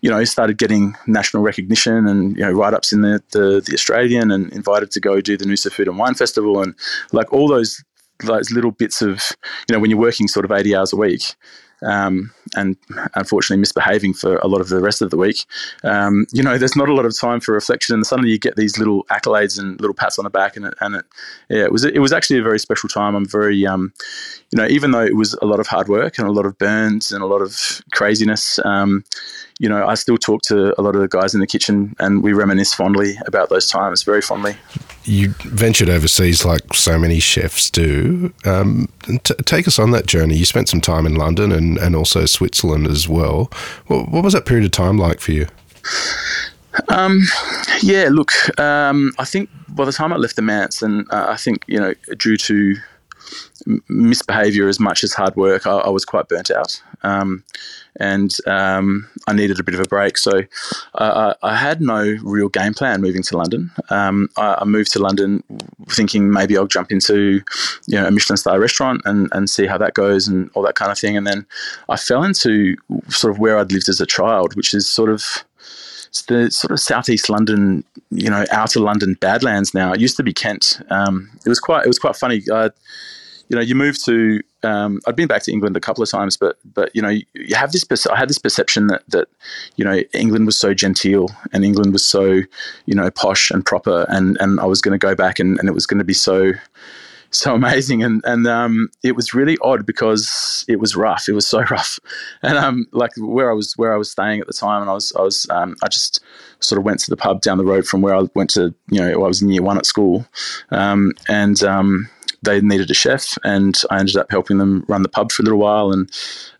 you 0.00 0.10
know, 0.10 0.22
started 0.24 0.58
getting 0.58 0.96
national 1.06 1.42
recognition 1.42 2.06
and, 2.06 2.36
you 2.36 2.42
know, 2.42 2.52
write 2.52 2.74
ups 2.74 2.92
in 2.92 3.02
the, 3.02 3.22
the, 3.32 3.62
the 3.64 3.74
Australian 3.74 4.30
and 4.30 4.52
invited 4.52 4.90
to 4.92 5.00
go 5.00 5.20
do 5.20 5.36
the 5.36 5.44
Noosa 5.44 5.70
Food 5.70 5.88
and 5.88 5.98
Wine 5.98 6.14
Festival. 6.14 6.62
And 6.62 6.74
like 7.12 7.32
all 7.32 7.48
those 7.48 7.82
those 8.24 8.50
little 8.50 8.70
bits 8.70 9.02
of, 9.02 9.30
you 9.68 9.74
know, 9.74 9.80
when 9.80 9.90
you're 9.90 9.98
working 9.98 10.28
sort 10.28 10.44
of 10.44 10.52
80 10.52 10.76
hours 10.76 10.92
a 10.92 10.96
week, 10.96 11.22
um, 11.82 12.30
and 12.56 12.76
unfortunately 13.14 13.60
misbehaving 13.60 14.14
for 14.14 14.36
a 14.36 14.46
lot 14.46 14.60
of 14.60 14.68
the 14.68 14.80
rest 14.80 15.02
of 15.02 15.10
the 15.10 15.16
week, 15.16 15.44
um, 15.84 16.26
you 16.32 16.42
know, 16.42 16.58
there's 16.58 16.76
not 16.76 16.88
a 16.88 16.94
lot 16.94 17.04
of 17.04 17.18
time 17.18 17.40
for 17.40 17.52
reflection, 17.52 17.94
and 17.94 18.06
suddenly 18.06 18.30
you 18.30 18.38
get 18.38 18.56
these 18.56 18.78
little 18.78 19.04
accolades 19.04 19.58
and 19.58 19.80
little 19.80 19.94
pats 19.94 20.18
on 20.18 20.24
the 20.24 20.30
back, 20.30 20.56
and 20.56 20.66
it, 20.66 20.74
and 20.80 20.96
it, 20.96 21.04
yeah, 21.48 21.64
it 21.64 21.72
was 21.72 21.84
it 21.84 22.00
was 22.00 22.12
actually 22.12 22.38
a 22.38 22.42
very 22.42 22.58
special 22.58 22.88
time. 22.88 23.14
I'm 23.14 23.26
very, 23.26 23.66
um, 23.66 23.92
you 24.50 24.56
know, 24.56 24.66
even 24.66 24.90
though 24.90 25.04
it 25.04 25.16
was 25.16 25.34
a 25.42 25.46
lot 25.46 25.60
of 25.60 25.66
hard 25.66 25.88
work 25.88 26.18
and 26.18 26.26
a 26.26 26.32
lot 26.32 26.46
of 26.46 26.58
burns 26.58 27.12
and 27.12 27.22
a 27.22 27.26
lot 27.26 27.42
of 27.42 27.82
craziness, 27.92 28.58
um, 28.64 29.04
you 29.60 29.68
know, 29.68 29.86
I 29.86 29.92
still 29.92 30.16
talk 30.16 30.40
to 30.44 30.74
a 30.80 30.82
lot 30.82 30.94
of 30.94 31.02
the 31.02 31.06
guys 31.06 31.34
in 31.34 31.40
the 31.40 31.46
kitchen, 31.46 31.94
and 31.98 32.22
we 32.22 32.32
reminisce 32.32 32.72
fondly 32.72 33.18
about 33.26 33.50
those 33.50 33.68
times, 33.68 34.02
very 34.02 34.22
fondly. 34.22 34.56
You 35.04 35.34
ventured 35.40 35.90
overseas 35.90 36.46
like 36.46 36.72
so 36.72 36.98
many 36.98 37.20
chefs 37.20 37.70
do. 37.70 38.32
Um, 38.46 38.88
t- 39.22 39.34
take 39.44 39.68
us 39.68 39.78
on 39.78 39.90
that 39.90 40.06
journey. 40.06 40.34
You 40.34 40.46
spent 40.46 40.70
some 40.70 40.80
time 40.80 41.04
in 41.04 41.14
London 41.14 41.52
and, 41.52 41.76
and 41.76 41.94
also 41.94 42.24
Switzerland 42.24 42.86
as 42.86 43.06
well. 43.06 43.50
What, 43.86 44.08
what 44.08 44.24
was 44.24 44.32
that 44.32 44.46
period 44.46 44.64
of 44.64 44.70
time 44.70 44.96
like 44.96 45.20
for 45.20 45.32
you? 45.32 45.46
Um, 46.88 47.20
yeah, 47.82 48.08
look, 48.10 48.32
um, 48.58 49.12
I 49.18 49.26
think 49.26 49.50
by 49.68 49.84
the 49.84 49.92
time 49.92 50.10
I 50.10 50.16
left 50.16 50.36
the 50.36 50.42
Manse, 50.42 50.80
and 50.80 51.06
uh, 51.10 51.26
I 51.28 51.36
think, 51.36 51.64
you 51.66 51.78
know, 51.78 51.92
due 52.16 52.38
to 52.38 52.76
misbehavior 53.88 54.68
as 54.68 54.80
much 54.80 55.04
as 55.04 55.12
hard 55.12 55.36
work, 55.36 55.66
I, 55.66 55.78
I 55.78 55.88
was 55.88 56.04
quite 56.04 56.28
burnt 56.28 56.50
out. 56.50 56.82
Um, 57.02 57.44
and 57.96 58.36
um, 58.46 59.08
I 59.26 59.32
needed 59.32 59.58
a 59.58 59.62
bit 59.62 59.74
of 59.74 59.80
a 59.80 59.88
break. 59.88 60.18
So 60.18 60.42
uh, 60.94 61.34
I 61.42 61.56
had 61.56 61.80
no 61.80 62.16
real 62.22 62.48
game 62.48 62.74
plan 62.74 63.00
moving 63.00 63.22
to 63.24 63.36
London. 63.36 63.70
Um, 63.90 64.28
I, 64.36 64.58
I, 64.60 64.64
moved 64.64 64.92
to 64.92 64.98
London 64.98 65.42
thinking 65.88 66.30
maybe 66.30 66.56
I'll 66.56 66.66
jump 66.66 66.92
into 66.92 67.40
you 67.86 67.98
know 67.98 68.06
a 68.06 68.10
Michelin 68.10 68.36
star 68.36 68.60
restaurant 68.60 69.02
and, 69.04 69.28
and 69.32 69.50
see 69.50 69.66
how 69.66 69.78
that 69.78 69.94
goes 69.94 70.28
and 70.28 70.50
all 70.54 70.62
that 70.62 70.76
kind 70.76 70.92
of 70.92 70.98
thing. 70.98 71.16
And 71.16 71.26
then 71.26 71.46
I 71.88 71.96
fell 71.96 72.22
into 72.22 72.76
sort 73.08 73.32
of 73.32 73.38
where 73.38 73.58
I'd 73.58 73.72
lived 73.72 73.88
as 73.88 74.00
a 74.00 74.06
child, 74.06 74.56
which 74.56 74.72
is 74.72 74.88
sort 74.88 75.10
of 75.10 75.24
it's 76.08 76.22
the 76.22 76.50
sort 76.50 76.72
of 76.72 76.80
southeast 76.80 77.28
London, 77.28 77.84
you 78.10 78.28
know, 78.28 78.44
outer 78.50 78.80
London 78.80 79.14
Badlands. 79.20 79.74
Now 79.74 79.92
it 79.92 80.00
used 80.00 80.16
to 80.16 80.24
be 80.24 80.32
Kent. 80.32 80.80
Um, 80.90 81.30
it 81.44 81.48
was 81.48 81.60
quite 81.60 81.84
it 81.84 81.88
was 81.88 81.98
quite 81.98 82.16
funny. 82.16 82.42
You 83.50 83.56
know, 83.56 83.62
you 83.62 83.74
move 83.74 84.02
to. 84.04 84.40
Um, 84.62 85.00
I'd 85.06 85.16
been 85.16 85.26
back 85.26 85.42
to 85.42 85.52
England 85.52 85.76
a 85.76 85.80
couple 85.80 86.02
of 86.02 86.10
times, 86.10 86.36
but 86.36 86.56
but 86.64 86.94
you 86.94 87.02
know, 87.02 87.08
you, 87.08 87.54
have 87.54 87.72
this. 87.72 88.06
I 88.06 88.16
had 88.16 88.30
this 88.30 88.38
perception 88.38 88.86
that 88.86 89.02
that 89.08 89.28
you 89.76 89.84
know 89.84 90.02
England 90.14 90.46
was 90.46 90.58
so 90.58 90.72
genteel 90.72 91.28
and 91.52 91.64
England 91.64 91.92
was 91.92 92.06
so 92.06 92.42
you 92.86 92.94
know 92.94 93.10
posh 93.10 93.50
and 93.50 93.66
proper, 93.66 94.06
and 94.08 94.38
and 94.40 94.60
I 94.60 94.66
was 94.66 94.80
going 94.80 94.98
to 94.98 95.04
go 95.04 95.16
back 95.16 95.40
and, 95.40 95.58
and 95.58 95.68
it 95.68 95.72
was 95.72 95.84
going 95.84 95.98
to 95.98 96.04
be 96.04 96.14
so 96.14 96.52
so 97.32 97.54
amazing 97.56 98.04
and 98.04 98.22
and 98.24 98.46
um, 98.46 98.88
it 99.02 99.16
was 99.16 99.34
really 99.34 99.58
odd 99.62 99.84
because 99.84 100.64
it 100.68 100.80
was 100.80 100.96
rough 100.96 101.28
it 101.28 101.32
was 101.32 101.46
so 101.46 101.60
rough 101.70 102.00
and 102.42 102.58
um 102.58 102.86
like 102.90 103.12
where 103.18 103.50
I 103.50 103.54
was 103.54 103.74
where 103.76 103.94
I 103.94 103.96
was 103.96 104.10
staying 104.10 104.40
at 104.40 104.48
the 104.48 104.52
time 104.52 104.82
and 104.82 104.90
I 104.90 104.94
was 104.94 105.12
I 105.16 105.22
was 105.22 105.46
um, 105.50 105.76
I 105.82 105.88
just 105.88 106.20
sort 106.58 106.78
of 106.78 106.84
went 106.84 106.98
to 107.00 107.10
the 107.10 107.16
pub 107.16 107.40
down 107.40 107.58
the 107.58 107.64
road 107.64 107.86
from 107.86 108.02
where 108.02 108.16
I 108.16 108.24
went 108.34 108.50
to 108.50 108.74
you 108.90 109.00
know 109.00 109.24
I 109.24 109.28
was 109.28 109.42
in 109.42 109.48
year 109.48 109.62
one 109.62 109.78
at 109.78 109.86
school 109.86 110.26
um, 110.70 111.12
and 111.28 111.62
um, 111.62 112.08
they 112.42 112.60
needed 112.60 112.90
a 112.90 112.94
chef, 112.94 113.36
and 113.44 113.80
I 113.90 113.98
ended 113.98 114.16
up 114.16 114.30
helping 114.30 114.58
them 114.58 114.84
run 114.88 115.02
the 115.02 115.08
pub 115.08 115.30
for 115.32 115.42
a 115.42 115.44
little 115.44 115.58
while. 115.58 115.92
And 115.92 116.10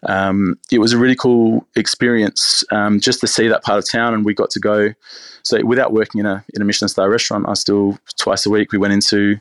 um, 0.04 0.58
it 0.70 0.78
was 0.78 0.92
a 0.92 0.98
really 0.98 1.16
cool 1.16 1.66
experience 1.76 2.64
um, 2.70 3.00
just 3.00 3.20
to 3.20 3.26
see 3.26 3.48
that 3.48 3.64
part 3.64 3.78
of 3.78 3.90
town. 3.90 4.14
And 4.14 4.24
we 4.24 4.34
got 4.34 4.50
to 4.50 4.60
go. 4.60 4.94
So 5.42 5.64
without 5.64 5.92
working 5.92 6.18
in 6.18 6.26
a 6.26 6.44
in 6.54 6.60
a 6.60 6.64
Michelin 6.64 6.88
star 6.88 7.08
restaurant, 7.08 7.46
I 7.48 7.54
still 7.54 7.98
twice 8.18 8.44
a 8.44 8.50
week 8.50 8.72
we 8.72 8.78
went 8.78 8.92
into 8.92 9.40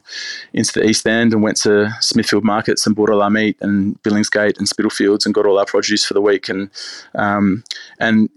into 0.54 0.80
the 0.80 0.88
East 0.88 1.06
End 1.06 1.34
and 1.34 1.44
went 1.44 1.58
to 1.58 1.92
Smithfield 2.00 2.46
Markets 2.46 2.88
and 2.88 2.96
bought 2.96 3.10
all 3.10 3.22
our 3.22 3.30
meat 3.30 3.58
and 3.60 4.02
Billingsgate 4.04 4.58
and 4.58 4.68
Spitalfields 4.68 5.26
and 5.26 5.36
got 5.36 5.46
all 5.46 5.60
our 5.60 5.66
produce 5.66 6.06
for 6.06 6.14
the 6.14 6.22
week. 6.22 6.48
And 6.48 6.70
um, 7.16 7.64
and 8.00 8.30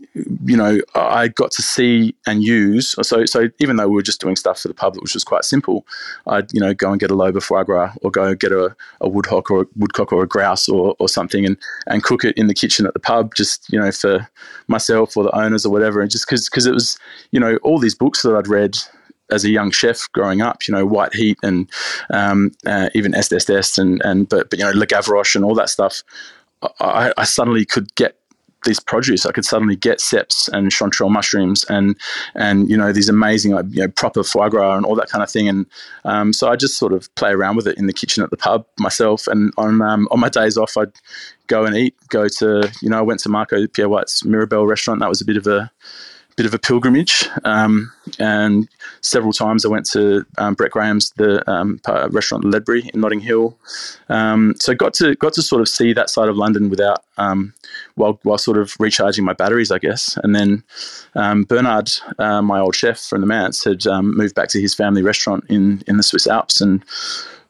you 0.44 0.56
know 0.56 0.80
I 0.94 1.28
got 1.28 1.52
to 1.52 1.62
see 1.62 2.16
and 2.26 2.42
use. 2.42 2.96
So 3.02 3.24
so 3.26 3.48
even 3.60 3.76
though 3.76 3.88
we 3.88 3.94
were 3.94 4.02
just 4.02 4.20
doing 4.20 4.36
stuff 4.36 4.60
for 4.60 4.68
the 4.68 4.74
pub, 4.74 4.96
which 4.96 5.14
was 5.14 5.24
quite 5.24 5.44
simple, 5.44 5.86
I'd 6.26 6.52
you 6.52 6.60
know 6.60 6.74
go 6.74 6.90
and 6.90 7.00
get 7.00 7.10
a 7.10 7.14
lobe 7.14 7.36
of 7.36 7.44
foie 7.44 7.62
or 8.02 8.11
go 8.11 8.35
get 8.35 8.52
a, 8.52 8.74
a 9.00 9.09
woodcock 9.09 9.50
or 9.50 9.62
a 9.62 9.66
woodcock 9.76 10.12
or 10.12 10.22
a 10.22 10.28
grouse 10.28 10.68
or, 10.68 10.94
or 10.98 11.09
something 11.09 11.44
and 11.44 11.57
and 11.87 12.02
cook 12.02 12.24
it 12.24 12.37
in 12.37 12.46
the 12.46 12.55
kitchen 12.55 12.87
at 12.87 12.94
the 12.94 13.00
pub, 13.00 13.35
just 13.35 13.70
you 13.72 13.78
know 13.78 13.92
for 13.92 14.28
myself 14.68 15.16
or 15.16 15.24
the 15.24 15.37
owners 15.37 15.66
or 15.66 15.72
whatever, 15.72 16.00
and 16.00 16.11
just 16.11 16.26
because 16.26 16.66
it 16.66 16.72
was 16.72 16.98
you 17.31 17.40
know 17.40 17.57
all 17.62 17.78
these 17.78 17.94
books 17.94 18.22
that 18.22 18.35
I'd 18.35 18.48
read 18.48 18.76
as 19.31 19.44
a 19.44 19.50
young 19.50 19.70
chef 19.70 20.00
growing 20.12 20.42
up, 20.42 20.68
you 20.68 20.74
know, 20.74 20.85
White 20.85 21.14
Heat 21.14 21.38
and 21.42 21.68
um, 22.11 22.52
uh, 22.66 22.90
even 22.94 23.14
Est 23.14 23.78
and 23.78 24.00
and 24.05 24.28
but 24.28 24.50
but 24.50 24.59
you 24.59 24.64
know 24.64 24.72
Le 24.72 24.87
Gavroche 24.87 25.35
and 25.35 25.44
all 25.44 25.55
that 25.55 25.70
stuff. 25.70 26.02
I, 26.78 27.12
I, 27.16 27.24
suddenly 27.24 27.64
could 27.64 27.92
get 27.96 28.16
these 28.64 28.81
produce. 28.81 29.27
I 29.27 29.33
could 29.33 29.44
suddenly 29.44 29.77
get 29.77 29.98
ceps 29.98 30.48
and 30.53 30.70
chanterelle 30.70 31.11
mushrooms 31.11 31.64
and 31.64 31.96
and 32.35 32.68
you 32.68 32.77
know 32.77 32.92
these 32.92 33.09
amazing 33.09 33.53
you 33.70 33.83
know 33.83 33.88
proper 33.88 34.22
foie 34.22 34.48
gras 34.48 34.77
and 34.77 34.87
all 34.87 34.94
that 34.96 35.09
kind 35.09 35.22
of 35.22 35.31
thing. 35.31 35.48
And 35.48 35.66
um, 36.05 36.33
so 36.33 36.48
I 36.48 36.57
just 36.57 36.79
sort 36.79 36.92
of 36.92 37.12
play 37.14 37.31
around 37.31 37.57
with 37.57 37.66
it 37.66 37.79
in 37.79 37.87
the 37.87 37.92
kitchen 37.92 38.22
at 38.22 38.31
the 38.31 38.37
pub 38.37 38.66
myself. 38.79 39.27
And 39.27 39.53
on 39.57 39.83
um, 39.83 40.09
on 40.11 40.20
my 40.20 40.29
days 40.29 40.57
off, 40.57 40.77
I'd 40.77 40.92
go 41.46 41.64
and 41.64 41.77
eat. 41.77 41.94
Go 42.09 42.29
to 42.29 42.70
you 42.81 42.88
know 42.88 42.98
I 42.98 43.03
went 43.03 43.20
to 43.20 43.29
Marco 43.29 43.66
Pierre 43.66 43.88
White's 43.88 44.25
Mirabelle 44.25 44.66
restaurant. 44.66 45.01
That 45.01 45.09
was 45.09 45.20
a 45.20 45.25
bit 45.25 45.37
of 45.37 45.46
a 45.46 45.70
bit 46.36 46.46
of 46.46 46.54
a 46.54 46.58
pilgrimage. 46.58 47.28
Um, 47.44 47.92
and 48.18 48.68
several 49.00 49.32
times 49.32 49.64
I 49.64 49.68
went 49.68 49.86
to 49.90 50.24
um, 50.38 50.54
Brett 50.54 50.70
Graham's 50.70 51.10
the 51.12 51.48
um, 51.50 51.80
restaurant 52.10 52.44
Ledbury 52.44 52.90
in 52.92 53.00
Notting 53.00 53.20
Hill. 53.20 53.56
Um, 54.08 54.54
so 54.58 54.74
got 54.74 54.94
to 54.94 55.14
got 55.16 55.32
to 55.34 55.42
sort 55.42 55.60
of 55.60 55.68
see 55.68 55.92
that 55.92 56.10
side 56.10 56.28
of 56.28 56.36
London 56.36 56.70
without 56.70 57.04
um, 57.18 57.52
while 57.94 58.18
while 58.22 58.38
sort 58.38 58.58
of 58.58 58.74
recharging 58.78 59.24
my 59.24 59.32
batteries, 59.32 59.70
I 59.70 59.78
guess. 59.78 60.18
And 60.22 60.34
then 60.34 60.62
um, 61.14 61.44
Bernard, 61.44 61.90
uh, 62.18 62.42
my 62.42 62.60
old 62.60 62.74
chef 62.74 63.00
from 63.00 63.20
the 63.20 63.26
Manse, 63.26 63.64
had 63.64 63.84
moved 64.02 64.34
back 64.34 64.48
to 64.48 64.60
his 64.60 64.74
family 64.74 65.02
restaurant 65.02 65.44
in 65.48 65.82
in 65.86 65.96
the 65.96 66.02
Swiss 66.02 66.26
Alps 66.26 66.60
and 66.60 66.84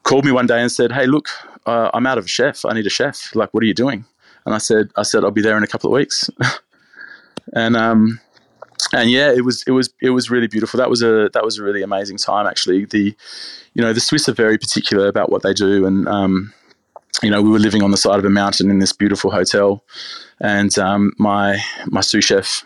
called 0.03 0.25
me 0.25 0.31
one 0.31 0.47
day 0.47 0.61
and 0.61 0.71
said, 0.71 0.91
"Hey, 0.91 1.05
look, 1.05 1.29
uh, 1.65 1.89
I'm 1.93 2.05
out 2.05 2.17
of 2.17 2.25
a 2.25 2.29
chef. 2.29 2.65
I 2.65 2.73
need 2.73 2.85
a 2.85 2.89
chef. 2.91 3.35
Like, 3.35 3.53
what 3.53 3.63
are 3.63 3.67
you 3.67 3.73
doing?" 3.73 4.05
And 4.45 4.53
I 4.53 4.57
said, 4.57 4.91
"I 4.95 5.03
said 5.03 5.23
I'll 5.23 5.31
be 5.31 5.41
there 5.41 5.57
in 5.57 5.63
a 5.63 5.67
couple 5.67 5.89
of 5.89 5.93
weeks." 5.93 6.29
and 7.53 7.75
um, 7.75 8.19
and 8.93 9.09
yeah, 9.09 9.31
it 9.31 9.43
was 9.43 9.63
it 9.67 9.71
was 9.71 9.93
it 10.01 10.11
was 10.11 10.29
really 10.29 10.47
beautiful. 10.47 10.77
That 10.77 10.89
was 10.89 11.01
a 11.01 11.29
that 11.33 11.43
was 11.43 11.57
a 11.57 11.63
really 11.63 11.81
amazing 11.81 12.17
time 12.17 12.47
actually. 12.47 12.85
The 12.85 13.15
you 13.73 13.81
know 13.81 13.93
the 13.93 13.99
Swiss 13.99 14.29
are 14.29 14.33
very 14.33 14.57
particular 14.57 15.07
about 15.07 15.31
what 15.31 15.41
they 15.41 15.53
do, 15.53 15.85
and 15.85 16.07
um, 16.07 16.53
you 17.21 17.29
know 17.29 17.41
we 17.41 17.49
were 17.49 17.59
living 17.59 17.83
on 17.83 17.91
the 17.91 17.97
side 17.97 18.19
of 18.19 18.25
a 18.25 18.29
mountain 18.29 18.69
in 18.69 18.79
this 18.79 18.93
beautiful 18.93 19.31
hotel, 19.31 19.83
and 20.39 20.77
um, 20.77 21.11
my 21.17 21.59
my 21.87 22.01
sous 22.01 22.23
chef 22.23 22.63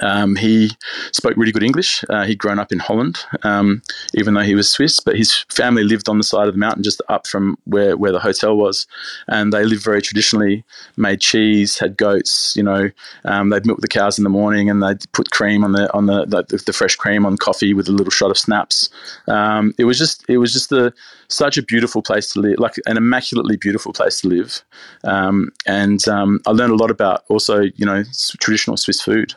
um, 0.00 0.36
he 0.36 0.70
spoke 1.12 1.36
really 1.36 1.52
good 1.52 1.62
English. 1.62 2.04
Uh, 2.08 2.24
he'd 2.24 2.38
grown 2.38 2.58
up 2.58 2.72
in 2.72 2.78
Holland, 2.78 3.18
um, 3.42 3.82
even 4.14 4.34
though 4.34 4.42
he 4.42 4.54
was 4.54 4.70
Swiss, 4.70 5.00
but 5.00 5.16
his 5.16 5.44
family 5.50 5.84
lived 5.84 6.08
on 6.08 6.18
the 6.18 6.24
side 6.24 6.48
of 6.48 6.54
the 6.54 6.58
mountain 6.58 6.82
just 6.82 7.02
up 7.08 7.26
from 7.26 7.56
where, 7.64 7.96
where 7.96 8.12
the 8.12 8.18
hotel 8.20 8.56
was. 8.56 8.86
And 9.28 9.52
they 9.52 9.64
lived 9.64 9.84
very 9.84 10.00
traditionally, 10.00 10.64
made 10.96 11.20
cheese, 11.20 11.78
had 11.78 11.96
goats, 11.96 12.54
you 12.56 12.62
know, 12.62 12.90
um, 13.24 13.50
they'd 13.50 13.66
milk 13.66 13.80
the 13.80 13.88
cows 13.88 14.18
in 14.18 14.24
the 14.24 14.30
morning 14.30 14.70
and 14.70 14.82
they'd 14.82 15.10
put 15.12 15.30
cream 15.30 15.64
on 15.64 15.72
the, 15.72 15.92
on 15.92 16.06
the, 16.06 16.24
the, 16.26 16.62
the 16.64 16.72
fresh 16.72 16.96
cream 16.96 17.26
on 17.26 17.36
coffee 17.36 17.74
with 17.74 17.88
a 17.88 17.92
little 17.92 18.10
shot 18.10 18.30
of 18.30 18.38
snaps. 18.38 18.88
Um, 19.28 19.74
it 19.78 19.84
was 19.84 19.98
just, 19.98 20.24
it 20.28 20.38
was 20.38 20.52
just 20.52 20.72
a, 20.72 20.92
such 21.28 21.56
a 21.56 21.62
beautiful 21.62 22.02
place 22.02 22.32
to 22.32 22.40
live, 22.40 22.58
like 22.58 22.74
an 22.86 22.96
immaculately 22.96 23.56
beautiful 23.56 23.92
place 23.92 24.20
to 24.20 24.28
live. 24.28 24.62
Um, 25.04 25.50
and 25.66 26.06
um, 26.08 26.40
I 26.46 26.50
learned 26.50 26.72
a 26.72 26.76
lot 26.76 26.90
about 26.90 27.24
also, 27.28 27.62
you 27.76 27.86
know, 27.86 28.04
traditional 28.38 28.76
Swiss 28.76 29.00
food. 29.00 29.34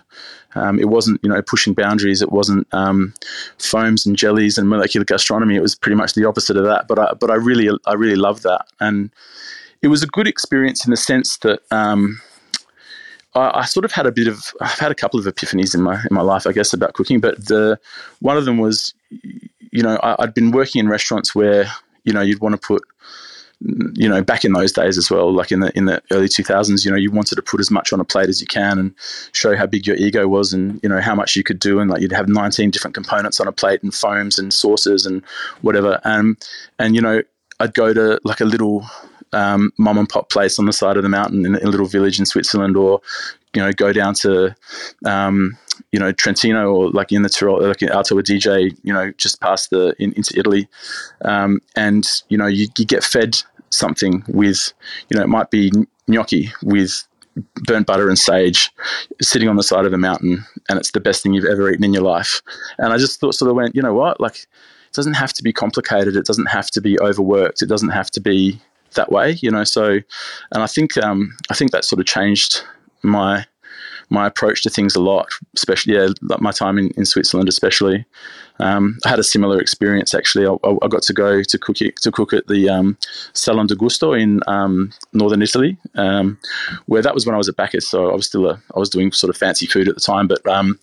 Um, 0.55 0.79
it 0.79 0.89
wasn't, 0.89 1.19
you 1.23 1.29
know, 1.29 1.41
pushing 1.41 1.73
boundaries. 1.73 2.21
It 2.21 2.31
wasn't 2.31 2.67
um, 2.71 3.13
foams 3.59 4.05
and 4.05 4.15
jellies 4.15 4.57
and 4.57 4.69
molecular 4.69 5.05
gastronomy. 5.05 5.55
It 5.55 5.61
was 5.61 5.75
pretty 5.75 5.95
much 5.95 6.13
the 6.13 6.25
opposite 6.25 6.57
of 6.57 6.63
that. 6.63 6.87
But 6.87 6.99
I, 6.99 7.13
but 7.13 7.29
I 7.29 7.35
really, 7.35 7.69
I 7.85 7.93
really 7.93 8.15
loved 8.15 8.43
that, 8.43 8.65
and 8.79 9.11
it 9.81 9.89
was 9.89 10.01
a 10.01 10.07
good 10.07 10.27
experience 10.27 10.85
in 10.85 10.91
the 10.91 10.97
sense 10.97 11.37
that 11.37 11.59
um, 11.71 12.19
I, 13.35 13.59
I, 13.59 13.65
sort 13.65 13.85
of 13.85 13.91
had 13.91 14.07
a 14.07 14.11
bit 14.11 14.27
of, 14.27 14.43
I've 14.61 14.79
had 14.79 14.91
a 14.91 14.95
couple 14.95 15.19
of 15.19 15.25
epiphanies 15.25 15.75
in 15.75 15.81
my 15.81 15.95
in 15.95 16.09
my 16.11 16.21
life, 16.21 16.47
I 16.47 16.53
guess, 16.53 16.73
about 16.73 16.93
cooking. 16.93 17.19
But 17.19 17.45
the 17.45 17.79
one 18.19 18.37
of 18.37 18.45
them 18.45 18.57
was, 18.57 18.93
you 19.11 19.83
know, 19.83 19.97
I, 20.01 20.15
I'd 20.23 20.33
been 20.33 20.51
working 20.51 20.79
in 20.79 20.87
restaurants 20.87 21.35
where, 21.35 21.71
you 22.03 22.13
know, 22.13 22.21
you'd 22.21 22.39
want 22.39 22.59
to 22.59 22.67
put 22.67 22.83
you 23.61 24.09
know, 24.09 24.21
back 24.21 24.43
in 24.43 24.53
those 24.53 24.71
days 24.71 24.97
as 24.97 25.09
well, 25.09 25.33
like 25.33 25.51
in 25.51 25.61
the 25.61 25.71
in 25.77 25.85
the 25.85 26.01
early 26.11 26.27
2000s, 26.27 26.83
you 26.83 26.91
know, 26.91 26.97
you 26.97 27.11
wanted 27.11 27.35
to 27.35 27.41
put 27.41 27.59
as 27.59 27.71
much 27.71 27.93
on 27.93 27.99
a 27.99 28.03
plate 28.03 28.29
as 28.29 28.41
you 28.41 28.47
can 28.47 28.77
and 28.77 28.93
show 29.31 29.55
how 29.55 29.65
big 29.65 29.87
your 29.87 29.95
ego 29.95 30.27
was 30.27 30.53
and 30.53 30.79
you 30.83 30.89
know 30.89 30.99
how 30.99 31.15
much 31.15 31.35
you 31.35 31.43
could 31.43 31.59
do, 31.59 31.79
and 31.79 31.89
like 31.89 32.01
you'd 32.01 32.11
have 32.11 32.27
19 32.27 32.69
different 32.69 32.93
components 32.93 33.39
on 33.39 33.47
a 33.47 33.51
plate 33.51 33.81
and 33.81 33.93
foams 33.93 34.37
and 34.37 34.53
sauces 34.53 35.05
and 35.05 35.23
whatever. 35.61 35.99
And 36.03 36.37
and 36.79 36.95
you 36.95 37.01
know, 37.01 37.21
I'd 37.59 37.73
go 37.73 37.93
to 37.93 38.19
like 38.23 38.41
a 38.41 38.45
little 38.45 38.85
um, 39.33 39.71
mom 39.77 39.97
and 39.97 40.09
pop 40.09 40.29
place 40.29 40.59
on 40.59 40.65
the 40.65 40.73
side 40.73 40.97
of 40.97 41.03
the 41.03 41.09
mountain 41.09 41.45
in 41.45 41.55
a 41.55 41.69
little 41.69 41.87
village 41.87 42.19
in 42.19 42.25
Switzerland, 42.25 42.75
or 42.75 43.01
you 43.53 43.61
know, 43.61 43.71
go 43.71 43.93
down 43.93 44.13
to 44.15 44.55
um, 45.05 45.57
you 45.91 45.99
know 45.99 46.11
Trentino 46.11 46.71
or 46.71 46.89
like 46.89 47.11
in 47.11 47.21
the 47.21 47.29
Tyrol, 47.29 47.61
like 47.61 47.81
in 47.81 47.89
Alto 47.89 48.17
Adige, 48.17 48.75
you 48.83 48.93
know, 48.93 49.11
just 49.17 49.41
past 49.41 49.69
the 49.69 49.95
in, 49.99 50.11
into 50.13 50.37
Italy, 50.37 50.67
um, 51.23 51.59
and 51.75 52.05
you 52.29 52.37
know 52.37 52.47
you, 52.47 52.67
you 52.77 52.85
get 52.85 53.03
fed 53.03 53.37
something 53.75 54.23
with, 54.27 54.73
you 55.09 55.17
know, 55.17 55.23
it 55.23 55.27
might 55.27 55.51
be 55.51 55.71
gnocchi 56.07 56.49
with 56.63 57.03
burnt 57.67 57.85
butter 57.85 58.07
and 58.07 58.17
sage 58.17 58.71
sitting 59.21 59.49
on 59.49 59.57
the 59.57 59.63
side 59.63 59.85
of 59.85 59.91
a 59.91 59.97
mountain 59.97 60.45
and 60.69 60.79
it's 60.79 60.91
the 60.91 61.01
best 61.01 61.21
thing 61.21 61.33
you've 61.33 61.43
ever 61.43 61.69
eaten 61.69 61.83
in 61.83 61.93
your 61.93 62.03
life. 62.03 62.41
And 62.77 62.93
i 62.93 62.97
just 62.97 63.19
thought 63.19 63.35
sort 63.35 63.49
of 63.49 63.57
went 63.57 63.75
you 63.75 63.81
know 63.81 63.93
what? 63.93 64.21
Like 64.21 64.37
it 64.37 64.93
doesn't 64.93 65.15
have 65.15 65.33
to 65.33 65.43
be 65.43 65.51
complicated. 65.51 66.15
It 66.15 66.25
doesn't 66.25 66.45
have 66.45 66.71
to 66.71 66.81
be 66.81 66.97
overworked. 67.01 67.61
It 67.61 67.67
doesn't 67.67 67.89
have 67.89 68.09
to 68.11 68.21
be 68.21 68.61
that 68.93 69.11
way 69.11 69.37
you 69.41 69.51
know? 69.51 69.63
So 69.63 69.99
and 70.51 70.63
i 70.63 70.67
think 70.67 70.97
um, 70.97 71.35
i 71.49 71.53
think 71.53 71.71
that 71.71 71.85
sort 71.85 71.99
of 71.99 72.05
changed 72.05 72.61
my 73.03 73.45
my 74.09 74.27
approach 74.27 74.63
to 74.63 74.69
things 74.69 74.95
a 74.95 75.01
lot, 75.01 75.27
especially 75.55 75.95
yeah, 75.95 76.09
my 76.39 76.51
time 76.51 76.77
in, 76.77 76.91
in 76.91 77.05
Switzerland, 77.05 77.49
especially. 77.49 78.05
Um, 78.59 78.97
I 79.05 79.09
had 79.09 79.19
a 79.19 79.23
similar 79.23 79.59
experience 79.59 80.13
actually. 80.13 80.47
I, 80.47 80.55
I, 80.81 80.87
got 80.87 81.01
to 81.03 81.13
go 81.13 81.43
to 81.43 81.57
cook 81.57 81.75
to 81.77 82.11
cook 82.11 82.31
at 82.31 82.47
the 82.47 82.69
um, 82.69 82.97
Salon 83.33 83.67
de 83.67 83.75
Gusto 83.75 84.13
in 84.13 84.39
um, 84.47 84.91
northern 85.11 85.41
Italy, 85.41 85.77
um, 85.95 86.37
where 86.85 87.01
that 87.01 87.13
was 87.13 87.25
when 87.25 87.35
I 87.35 87.37
was 87.37 87.49
at 87.49 87.57
Bacchus. 87.57 87.89
So 87.89 88.09
I 88.11 88.15
was 88.15 88.27
still 88.27 88.49
a, 88.49 88.61
I 88.75 88.79
was 88.79 88.89
doing 88.89 89.11
sort 89.11 89.29
of 89.29 89.37
fancy 89.37 89.65
food 89.65 89.89
at 89.89 89.95
the 89.95 90.01
time, 90.01 90.27
but 90.27 90.45
um, 90.47 90.79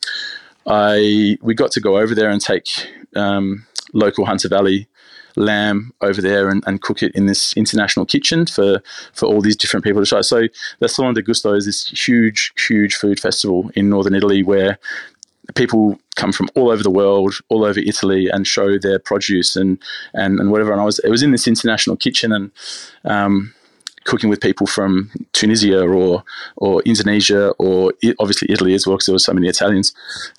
I 0.67 1.39
we 1.41 1.55
got 1.55 1.73
to 1.73 1.81
go 1.81 1.99
over 1.99 2.15
there 2.15 2.31
and 2.31 2.41
take 2.41 2.69
um, 3.17 3.67
local 3.95 4.27
Hunter 4.27 4.49
Valley 4.49 4.87
lamb 5.37 5.92
over 6.01 6.21
there 6.21 6.49
and, 6.49 6.62
and 6.66 6.83
cook 6.83 7.03
it 7.03 7.14
in 7.14 7.27
this 7.27 7.53
international 7.57 8.07
kitchen 8.07 8.47
for, 8.47 8.83
for 9.12 9.27
all 9.27 9.40
these 9.40 9.57
different 9.57 9.85
people 9.85 10.03
to 10.03 10.09
try. 10.09 10.21
So 10.21 10.49
the 10.79 10.88
Salon 10.88 11.14
de 11.14 11.23
Gusto 11.23 11.55
is 11.55 11.66
this 11.66 11.88
huge, 11.88 12.53
huge 12.66 12.95
food 12.95 13.21
festival 13.21 13.71
in 13.75 13.88
northern 13.88 14.14
Italy 14.14 14.42
where 14.42 14.79
people 15.55 15.99
come 16.16 16.33
from 16.33 16.49
all 16.55 16.71
over 16.71 16.83
the 16.83 16.90
world, 16.90 17.35
all 17.49 17.64
over 17.64 17.81
Italy, 17.81 18.29
and 18.29 18.47
show 18.47 18.79
their 18.79 18.99
produce 18.99 19.57
and 19.57 19.79
and, 20.14 20.38
and 20.38 20.51
whatever. 20.51 20.73
And 20.73 20.81
I 20.81 20.85
was 20.85 20.99
it 21.01 21.11
was 21.11 21.23
in 21.23 21.33
this 21.33 21.49
international 21.49 21.97
kitchen, 21.97 22.33
and 22.33 22.51
um, 23.05 23.55
cooking 24.05 24.31
with 24.31 24.41
people 24.41 24.67
from 24.67 25.11
Tunisia 25.33 25.83
or 25.83 26.25
or 26.57 26.83
Indonesia 26.83 27.51
or 27.59 27.93
obviously 28.19 28.49
Italy 28.51 28.75
as 28.75 28.87
well 28.87 28.97
because 28.97 29.07
there 29.07 29.15
were 29.15 29.19
so 29.19 29.33
many 29.33 29.49
Italians. 29.49 29.95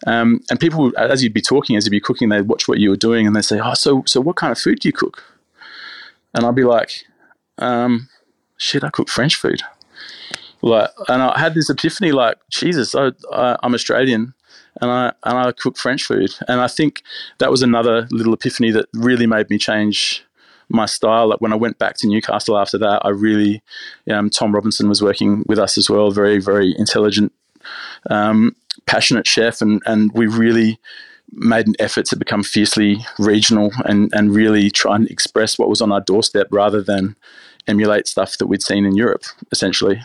Um, 0.08 0.42
and 0.50 0.60
people, 0.60 0.92
as 0.98 1.24
you'd 1.24 1.34
be 1.34 1.42
talking, 1.42 1.76
as 1.76 1.86
you'd 1.86 1.92
be 1.92 2.00
cooking, 2.00 2.30
they'd 2.30 2.48
watch 2.48 2.68
what 2.68 2.80
you 2.80 2.90
were 2.90 2.98
doing 2.98 3.28
and 3.28 3.36
they'd 3.36 3.46
say, 3.46 3.60
"Oh, 3.60 3.74
so 3.74 4.04
so 4.06 4.22
what 4.22 4.36
kind 4.36 4.52
of 4.52 4.60
food 4.60 4.80
do 4.80 4.88
you 4.88 4.94
cook?" 4.94 5.24
And 6.34 6.46
I'd 6.46 6.56
be 6.56 6.64
like, 6.64 7.06
um, 7.58 8.10
"Shit, 8.58 8.84
I 8.84 8.90
cook 8.90 9.10
French 9.10 9.36
food." 9.36 9.62
Like, 10.62 10.92
and 11.10 11.22
I 11.22 11.38
had 11.38 11.56
this 11.56 11.70
epiphany, 11.70 12.14
like, 12.14 12.38
Jesus, 12.50 12.96
I, 12.96 13.12
I, 13.34 13.58
I'm 13.62 13.74
Australian 13.74 14.34
and 14.82 14.90
I 14.90 15.14
and 15.24 15.38
I 15.38 15.52
cook 15.52 15.78
French 15.78 16.04
food. 16.04 16.32
And 16.48 16.62
I 16.62 16.68
think 16.68 17.04
that 17.40 17.52
was 17.52 17.62
another 17.62 18.08
little 18.12 18.34
epiphany 18.34 18.72
that 18.72 18.88
really 18.94 19.28
made 19.28 19.50
me 19.50 19.58
change 19.58 20.24
my 20.70 20.86
style. 20.86 21.28
Like 21.28 21.42
when 21.42 21.54
I 21.54 21.58
went 21.58 21.78
back 21.78 21.96
to 21.98 22.08
Newcastle 22.08 22.58
after 22.58 22.78
that, 22.80 23.02
I 23.04 23.10
really, 23.10 23.62
um, 24.10 24.30
Tom 24.30 24.54
Robinson 24.54 24.90
was 24.90 25.02
working 25.02 25.44
with 25.48 25.60
us 25.60 25.78
as 25.78 25.90
well, 25.90 26.12
very, 26.12 26.40
very 26.40 26.76
intelligent, 26.78 27.32
um, 28.10 28.56
passionate 28.86 29.28
chef. 29.28 29.62
And, 29.62 29.82
and 29.86 30.12
we 30.14 30.28
really 30.28 30.80
made 31.32 31.68
an 31.68 31.76
effort 31.80 32.06
to 32.08 32.16
become 32.16 32.44
fiercely 32.44 33.06
regional 33.18 33.72
and, 33.86 34.12
and 34.14 34.36
really 34.36 34.70
try 34.70 34.96
and 34.96 35.10
express 35.10 35.58
what 35.58 35.70
was 35.70 35.82
on 35.82 35.92
our 35.92 36.02
doorstep 36.02 36.48
rather 36.52 36.82
than 36.82 37.16
emulate 37.68 38.08
stuff 38.08 38.38
that 38.38 38.48
we'd 38.48 38.62
seen 38.62 38.86
in 38.86 38.96
Europe, 38.96 39.24
essentially. 39.52 40.02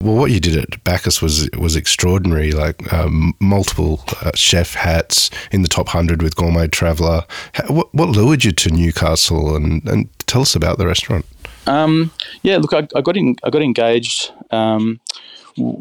Well, 0.00 0.14
what 0.14 0.30
you 0.30 0.38
did 0.38 0.56
at 0.56 0.84
Bacchus 0.84 1.20
was 1.20 1.50
was 1.58 1.74
extraordinary. 1.74 2.52
Like 2.52 2.92
um, 2.92 3.34
multiple 3.40 4.04
uh, 4.22 4.30
chef 4.32 4.74
hats 4.74 5.28
in 5.50 5.62
the 5.62 5.68
top 5.68 5.88
hundred 5.88 6.22
with 6.22 6.36
Gourmet 6.36 6.68
Traveller. 6.68 7.24
What, 7.66 7.92
what 7.92 8.08
lured 8.10 8.44
you 8.44 8.52
to 8.52 8.70
Newcastle, 8.70 9.56
and, 9.56 9.84
and 9.88 10.08
tell 10.28 10.42
us 10.42 10.54
about 10.54 10.78
the 10.78 10.86
restaurant? 10.86 11.26
Um, 11.66 12.12
yeah, 12.44 12.58
look, 12.58 12.72
I, 12.72 12.86
I, 12.94 13.00
got 13.00 13.16
in, 13.16 13.34
I 13.42 13.50
got 13.50 13.60
engaged 13.60 14.30
um, 14.52 15.00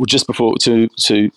just 0.07 0.25
before 0.25 0.57
to 0.61 0.87
to. 0.87 1.31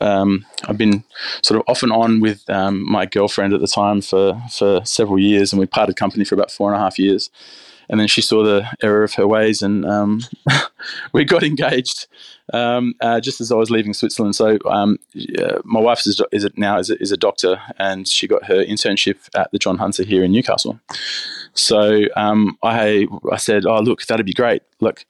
Um, 0.00 0.46
I've 0.64 0.78
been 0.78 1.04
sort 1.42 1.60
of 1.60 1.68
off 1.68 1.82
and 1.82 1.92
on 1.92 2.20
with 2.20 2.48
um, 2.48 2.90
my 2.90 3.04
girlfriend 3.04 3.52
at 3.52 3.60
the 3.60 3.66
time 3.66 4.00
for 4.00 4.40
for 4.50 4.82
several 4.86 5.18
years, 5.18 5.52
and 5.52 5.60
we 5.60 5.66
parted 5.66 5.96
company 5.96 6.24
for 6.24 6.34
about 6.34 6.50
four 6.50 6.72
and 6.72 6.80
a 6.80 6.82
half 6.82 6.98
years 6.98 7.28
and 7.88 8.00
then 8.00 8.08
she 8.08 8.20
saw 8.20 8.42
the 8.42 8.66
error 8.82 9.02
of 9.02 9.14
her 9.14 9.26
ways, 9.26 9.62
and 9.62 9.84
um, 9.84 10.20
we 11.12 11.24
got 11.24 11.42
engaged 11.42 12.06
um, 12.52 12.94
uh, 13.00 13.20
just 13.20 13.40
as 13.40 13.52
I 13.52 13.56
was 13.56 13.70
leaving 13.70 13.94
Switzerland. 13.94 14.36
So 14.36 14.58
um, 14.66 14.98
my 15.64 15.80
wife 15.80 16.06
is, 16.06 16.20
is 16.32 16.48
now 16.56 16.78
is 16.78 16.90
a, 16.90 17.00
is 17.00 17.12
a, 17.12 17.16
doctor, 17.16 17.60
and 17.78 18.06
she 18.06 18.26
got 18.26 18.44
her 18.44 18.64
internship 18.64 19.16
at 19.34 19.50
the 19.52 19.58
John 19.58 19.78
Hunter 19.78 20.04
here 20.04 20.24
in 20.24 20.32
Newcastle. 20.32 20.80
So 21.54 22.02
um, 22.16 22.58
I 22.62 23.06
I 23.30 23.36
said, 23.36 23.66
oh 23.66 23.80
look, 23.80 24.04
that'd 24.06 24.26
be 24.26 24.32
great. 24.32 24.62
Look, 24.80 25.04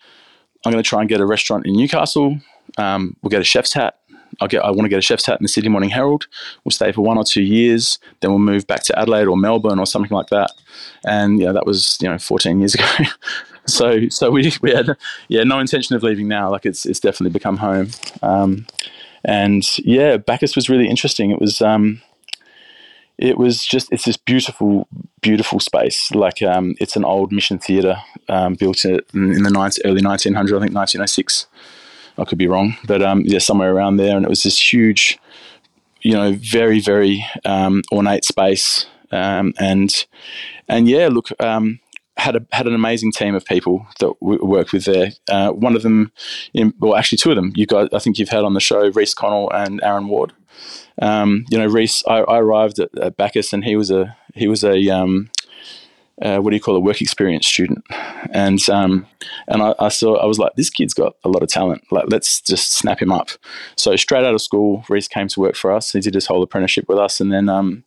I'm 0.64 0.72
going 0.72 0.82
to 0.82 0.88
try 0.88 1.00
and 1.00 1.08
get 1.08 1.20
a 1.20 1.26
restaurant 1.26 1.66
in 1.66 1.74
Newcastle. 1.74 2.38
Um, 2.78 3.16
we'll 3.22 3.30
get 3.30 3.40
a 3.40 3.44
chef's 3.44 3.72
hat. 3.72 3.98
I'll 4.40 4.48
get, 4.48 4.64
I 4.64 4.70
want 4.70 4.82
to 4.82 4.88
get 4.88 4.98
a 4.98 5.02
chef's 5.02 5.26
hat 5.26 5.38
in 5.38 5.44
the 5.44 5.48
Sydney 5.48 5.70
Morning 5.70 5.90
Herald. 5.90 6.26
We'll 6.64 6.72
stay 6.72 6.92
for 6.92 7.02
one 7.02 7.18
or 7.18 7.24
two 7.24 7.42
years, 7.42 7.98
then 8.20 8.30
we'll 8.30 8.38
move 8.38 8.66
back 8.66 8.82
to 8.84 8.98
Adelaide 8.98 9.26
or 9.26 9.36
Melbourne 9.36 9.78
or 9.78 9.86
something 9.86 10.14
like 10.14 10.28
that. 10.28 10.52
And 11.04 11.40
yeah, 11.40 11.52
that 11.52 11.66
was 11.66 11.98
you 12.00 12.08
know 12.08 12.18
14 12.18 12.58
years 12.58 12.74
ago. 12.74 12.86
so 13.66 14.08
so 14.08 14.30
we 14.30 14.52
we 14.62 14.72
had 14.72 14.96
yeah 15.28 15.44
no 15.44 15.58
intention 15.58 15.96
of 15.96 16.02
leaving 16.02 16.28
now. 16.28 16.50
Like 16.50 16.66
it's 16.66 16.86
it's 16.86 17.00
definitely 17.00 17.32
become 17.32 17.58
home. 17.58 17.90
Um, 18.22 18.66
and 19.24 19.62
yeah, 19.78 20.16
Bacchus 20.16 20.56
was 20.56 20.68
really 20.68 20.88
interesting. 20.88 21.30
It 21.30 21.40
was 21.40 21.62
um, 21.62 22.02
it 23.18 23.38
was 23.38 23.64
just 23.64 23.92
it's 23.92 24.04
this 24.04 24.16
beautiful 24.16 24.88
beautiful 25.20 25.60
space. 25.60 26.10
Like 26.12 26.42
um, 26.42 26.74
it's 26.80 26.96
an 26.96 27.04
old 27.04 27.32
mission 27.32 27.58
theatre 27.58 27.96
um, 28.28 28.54
built 28.54 28.84
in, 28.84 29.00
in 29.14 29.42
the 29.44 29.50
19, 29.50 29.82
early 29.84 30.00
1900s, 30.02 30.56
I 30.56 30.60
think 30.60 30.74
1906. 30.74 31.46
I 32.18 32.24
could 32.24 32.38
be 32.38 32.48
wrong, 32.48 32.76
but 32.86 33.02
um, 33.02 33.22
yeah, 33.24 33.38
somewhere 33.38 33.74
around 33.74 33.96
there. 33.96 34.16
And 34.16 34.24
it 34.24 34.28
was 34.28 34.42
this 34.42 34.72
huge, 34.72 35.18
you 36.02 36.12
know, 36.12 36.32
very 36.38 36.80
very 36.80 37.24
um, 37.44 37.82
ornate 37.92 38.24
space. 38.24 38.86
Um, 39.10 39.52
and 39.58 40.06
and 40.68 40.88
yeah, 40.88 41.08
look, 41.08 41.28
um, 41.40 41.80
had 42.16 42.36
a, 42.36 42.46
had 42.52 42.66
an 42.66 42.74
amazing 42.74 43.12
team 43.12 43.34
of 43.34 43.44
people 43.44 43.86
that 44.00 44.14
we 44.20 44.36
worked 44.36 44.72
with 44.72 44.84
there. 44.84 45.12
Uh, 45.30 45.50
one 45.50 45.74
of 45.74 45.82
them, 45.82 46.12
in, 46.54 46.72
well, 46.78 46.94
actually 46.94 47.18
two 47.18 47.30
of 47.30 47.36
them. 47.36 47.52
You 47.54 47.66
guys, 47.66 47.88
I 47.92 47.98
think 47.98 48.18
you've 48.18 48.28
had 48.28 48.44
on 48.44 48.54
the 48.54 48.60
show, 48.60 48.90
Rhys 48.90 49.14
Connell 49.14 49.50
and 49.52 49.82
Aaron 49.82 50.08
Ward. 50.08 50.32
Um, 51.00 51.46
you 51.50 51.58
know, 51.58 51.66
Reese, 51.66 52.04
I, 52.06 52.18
I 52.18 52.38
arrived 52.38 52.78
at, 52.78 52.96
at, 52.98 53.16
Bacchus 53.16 53.52
and 53.52 53.64
he 53.64 53.76
was 53.76 53.90
a 53.90 54.16
he 54.34 54.46
was 54.46 54.62
a 54.62 54.88
um, 54.90 55.30
uh, 56.20 56.38
what 56.38 56.50
do 56.50 56.56
you 56.56 56.62
call 56.62 56.76
a 56.76 56.80
work 56.80 57.00
experience 57.00 57.46
student, 57.46 57.84
and 58.30 58.60
um, 58.68 59.06
and 59.48 59.62
I, 59.62 59.74
I, 59.78 59.88
saw 59.88 60.16
I 60.16 60.26
was 60.26 60.38
like, 60.38 60.52
this 60.56 60.70
kid's 60.70 60.94
got 60.94 61.14
a 61.24 61.28
lot 61.28 61.42
of 61.42 61.48
talent. 61.48 61.84
Like, 61.90 62.06
let's 62.08 62.40
just 62.40 62.74
snap 62.74 63.00
him 63.00 63.10
up. 63.10 63.30
So 63.76 63.96
straight 63.96 64.24
out 64.24 64.34
of 64.34 64.42
school, 64.42 64.84
Rhys 64.88 65.08
came 65.08 65.28
to 65.28 65.40
work 65.40 65.56
for 65.56 65.72
us. 65.72 65.92
He 65.92 66.00
did 66.00 66.14
his 66.14 66.26
whole 66.26 66.42
apprenticeship 66.42 66.86
with 66.88 66.98
us, 66.98 67.20
and 67.20 67.32
then 67.32 67.48
um, 67.48 67.84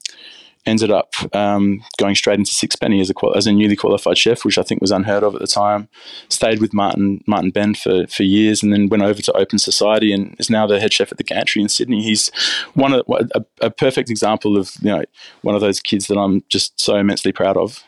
ended 0.65 0.91
up 0.91 1.13
um, 1.35 1.83
going 1.97 2.15
straight 2.15 2.39
into 2.39 2.51
Sixpenny 2.51 2.99
as 2.99 3.09
a 3.09 3.13
as 3.35 3.47
a 3.47 3.51
newly 3.51 3.75
qualified 3.75 4.17
chef, 4.17 4.43
which 4.43 4.57
I 4.57 4.63
think 4.63 4.81
was 4.81 4.91
unheard 4.91 5.23
of 5.23 5.35
at 5.35 5.41
the 5.41 5.47
time. 5.47 5.87
Stayed 6.29 6.59
with 6.59 6.73
Martin 6.73 7.23
Martin 7.27 7.51
Benn 7.51 7.75
for, 7.75 8.07
for 8.07 8.23
years, 8.23 8.63
and 8.63 8.73
then 8.73 8.89
went 8.89 9.03
over 9.03 9.21
to 9.21 9.33
Open 9.33 9.59
Society 9.59 10.11
and 10.11 10.35
is 10.39 10.49
now 10.49 10.65
the 10.65 10.79
head 10.79 10.93
chef 10.93 11.11
at 11.11 11.17
the 11.17 11.23
Gantry 11.23 11.61
in 11.61 11.69
Sydney. 11.69 12.01
He's 12.01 12.29
one 12.73 12.93
of 12.93 13.05
a, 13.09 13.45
a 13.61 13.69
perfect 13.69 14.09
example 14.09 14.57
of 14.57 14.71
you 14.81 14.89
know 14.89 15.03
one 15.41 15.55
of 15.55 15.61
those 15.61 15.79
kids 15.79 16.07
that 16.07 16.17
I'm 16.17 16.43
just 16.49 16.79
so 16.79 16.95
immensely 16.95 17.31
proud 17.31 17.57
of. 17.57 17.83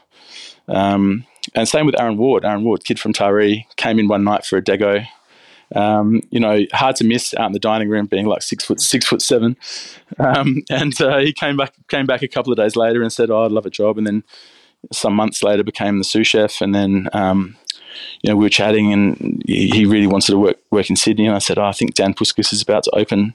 Um, 0.67 1.25
and 1.55 1.67
same 1.67 1.85
with 1.85 1.99
Aaron 1.99 2.17
Ward. 2.17 2.45
Aaron 2.45 2.63
Ward, 2.63 2.83
kid 2.83 2.99
from 2.99 3.13
Taree, 3.13 3.65
came 3.77 3.99
in 3.99 4.07
one 4.07 4.23
night 4.23 4.45
for 4.45 4.57
a 4.57 4.63
dego. 4.63 5.03
Um, 5.75 6.21
you 6.29 6.39
know, 6.39 6.65
hard 6.73 6.95
to 6.97 7.03
miss 7.03 7.33
out 7.33 7.47
in 7.47 7.51
the 7.51 7.59
dining 7.59 7.89
room, 7.89 8.05
being 8.05 8.25
like 8.25 8.41
six 8.41 8.63
foot 8.63 8.79
six 8.79 9.05
foot 9.05 9.21
seven. 9.21 9.57
Um, 10.17 10.63
and 10.69 10.99
uh, 11.01 11.19
he 11.19 11.33
came 11.33 11.57
back 11.57 11.73
came 11.89 12.05
back 12.05 12.21
a 12.21 12.27
couple 12.27 12.51
of 12.51 12.57
days 12.57 12.75
later 12.75 13.01
and 13.01 13.11
said, 13.11 13.29
"Oh, 13.29 13.43
I'd 13.43 13.51
love 13.51 13.65
a 13.65 13.69
job." 13.69 13.97
And 13.97 14.07
then 14.07 14.23
some 14.91 15.13
months 15.13 15.43
later, 15.43 15.63
became 15.63 15.97
the 15.97 16.03
sous 16.03 16.27
chef. 16.27 16.61
And 16.61 16.73
then 16.73 17.09
um, 17.13 17.57
you 18.21 18.29
know, 18.29 18.35
we 18.35 18.45
were 18.45 18.49
chatting, 18.49 18.93
and 18.93 19.41
he 19.45 19.85
really 19.85 20.07
wanted 20.07 20.31
to 20.31 20.39
work 20.39 20.57
work 20.71 20.89
in 20.89 20.95
Sydney. 20.95 21.25
And 21.25 21.35
I 21.35 21.39
said, 21.39 21.57
oh, 21.57 21.65
I 21.65 21.71
think 21.71 21.95
Dan 21.95 22.13
Puskas 22.13 22.53
is 22.53 22.61
about 22.61 22.83
to 22.83 22.95
open 22.95 23.33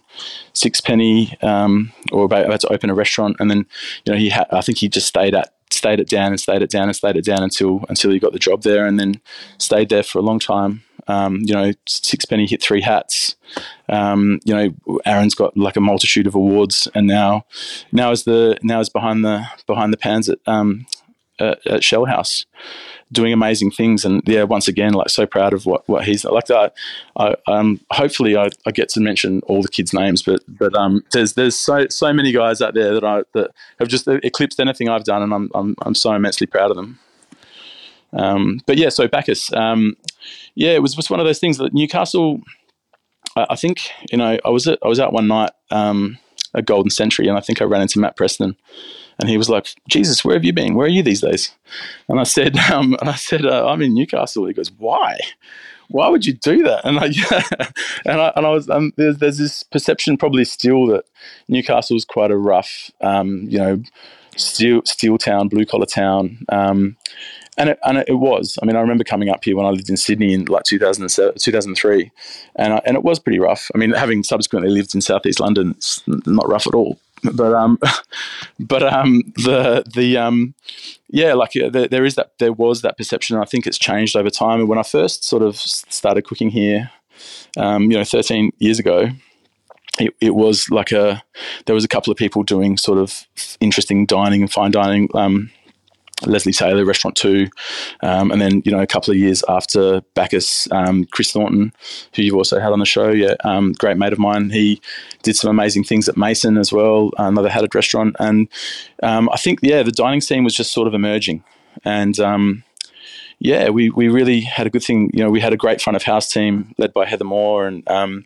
Sixpenny, 0.53 1.37
um, 1.43 1.93
or 2.11 2.25
about, 2.25 2.47
about, 2.47 2.61
to 2.61 2.73
open 2.73 2.91
a 2.91 2.95
restaurant. 2.95 3.37
And 3.39 3.51
then, 3.51 3.67
you 4.05 4.13
know, 4.13 4.19
he 4.19 4.31
ha- 4.31 4.47
I 4.51 4.61
think 4.61 4.79
he 4.79 4.89
just 4.89 5.07
stayed 5.07 5.35
at 5.35 5.53
stayed 5.73 6.01
it 6.01 6.09
down 6.09 6.29
and 6.29 6.41
stayed 6.41 6.63
it 6.63 6.71
down 6.71 6.85
and 6.85 6.97
stayed 6.97 7.17
it 7.17 7.25
down 7.25 7.43
until 7.43 7.85
until 7.89 8.11
he 8.11 8.19
got 8.19 8.33
the 8.33 8.39
job 8.39 8.63
there, 8.63 8.87
and 8.87 8.99
then 8.99 9.21
stayed 9.59 9.89
there 9.89 10.03
for 10.03 10.19
a 10.19 10.23
long 10.23 10.39
time. 10.39 10.83
Um, 11.09 11.41
you 11.45 11.55
know, 11.55 11.73
Sixpenny 11.87 12.47
hit 12.47 12.63
three 12.63 12.81
hats. 12.81 13.35
Um, 13.89 14.39
you 14.45 14.55
know, 14.55 14.99
Aaron's 15.05 15.35
got 15.35 15.57
like 15.57 15.77
a 15.77 15.81
multitude 15.81 16.27
of 16.27 16.35
awards, 16.35 16.89
and 16.95 17.07
now 17.07 17.45
now 17.91 18.11
is 18.11 18.25
the 18.25 18.59
now 18.63 18.81
is 18.81 18.89
behind 18.89 19.25
the 19.25 19.47
behind 19.67 19.93
the 19.93 19.99
pans 19.99 20.29
at 20.29 20.39
um, 20.47 20.87
at, 21.39 21.67
at 21.67 21.85
Shell 21.85 22.07
House 22.07 22.47
doing 23.13 23.33
amazing 23.33 23.71
things. 23.71 24.05
And 24.05 24.23
yeah, 24.27 24.45
once 24.45 24.69
again, 24.69 24.95
like 24.95 25.11
so 25.11 25.27
proud 25.27 25.53
of 25.53 25.67
what, 25.67 25.87
what 25.89 26.05
he's 26.05 26.25
like. 26.25 26.47
That 26.47 26.75
I, 27.17 27.35
um, 27.47 27.81
hopefully 27.91 28.37
I, 28.37 28.49
I, 28.67 28.71
get 28.71 28.89
to 28.91 29.01
mention 29.01 29.41
all 29.47 29.63
the 29.63 29.69
kids' 29.69 29.93
names, 29.93 30.23
but 30.23 30.41
but 30.49 30.75
um, 30.75 31.05
there's 31.13 31.35
there's 31.35 31.57
so 31.57 31.87
so 31.89 32.13
many 32.13 32.33
guys 32.33 32.63
out 32.63 32.75
there 32.75 32.95
that 32.95 33.05
I 33.05 33.23
that 33.35 33.51
have 33.79 33.89
just 33.89 34.09
eclipsed 34.09 34.59
anything 34.59 34.89
I've 34.89 35.05
done, 35.05 35.23
and 35.23 35.35
I'm 35.35 35.51
I'm, 35.55 35.77
I'm 35.83 35.95
so 35.95 36.13
immensely 36.15 36.47
proud 36.47 36.71
of 36.71 36.77
them. 36.77 36.99
Um, 38.15 38.61
but 38.67 38.77
yeah, 38.77 38.91
so 38.91 39.09
Bacchus, 39.09 39.53
um, 39.55 39.97
yeah, 40.55 40.73
it 40.73 40.83
was 40.83 40.95
just 40.95 41.11
one 41.11 41.21
of 41.21 41.27
those 41.27 41.39
things 41.39 41.59
that 41.59 41.75
Newcastle. 41.75 42.41
I, 43.37 43.47
I 43.51 43.57
think 43.57 43.91
you 44.11 44.19
know 44.19 44.39
I 44.45 44.49
was 44.49 44.67
at, 44.67 44.79
I 44.83 44.89
was 44.89 45.01
out 45.01 45.13
one 45.13 45.29
night 45.29 45.53
um, 45.71 46.19
at 46.55 46.67
Golden 46.67 46.91
Century, 46.91 47.29
and 47.29 47.37
I 47.37 47.41
think 47.41 47.61
I 47.61 47.65
ran 47.65 47.83
into 47.83 47.99
Matt 47.99 48.17
Preston 48.17 48.57
and 49.23 49.31
he 49.31 49.39
was 49.39 49.49
like, 49.49 49.69
"Jesus, 49.89 50.25
where 50.25 50.35
have 50.35 50.45
you 50.45 50.53
been? 50.53 50.75
Where 50.75 50.87
are 50.87 50.91
you 50.91 51.03
these 51.03 51.21
days?" 51.21 51.55
And 52.09 52.19
I 52.19 52.25
said, 52.25 52.59
um, 52.73 52.97
"I 53.03 53.15
said 53.15 53.47
uh, 53.47 53.69
I'm 53.69 53.81
in 53.81 53.95
Newcastle." 53.95 54.47
He 54.47 54.53
goes, 54.53 54.73
"Why? 54.73 55.17
Why 55.89 56.09
would 56.09 56.27
you 56.27 56.33
do 56.33 56.65
that?" 56.65 56.85
And 56.85 56.99
I, 56.99 57.07
and 58.05 58.21
I, 58.21 58.33
and 58.35 58.45
I 58.47 58.51
was, 58.51 58.69
um, 58.69 58.93
there's, 58.97 59.19
there's 59.19 59.39
this 59.39 59.63
perception 59.63 60.17
probably 60.17 60.45
still 60.45 60.89
that 60.89 61.05
Newcastle 61.47 61.97
is 61.97 62.05
quite 62.05 62.33
a 62.33 62.37
rough, 62.37 62.91
um, 63.01 63.47
you 63.49 63.59
know, 63.59 63.81
steel 64.37 64.83
steel 64.87 65.19
town, 65.19 65.47
blue 65.47 65.65
collar 65.65 65.87
town. 65.87 66.45
Um, 66.49 66.97
and 67.57 67.69
it, 67.69 67.79
and 67.85 67.99
it 67.99 68.19
was. 68.19 68.59
I 68.61 68.67
mean, 68.67 68.75
I 68.75 68.81
remember 68.81 69.05
coming 69.05 69.29
up 69.29 69.45
here 69.45 69.57
when 69.57 69.67
I 69.67 69.71
lived 69.71 69.89
in 69.89 69.97
Sydney 69.97 70.35
in 70.35 70.47
like 70.47 70.65
2007, 70.65 71.35
2003, 71.39 72.11
and 72.57 72.73
I, 72.73 72.81
and 72.85 72.97
it 72.97 73.05
was 73.05 73.21
pretty 73.21 73.39
rough. 73.39 73.71
I 73.73 73.79
mean, 73.79 73.93
having 73.93 74.25
subsequently 74.25 74.71
lived 74.71 74.97
in 74.97 75.01
southeast 75.01 75.39
London, 75.39 75.73
it's 75.77 76.03
not 76.09 76.49
rough 76.49 76.67
at 76.67 76.75
all 76.75 76.99
but 77.23 77.55
um, 77.55 77.79
but 78.61 78.83
um, 78.83 79.23
the 79.37 79.85
the 79.95 80.17
um, 80.17 80.55
yeah, 81.09 81.35
like 81.35 81.53
there, 81.53 81.89
there 81.89 82.05
is 82.05 82.15
that 82.17 82.33
there 82.39 82.53
was 82.53 82.83
that 82.83 82.97
perception. 82.97 83.37
I 83.37 83.45
think 83.45 83.67
it's 83.67 83.79
changed 83.79 84.17
over 84.17 84.31
time. 84.31 84.61
And 84.61 84.69
when 84.69 84.79
I 84.79 84.83
first 84.83 85.25
sort 85.25 85.43
of 85.43 85.57
started 85.57 86.23
cooking 86.23 86.51
here, 86.51 86.91
um, 87.57 87.91
you 87.91 87.99
know, 87.99 88.05
13 88.05 88.53
years 88.59 88.79
ago, 88.79 89.11
it, 90.01 90.15
it 90.21 90.35
was 90.35 90.71
like 90.71 90.93
a 90.93 91.23
there 91.67 91.75
was 91.75 91.85
a 91.85 91.89
couple 91.89 92.11
of 92.11 92.17
people 92.17 92.43
doing 92.43 92.77
sort 92.77 92.99
of 92.99 93.27
interesting 93.61 94.07
dining 94.07 94.41
and 94.41 94.53
fine 94.53 94.71
dining 94.71 95.09
um, 95.15 95.51
Leslie 96.27 96.53
Taylor, 96.53 96.85
Restaurant 96.85 97.17
Two, 97.17 97.49
um, 98.03 98.31
and 98.31 98.41
then 98.41 98.63
you 98.65 98.73
know 98.73 98.81
a 98.81 98.87
couple 98.87 99.13
of 99.13 99.19
years 99.19 99.43
after 99.49 100.01
Bacchus, 100.15 100.71
um, 100.71 101.05
Chris 101.07 101.33
Thornton, 101.33 101.73
who 102.15 102.23
you've 102.23 102.37
also 102.37 102.61
had 102.61 102.73
on 102.73 102.79
the 102.79 102.87
show, 102.87 103.11
yeah, 103.11 103.35
um, 103.45 103.73
great 103.73 103.97
mate 103.97 104.13
of 104.13 104.19
mine. 104.19 104.51
He 104.51 104.81
did 105.23 105.37
some 105.37 105.51
amazing 105.51 105.85
things 105.85 106.09
at 106.09 106.17
Mason 106.17 106.57
as 106.57 106.73
well, 106.73 107.11
another 107.19 107.49
Hadad 107.49 107.75
restaurant, 107.75 108.17
and 108.19 108.49
um, 109.03 109.29
I 109.33 109.37
think 109.37 109.61
yeah, 109.63 109.83
the 109.83 109.93
dining 109.93 110.21
scene 110.21 110.45
was 110.45 110.55
just 110.55 110.73
sort 110.73 110.89
of 110.89 110.95
emerging, 110.95 111.45
and 111.85 112.19
um, 112.21 112.65
yeah, 113.45 113.71
we, 113.71 113.91
we 113.91 114.07
really 114.07 114.41
had 114.41 114.69
a 114.69 114.71
good 114.71 114.85
thing. 114.85 115.11
You 115.13 115.25
know, 115.25 115.31
we 115.31 115.41
had 115.41 115.53
a 115.53 115.57
great 115.57 115.81
front 115.81 115.97
of 115.97 116.05
house 116.05 116.31
team 116.31 116.73
led 116.79 116.93
by 116.93 117.07
Heather 117.07 117.25
Moore, 117.25 117.67
and 117.67 117.87
um, 117.91 118.25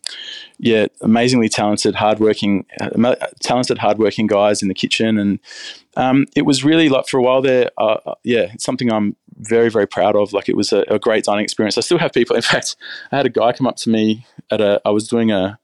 yeah, 0.59 0.89
amazingly 1.01 1.49
talented, 1.49 1.95
hardworking, 1.95 2.67
talented, 3.41 3.79
hardworking 3.79 4.27
guys 4.27 4.61
in 4.61 4.69
the 4.69 4.75
kitchen, 4.75 5.17
and 5.17 5.39
um, 5.97 6.27
it 6.37 6.43
was 6.43 6.65
really 6.65 6.91
like 6.91 7.09
for 7.09 7.17
a 7.17 7.23
while 7.23 7.41
there. 7.41 7.71
Uh, 7.79 7.97
uh, 8.05 8.15
yeah, 8.25 8.49
it's 8.53 8.65
something 8.65 8.93
I'm 8.93 9.17
very 9.39 9.71
very 9.71 9.87
proud 9.87 10.17
of. 10.17 10.35
Like 10.35 10.51
it 10.51 10.57
was 10.57 10.71
a, 10.71 10.85
a, 10.89 10.99
great 10.99 11.25
dining 11.25 11.45
experience. 11.45 11.79
I 11.79 11.81
still 11.81 11.99
have 11.99 12.13
people. 12.13 12.37
In 12.37 12.43
fact, 12.43 12.77
I 13.11 13.17
had 13.17 13.25
a 13.25 13.31
guy 13.31 13.53
come 13.53 13.67
up 13.67 13.77
to 13.77 13.91
me 13.91 14.27
at 14.51 14.61
a. 14.61 14.83
I 14.85 14.91
was 14.91 15.09
doing 15.09 15.33
a 15.33 15.59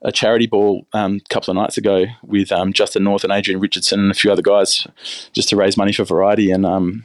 a 0.00 0.12
charity 0.12 0.46
ball 0.46 0.86
um, 0.94 1.20
a 1.22 1.28
couple 1.28 1.50
of 1.50 1.56
nights 1.56 1.76
ago 1.76 2.06
with 2.22 2.50
um, 2.52 2.72
Justin 2.72 3.04
North 3.04 3.22
and 3.22 3.32
Adrian 3.34 3.60
Richardson 3.60 4.00
and 4.00 4.10
a 4.10 4.14
few 4.14 4.32
other 4.32 4.42
guys, 4.42 4.86
just 5.34 5.50
to 5.50 5.56
raise 5.56 5.76
money 5.76 5.92
for 5.92 6.04
Variety. 6.04 6.50
And 6.50 6.64
um, 6.64 7.04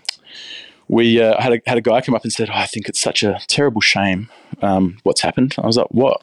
we 0.89 1.21
uh, 1.21 1.39
had 1.39 1.54
a, 1.54 1.62
had 1.67 1.78
a 1.78 1.82
guy 1.82 2.02
come 2.02 2.15
up 2.15 2.23
and 2.23 2.34
said, 2.34 2.49
oh, 2.49 2.56
"I 2.56 2.65
think 2.65 2.89
it's 2.89 2.99
such 2.99 3.23
a 3.23 3.39
terrible 3.47 3.80
shame 3.80 4.30
um, 4.62 4.97
what's 5.04 5.21
happened." 5.21 5.56
I 5.58 5.67
was 5.67 5.78
like, 5.78 5.88
"What?" 5.91 6.21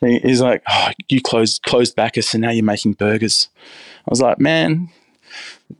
He, 0.00 0.18
he's 0.20 0.42
like, 0.42 0.62
"Oh, 0.68 0.90
you 1.08 1.20
closed 1.20 1.62
closed 1.62 1.96
Bacchus, 1.96 2.34
and 2.34 2.42
now 2.42 2.50
you're 2.50 2.64
making 2.64 2.92
burgers." 2.92 3.48
I 4.06 4.10
was 4.10 4.20
like, 4.20 4.38
"Man, 4.38 4.90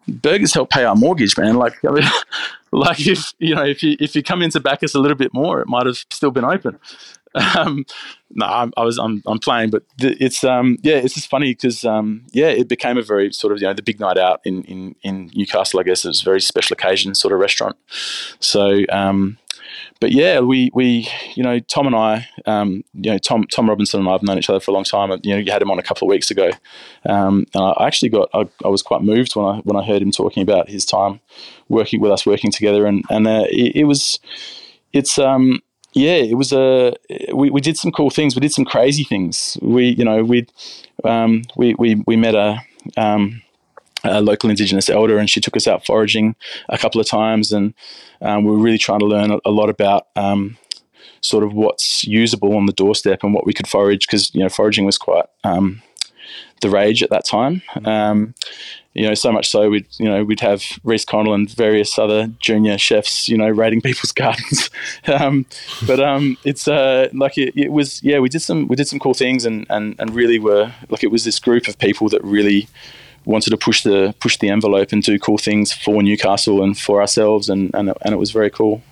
burgers 0.09 0.55
help 0.55 0.71
pay 0.71 0.85
our 0.85 0.97
mortgage, 0.97 1.37
man. 1.37 1.57
Like, 1.57 1.75
I 1.85 1.91
mean, 1.93 2.05
like 2.73 3.07
if 3.07 3.35
you 3.39 3.55
know, 3.55 3.65
if 3.65 3.83
you 3.83 3.97
if 4.01 4.17
you 4.17 4.23
come 4.23 4.41
into 4.41 4.61
Bacchus 4.61 4.95
a 4.95 4.99
little 4.99 5.17
bit 5.17 5.35
more, 5.35 5.61
it 5.61 5.69
might 5.69 5.87
have 5.87 5.99
still 6.11 6.31
been 6.31 6.45
open." 6.45 6.79
Um, 7.57 7.85
no, 8.31 8.47
I, 8.47 8.69
I, 8.77 8.85
was 8.85 8.99
I'm, 8.99 9.23
I'm 9.27 9.39
playing, 9.39 9.71
but 9.71 9.83
th- 9.99 10.17
it's 10.21 10.43
um 10.43 10.79
yeah, 10.83 10.97
it's 10.97 11.15
just 11.15 11.29
funny 11.29 11.53
because 11.53 11.85
um 11.85 12.25
yeah, 12.33 12.49
it 12.49 12.69
became 12.69 12.97
a 12.97 13.03
very 13.03 13.33
sort 13.33 13.53
of 13.53 13.61
you 13.61 13.67
know 13.67 13.75
the 13.75 13.83
big 13.83 14.01
night 14.01 14.19
out 14.19 14.41
in 14.45 14.63
in, 14.65 14.97
in 15.03 15.31
Newcastle. 15.35 15.81
I 15.81 15.83
guess 15.83 16.05
it 16.05 16.09
was 16.09 16.23
a 16.23 16.25
very 16.25 16.41
special 16.41 16.75
occasion 16.75 17.15
sort 17.15 17.33
of 17.33 17.41
restaurant. 17.41 17.77
So 18.41 18.85
um, 18.91 19.39
but 20.01 20.13
yeah, 20.13 20.41
we 20.41 20.71
we 20.75 21.09
you 21.35 21.43
know 21.43 21.59
Tom 21.61 21.87
and 21.87 21.97
I, 21.97 22.29
um, 22.47 22.85
you 22.95 23.11
know 23.11 23.19
Tom 23.19 23.45
Tom 23.45 23.69
Robinson 23.69 24.01
and 24.01 24.09
I 24.09 24.13
have 24.13 24.23
known 24.23 24.39
each 24.39 24.51
other 24.51 24.61
for 24.61 24.71
a 24.71 24.75
long 24.75 24.85
time. 24.85 25.11
You 25.23 25.35
know, 25.35 25.39
you 25.39 25.51
had 25.51 25.63
him 25.63 25.71
on 25.71 25.79
a 25.79 25.83
couple 25.83 26.07
of 26.07 26.11
weeks 26.11 26.31
ago, 26.31 26.51
um, 27.09 27.47
and 27.55 27.65
I 27.65 27.87
actually 27.87 28.11
got 28.11 28.29
I, 28.35 28.47
I, 28.65 28.69
was 28.69 28.83
quite 28.83 29.03
moved 29.03 29.35
when 29.37 29.47
I 29.47 29.59
when 29.61 29.77
I 29.77 29.87
heard 29.87 30.03
him 30.03 30.11
talking 30.11 30.43
about 30.43 30.69
his 30.69 30.85
time 30.85 31.21
working 31.69 32.01
with 32.01 32.13
us, 32.13 32.27
working 32.27 32.51
together, 32.51 32.87
and 32.87 33.05
and 33.09 33.27
uh, 33.27 33.47
it, 33.49 33.77
it 33.77 33.85
was 33.85 34.21
it's 34.93 35.19
um 35.19 35.61
yeah, 35.97 36.17
it 36.17 36.35
was 36.35 36.53
a. 36.53 36.95
We, 37.33 37.49
we 37.49 37.63
did 37.63 37.79
some 37.79 37.91
cool 37.91 38.11
things. 38.11 38.35
We 38.35 38.41
did 38.41 38.53
some 38.53 38.67
crazy 38.67 39.03
things. 39.03 39.57
We 39.63 39.87
you 39.89 40.05
know 40.05 40.23
we 40.23 40.47
um, 41.05 41.43
we, 41.57 41.75
we 41.75 42.03
we 42.07 42.17
met 42.17 42.35
a. 42.35 42.61
Um, 42.97 43.43
a 44.05 44.21
local 44.21 44.51
Indigenous 44.51 44.89
elder, 44.89 45.19
and 45.19 45.29
she 45.29 45.41
took 45.41 45.57
us 45.57 45.67
out 45.67 45.85
foraging 45.85 46.37
a 46.69 46.79
couple 46.79 47.01
of 47.01 47.09
times, 47.09 47.51
and 47.51 47.75
um, 48.21 48.45
we 48.45 48.53
were 48.53 48.59
really 48.59 48.79
trying 48.79 49.01
to 49.01 49.07
learn 49.07 49.33
a, 49.33 49.39
a 49.45 49.51
lot 49.51 49.69
about 49.69 50.07
um, 50.15 50.57
sort 51.23 51.43
of 51.43 51.55
what's 51.55 52.05
usable 52.05 52.57
on 52.57 52.67
the 52.67 52.73
doorstep 52.73 53.25
and 53.25 53.35
what 53.35 53.45
we 53.45 53.53
could 53.53 53.67
forage 53.67 54.07
because 54.07 54.33
you 54.33 54.41
know 54.41 54.49
foraging 54.49 54.85
was 54.85 54.99
quite 54.99 55.25
um, 55.43 55.83
the 56.61 56.71
rage 56.71 57.03
at 57.03 57.11
that 57.11 57.25
time. 57.25 57.63
Um, 57.85 58.35
you 58.95 59.07
know, 59.07 59.13
so 59.13 59.31
much 59.31 59.51
so 59.51 59.69
we'd 59.69 59.87
you 59.99 60.07
know 60.07 60.25
we'd 60.25 60.41
have 60.41 60.63
Rhys 60.83 61.05
Connell 61.05 61.35
and 61.35 61.51
various 61.51 61.99
other 61.99 62.29
junior 62.41 62.79
chefs, 62.79 63.29
you 63.29 63.37
know, 63.37 63.49
raiding 63.49 63.81
people's 63.89 64.13
gardens. 64.13 64.71
um, 65.07 65.45
but 65.87 66.01
um, 66.01 66.39
it's 66.45 66.67
uh, 66.67 67.09
like 67.13 67.37
it, 67.37 67.55
it, 67.57 67.73
was 67.73 68.03
yeah, 68.03 68.19
we 68.21 68.31
did 68.31 68.41
some 68.41 68.69
we 68.69 68.77
did 68.77 68.89
some 68.89 68.99
cool 68.99 69.13
things 69.13 69.45
and, 69.45 69.67
and 69.69 69.97
and 69.99 70.15
really 70.15 70.39
were 70.39 70.73
like 70.89 71.05
it 71.05 71.11
was 71.11 71.25
this 71.25 71.39
group 71.39 71.69
of 71.69 71.79
people 71.79 72.09
that 72.09 72.25
really 72.25 72.69
wanted 73.27 73.51
to 73.51 73.59
push 73.59 73.83
the 73.83 74.15
push 74.19 74.39
the 74.39 74.49
envelope 74.49 74.93
and 74.93 75.03
do 75.03 75.19
cool 75.19 75.37
things 75.37 75.73
for 75.73 76.03
Newcastle 76.03 76.63
and 76.63 76.79
for 76.79 77.03
ourselves 77.03 77.51
and 77.51 77.75
and, 77.75 77.93
and 78.01 78.15
it 78.15 78.19
was 78.19 78.31
very 78.31 78.51
cool. 78.51 78.83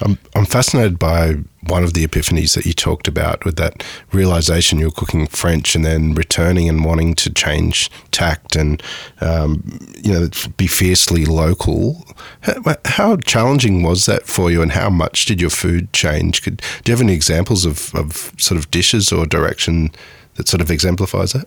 I'm, 0.00 0.18
I'm 0.34 0.44
fascinated 0.44 0.98
by 0.98 1.36
one 1.68 1.84
of 1.84 1.92
the 1.92 2.06
epiphanies 2.06 2.54
that 2.54 2.64
you 2.64 2.72
talked 2.72 3.08
about 3.08 3.44
with 3.44 3.56
that 3.56 3.84
realization 4.12 4.78
you're 4.78 4.90
cooking 4.90 5.26
French 5.26 5.74
and 5.74 5.84
then 5.84 6.14
returning 6.14 6.68
and 6.68 6.84
wanting 6.84 7.14
to 7.16 7.30
change 7.30 7.90
tact 8.10 8.56
and, 8.56 8.82
um, 9.20 9.78
you 10.02 10.12
know, 10.12 10.28
be 10.56 10.66
fiercely 10.66 11.24
local. 11.24 12.06
How, 12.42 12.76
how, 12.84 13.16
challenging 13.16 13.82
was 13.82 14.06
that 14.06 14.26
for 14.26 14.50
you 14.50 14.62
and 14.62 14.72
how 14.72 14.88
much 14.88 15.26
did 15.26 15.40
your 15.40 15.50
food 15.50 15.92
change? 15.92 16.42
Could, 16.42 16.58
do 16.84 16.92
you 16.92 16.96
have 16.96 17.02
any 17.02 17.14
examples 17.14 17.64
of, 17.64 17.94
of 17.94 18.32
sort 18.38 18.58
of 18.58 18.70
dishes 18.70 19.12
or 19.12 19.26
direction 19.26 19.90
that 20.36 20.48
sort 20.48 20.60
of 20.60 20.70
exemplifies 20.70 21.32
that? 21.32 21.46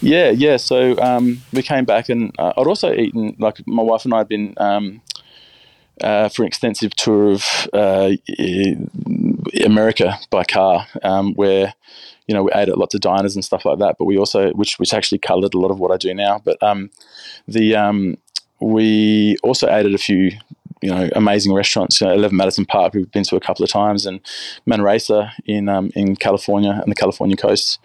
Yeah, 0.00 0.30
yeah. 0.30 0.56
So 0.56 0.98
um, 0.98 1.42
we 1.52 1.62
came 1.62 1.84
back 1.84 2.08
and 2.08 2.34
uh, 2.38 2.54
I'd 2.56 2.66
also 2.66 2.92
eaten, 2.92 3.36
like 3.38 3.64
my 3.66 3.82
wife 3.82 4.04
and 4.04 4.14
I 4.14 4.18
had 4.18 4.28
been 4.28 4.54
um, 4.56 5.02
uh, 6.02 6.28
for 6.28 6.42
an 6.42 6.48
extensive 6.48 6.94
tour 6.96 7.32
of 7.32 7.68
uh, 7.72 8.12
America 9.64 10.18
by 10.30 10.44
car, 10.44 10.86
um, 11.02 11.34
where 11.34 11.74
you 12.26 12.34
know 12.34 12.42
we 12.44 12.52
ate 12.52 12.68
at 12.68 12.78
lots 12.78 12.94
of 12.94 13.00
diners 13.00 13.34
and 13.34 13.44
stuff 13.44 13.64
like 13.64 13.78
that. 13.78 13.96
But 13.98 14.04
we 14.04 14.16
also, 14.16 14.50
which 14.52 14.78
which 14.78 14.94
actually 14.94 15.18
coloured 15.18 15.54
a 15.54 15.58
lot 15.58 15.70
of 15.70 15.78
what 15.78 15.90
I 15.90 15.96
do 15.96 16.14
now. 16.14 16.40
But 16.44 16.62
um, 16.62 16.90
the 17.46 17.76
um, 17.76 18.18
we 18.60 19.36
also 19.42 19.68
ate 19.68 19.86
at 19.86 19.94
a 19.94 19.98
few 19.98 20.32
you 20.82 20.90
know 20.90 21.08
amazing 21.14 21.52
restaurants. 21.52 22.00
You 22.00 22.06
know, 22.06 22.14
Eleven 22.14 22.36
Madison 22.36 22.64
Park, 22.64 22.94
we've 22.94 23.10
been 23.10 23.24
to 23.24 23.36
a 23.36 23.40
couple 23.40 23.64
of 23.64 23.70
times, 23.70 24.06
and 24.06 24.20
Manresa 24.66 25.32
in 25.44 25.68
um, 25.68 25.90
in 25.94 26.16
California 26.16 26.70
and 26.70 26.90
the 26.90 26.94
California 26.94 27.36
coast. 27.36 27.78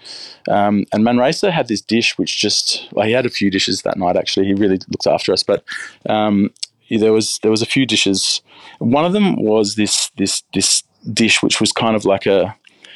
Um, 0.50 0.86
and 0.94 1.04
Manresa 1.04 1.52
had 1.52 1.68
this 1.68 1.82
dish 1.82 2.18
which 2.18 2.40
just 2.40 2.88
well, 2.94 3.06
he 3.06 3.14
had 3.14 3.26
a 3.26 3.30
few 3.30 3.50
dishes 3.52 3.82
that 3.82 3.98
night. 3.98 4.16
Actually, 4.16 4.48
he 4.48 4.54
really 4.54 4.80
looked 4.90 5.08
after 5.08 5.34
us. 5.34 5.44
But 5.44 5.64
um, 6.08 6.52
there 6.90 7.14
was 7.14 7.40
there 7.42 7.52
was 7.52 7.62
a 7.62 7.66
few 7.66 7.86
dishes. 7.86 8.42
One 8.80 9.06
of 9.06 9.14
them 9.14 9.36
was 9.42 9.76
this 9.76 10.12
this 10.18 10.44
this 10.54 10.84
dish 11.14 11.44
which 11.44 11.60
was 11.60 11.72
kind 11.72 11.96
of 11.96 12.06
like 12.06 12.26
a 12.26 12.56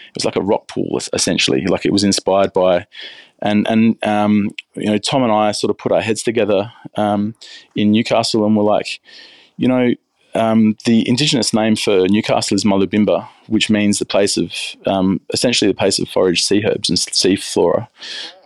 it 0.09 0.15
was 0.15 0.25
like 0.25 0.35
a 0.35 0.41
rock 0.41 0.67
pool 0.67 0.99
essentially. 1.13 1.65
Like 1.65 1.85
it 1.85 1.93
was 1.93 2.03
inspired 2.03 2.53
by 2.53 2.87
and 3.41 3.67
and 3.67 4.03
um, 4.03 4.49
you 4.75 4.89
know 4.89 4.97
Tom 4.97 5.23
and 5.23 5.31
I 5.31 5.51
sort 5.51 5.71
of 5.71 5.77
put 5.77 5.91
our 5.91 6.01
heads 6.01 6.23
together 6.23 6.71
um, 6.95 7.35
in 7.75 7.91
Newcastle 7.91 8.45
and 8.45 8.55
we're 8.55 8.63
like, 8.63 8.99
you 9.57 9.67
know, 9.67 9.93
um, 10.35 10.75
the 10.85 11.07
indigenous 11.07 11.53
name 11.53 11.75
for 11.75 12.07
Newcastle 12.07 12.55
is 12.55 12.63
Muloobinba, 12.63 13.27
which 13.49 13.69
means 13.69 13.99
the 13.99 14.05
place 14.05 14.37
of 14.37 14.53
um, 14.85 15.19
essentially 15.33 15.69
the 15.69 15.77
place 15.77 15.99
of 15.99 16.07
foraged 16.09 16.45
sea 16.45 16.63
herbs 16.65 16.89
and 16.89 16.99
sea 16.99 17.35
flora. 17.35 17.89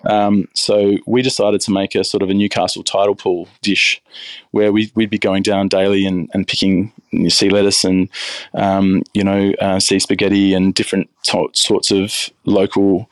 Um, 0.06 0.50
so 0.54 0.98
we 1.06 1.22
decided 1.22 1.62
to 1.62 1.72
make 1.72 1.96
a 1.96 2.04
sort 2.04 2.24
of 2.24 2.30
a 2.30 2.34
Newcastle 2.34 2.84
tidal 2.84 3.16
pool 3.16 3.48
dish 3.62 4.02
where 4.52 4.72
we, 4.72 4.92
would 4.96 5.10
be 5.10 5.18
going 5.18 5.44
down 5.44 5.68
daily 5.70 6.06
and, 6.06 6.30
and 6.34 6.48
picking 6.48 6.92
sea 7.30 7.50
lettuce 7.50 7.84
and, 7.84 8.10
um, 8.54 9.04
you 9.14 9.24
know, 9.24 9.54
uh, 9.62 9.80
sea 9.80 10.00
spaghetti 10.00 10.54
and 10.54 10.76
different 10.76 11.10
t- 11.24 11.50
sorts 11.54 11.92
of 11.92 12.30
local 12.46 13.10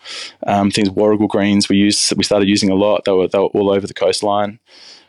um, 0.48 0.70
things. 0.70 0.90
Warrigal 0.90 1.28
greens 1.28 1.70
we 1.70 1.78
used, 1.78 2.14
we 2.18 2.24
started 2.24 2.50
using 2.50 2.70
a 2.70 2.76
lot. 2.76 3.06
They 3.06 3.12
were, 3.12 3.28
they 3.28 3.40
were 3.40 3.46
all 3.46 3.72
over 3.72 3.88
the 3.88 3.94
coastline. 3.94 4.60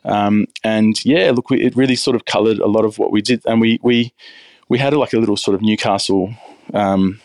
Um, 0.05 0.47
and 0.65 1.05
yeah, 1.05 1.31
look, 1.33 1.51
we, 1.51 1.63
it 1.63 1.77
really 1.77 1.97
sort 1.97 2.17
of 2.17 2.25
coloured 2.25 2.59
a 2.59 2.67
lot 2.67 2.85
of 2.85 2.99
what 2.99 3.13
we 3.13 3.23
did. 3.23 3.43
And 3.45 3.61
we, 3.61 3.81
we, 3.83 4.13
we 4.69 4.79
had 4.79 4.95
like 4.95 5.13
a 5.13 5.19
little 5.19 5.37
sort 5.37 5.55
of 5.55 5.63
Newcastle 5.63 6.33
um, 6.73 7.21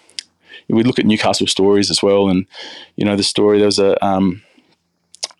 we 0.69 0.83
look 0.83 0.99
at 0.99 1.05
Newcastle 1.05 1.47
stories 1.47 1.89
as 1.89 2.03
well, 2.03 2.29
and 2.29 2.45
you 2.95 3.05
know 3.05 3.15
the 3.15 3.23
story. 3.23 3.57
There 3.57 3.67
was 3.67 3.79
a 3.79 4.03
um, 4.05 4.41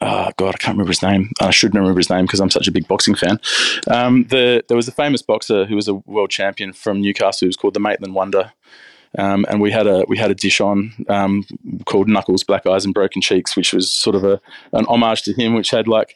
oh 0.01 0.29
God, 0.37 0.55
I 0.55 0.57
can't 0.57 0.75
remember 0.75 0.91
his 0.91 1.01
name. 1.01 1.31
I 1.41 1.51
should 1.51 1.73
remember 1.75 1.97
his 1.99 2.09
name 2.09 2.25
because 2.25 2.39
I'm 2.39 2.49
such 2.49 2.67
a 2.67 2.71
big 2.71 2.87
boxing 2.87 3.15
fan. 3.15 3.39
Um, 3.89 4.23
the, 4.25 4.63
there 4.67 4.77
was 4.77 4.87
a 4.87 4.91
famous 4.91 5.21
boxer 5.21 5.65
who 5.65 5.75
was 5.75 5.87
a 5.87 5.95
world 5.95 6.29
champion 6.29 6.73
from 6.73 7.01
Newcastle 7.01 7.45
who 7.45 7.49
was 7.49 7.57
called 7.57 7.73
the 7.73 7.79
Maitland 7.79 8.15
Wonder. 8.15 8.53
Um, 9.17 9.45
and 9.49 9.61
we 9.61 9.71
had 9.71 9.87
a 9.87 10.03
we 10.07 10.17
had 10.17 10.31
a 10.31 10.35
dish 10.35 10.59
on 10.61 10.93
um, 11.09 11.45
called 11.85 12.09
Knuckles, 12.09 12.43
Black 12.43 12.65
Eyes, 12.65 12.85
and 12.85 12.93
Broken 12.93 13.21
Cheeks, 13.21 13.55
which 13.55 13.73
was 13.73 13.89
sort 13.89 14.15
of 14.15 14.23
a 14.23 14.39
an 14.73 14.85
homage 14.85 15.23
to 15.23 15.33
him, 15.33 15.53
which 15.55 15.71
had 15.71 15.87
like 15.87 16.15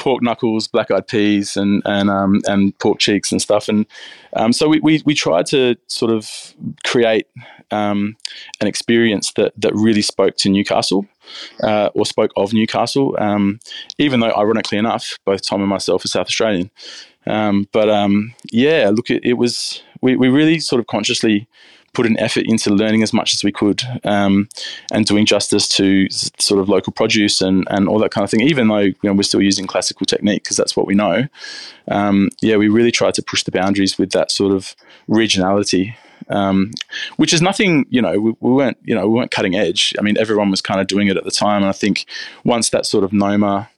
pork 0.00 0.22
knuckles, 0.22 0.66
black 0.66 0.90
eyed 0.90 1.06
peas, 1.06 1.56
and 1.56 1.82
and 1.84 2.10
um, 2.10 2.40
and 2.46 2.76
pork 2.78 2.98
cheeks 2.98 3.30
and 3.30 3.40
stuff. 3.40 3.68
And 3.68 3.86
um, 4.34 4.52
so 4.52 4.68
we, 4.68 4.80
we 4.80 5.02
we 5.04 5.14
tried 5.14 5.46
to 5.46 5.76
sort 5.86 6.10
of 6.10 6.54
create 6.84 7.26
um, 7.70 8.16
an 8.60 8.66
experience 8.66 9.32
that 9.34 9.52
that 9.56 9.74
really 9.74 10.02
spoke 10.02 10.36
to 10.38 10.48
Newcastle. 10.48 11.06
Uh, 11.62 11.90
or 11.94 12.04
spoke 12.04 12.32
of 12.36 12.52
Newcastle, 12.52 13.14
um, 13.20 13.60
even 13.98 14.18
though, 14.18 14.32
ironically 14.36 14.78
enough, 14.78 15.16
both 15.24 15.46
Tom 15.46 15.60
and 15.60 15.70
myself 15.70 16.04
are 16.04 16.08
South 16.08 16.26
Australian. 16.26 16.72
Um, 17.24 17.68
but 17.70 17.88
um, 17.88 18.34
yeah, 18.50 18.90
look, 18.92 19.10
it, 19.10 19.24
it 19.24 19.34
was 19.34 19.80
we, 20.00 20.16
we 20.16 20.28
really 20.28 20.58
sort 20.58 20.80
of 20.80 20.88
consciously 20.88 21.46
put 21.92 22.06
an 22.06 22.18
effort 22.18 22.44
into 22.46 22.70
learning 22.70 23.02
as 23.02 23.12
much 23.12 23.34
as 23.34 23.42
we 23.42 23.50
could 23.52 23.82
um, 24.04 24.48
and 24.92 25.06
doing 25.06 25.26
justice 25.26 25.68
to 25.68 26.08
sort 26.10 26.60
of 26.60 26.68
local 26.68 26.92
produce 26.92 27.40
and, 27.40 27.66
and 27.70 27.88
all 27.88 27.98
that 27.98 28.10
kind 28.10 28.24
of 28.24 28.30
thing. 28.30 28.42
Even 28.42 28.68
though 28.68 28.78
you 28.78 28.96
know 29.04 29.12
we're 29.12 29.22
still 29.22 29.42
using 29.42 29.66
classical 29.66 30.06
technique 30.06 30.44
because 30.44 30.56
that's 30.56 30.76
what 30.76 30.86
we 30.86 30.94
know. 30.94 31.26
Um, 31.88 32.30
yeah, 32.40 32.56
we 32.56 32.68
really 32.68 32.92
tried 32.92 33.14
to 33.14 33.22
push 33.22 33.42
the 33.42 33.50
boundaries 33.50 33.98
with 33.98 34.12
that 34.12 34.30
sort 34.30 34.52
of 34.52 34.74
regionality. 35.08 35.94
Um, 36.28 36.70
which 37.16 37.32
is 37.32 37.42
nothing, 37.42 37.86
you 37.88 38.00
know, 38.00 38.20
we, 38.20 38.34
we, 38.38 38.52
weren't, 38.52 38.76
you 38.84 38.94
know, 38.94 39.08
we 39.08 39.14
weren't 39.14 39.32
cutting 39.32 39.56
edge. 39.56 39.94
I 39.98 40.02
mean, 40.02 40.16
everyone 40.16 40.50
was 40.50 40.60
kind 40.60 40.80
of 40.80 40.86
doing 40.86 41.08
it 41.08 41.16
at 41.16 41.24
the 41.24 41.30
time, 41.30 41.62
and 41.62 41.68
I 41.68 41.72
think 41.72 42.06
once 42.44 42.70
that 42.70 42.86
sort 42.86 43.02
of 43.02 43.12
Noma 43.12 43.69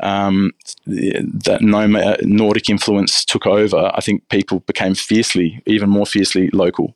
um, 0.00 0.52
that 0.86 2.18
Nordic 2.22 2.68
influence 2.68 3.24
took 3.24 3.46
over, 3.46 3.90
I 3.94 4.00
think 4.00 4.28
people 4.28 4.60
became 4.60 4.94
fiercely, 4.94 5.62
even 5.66 5.88
more 5.88 6.06
fiercely 6.06 6.50
local, 6.50 6.94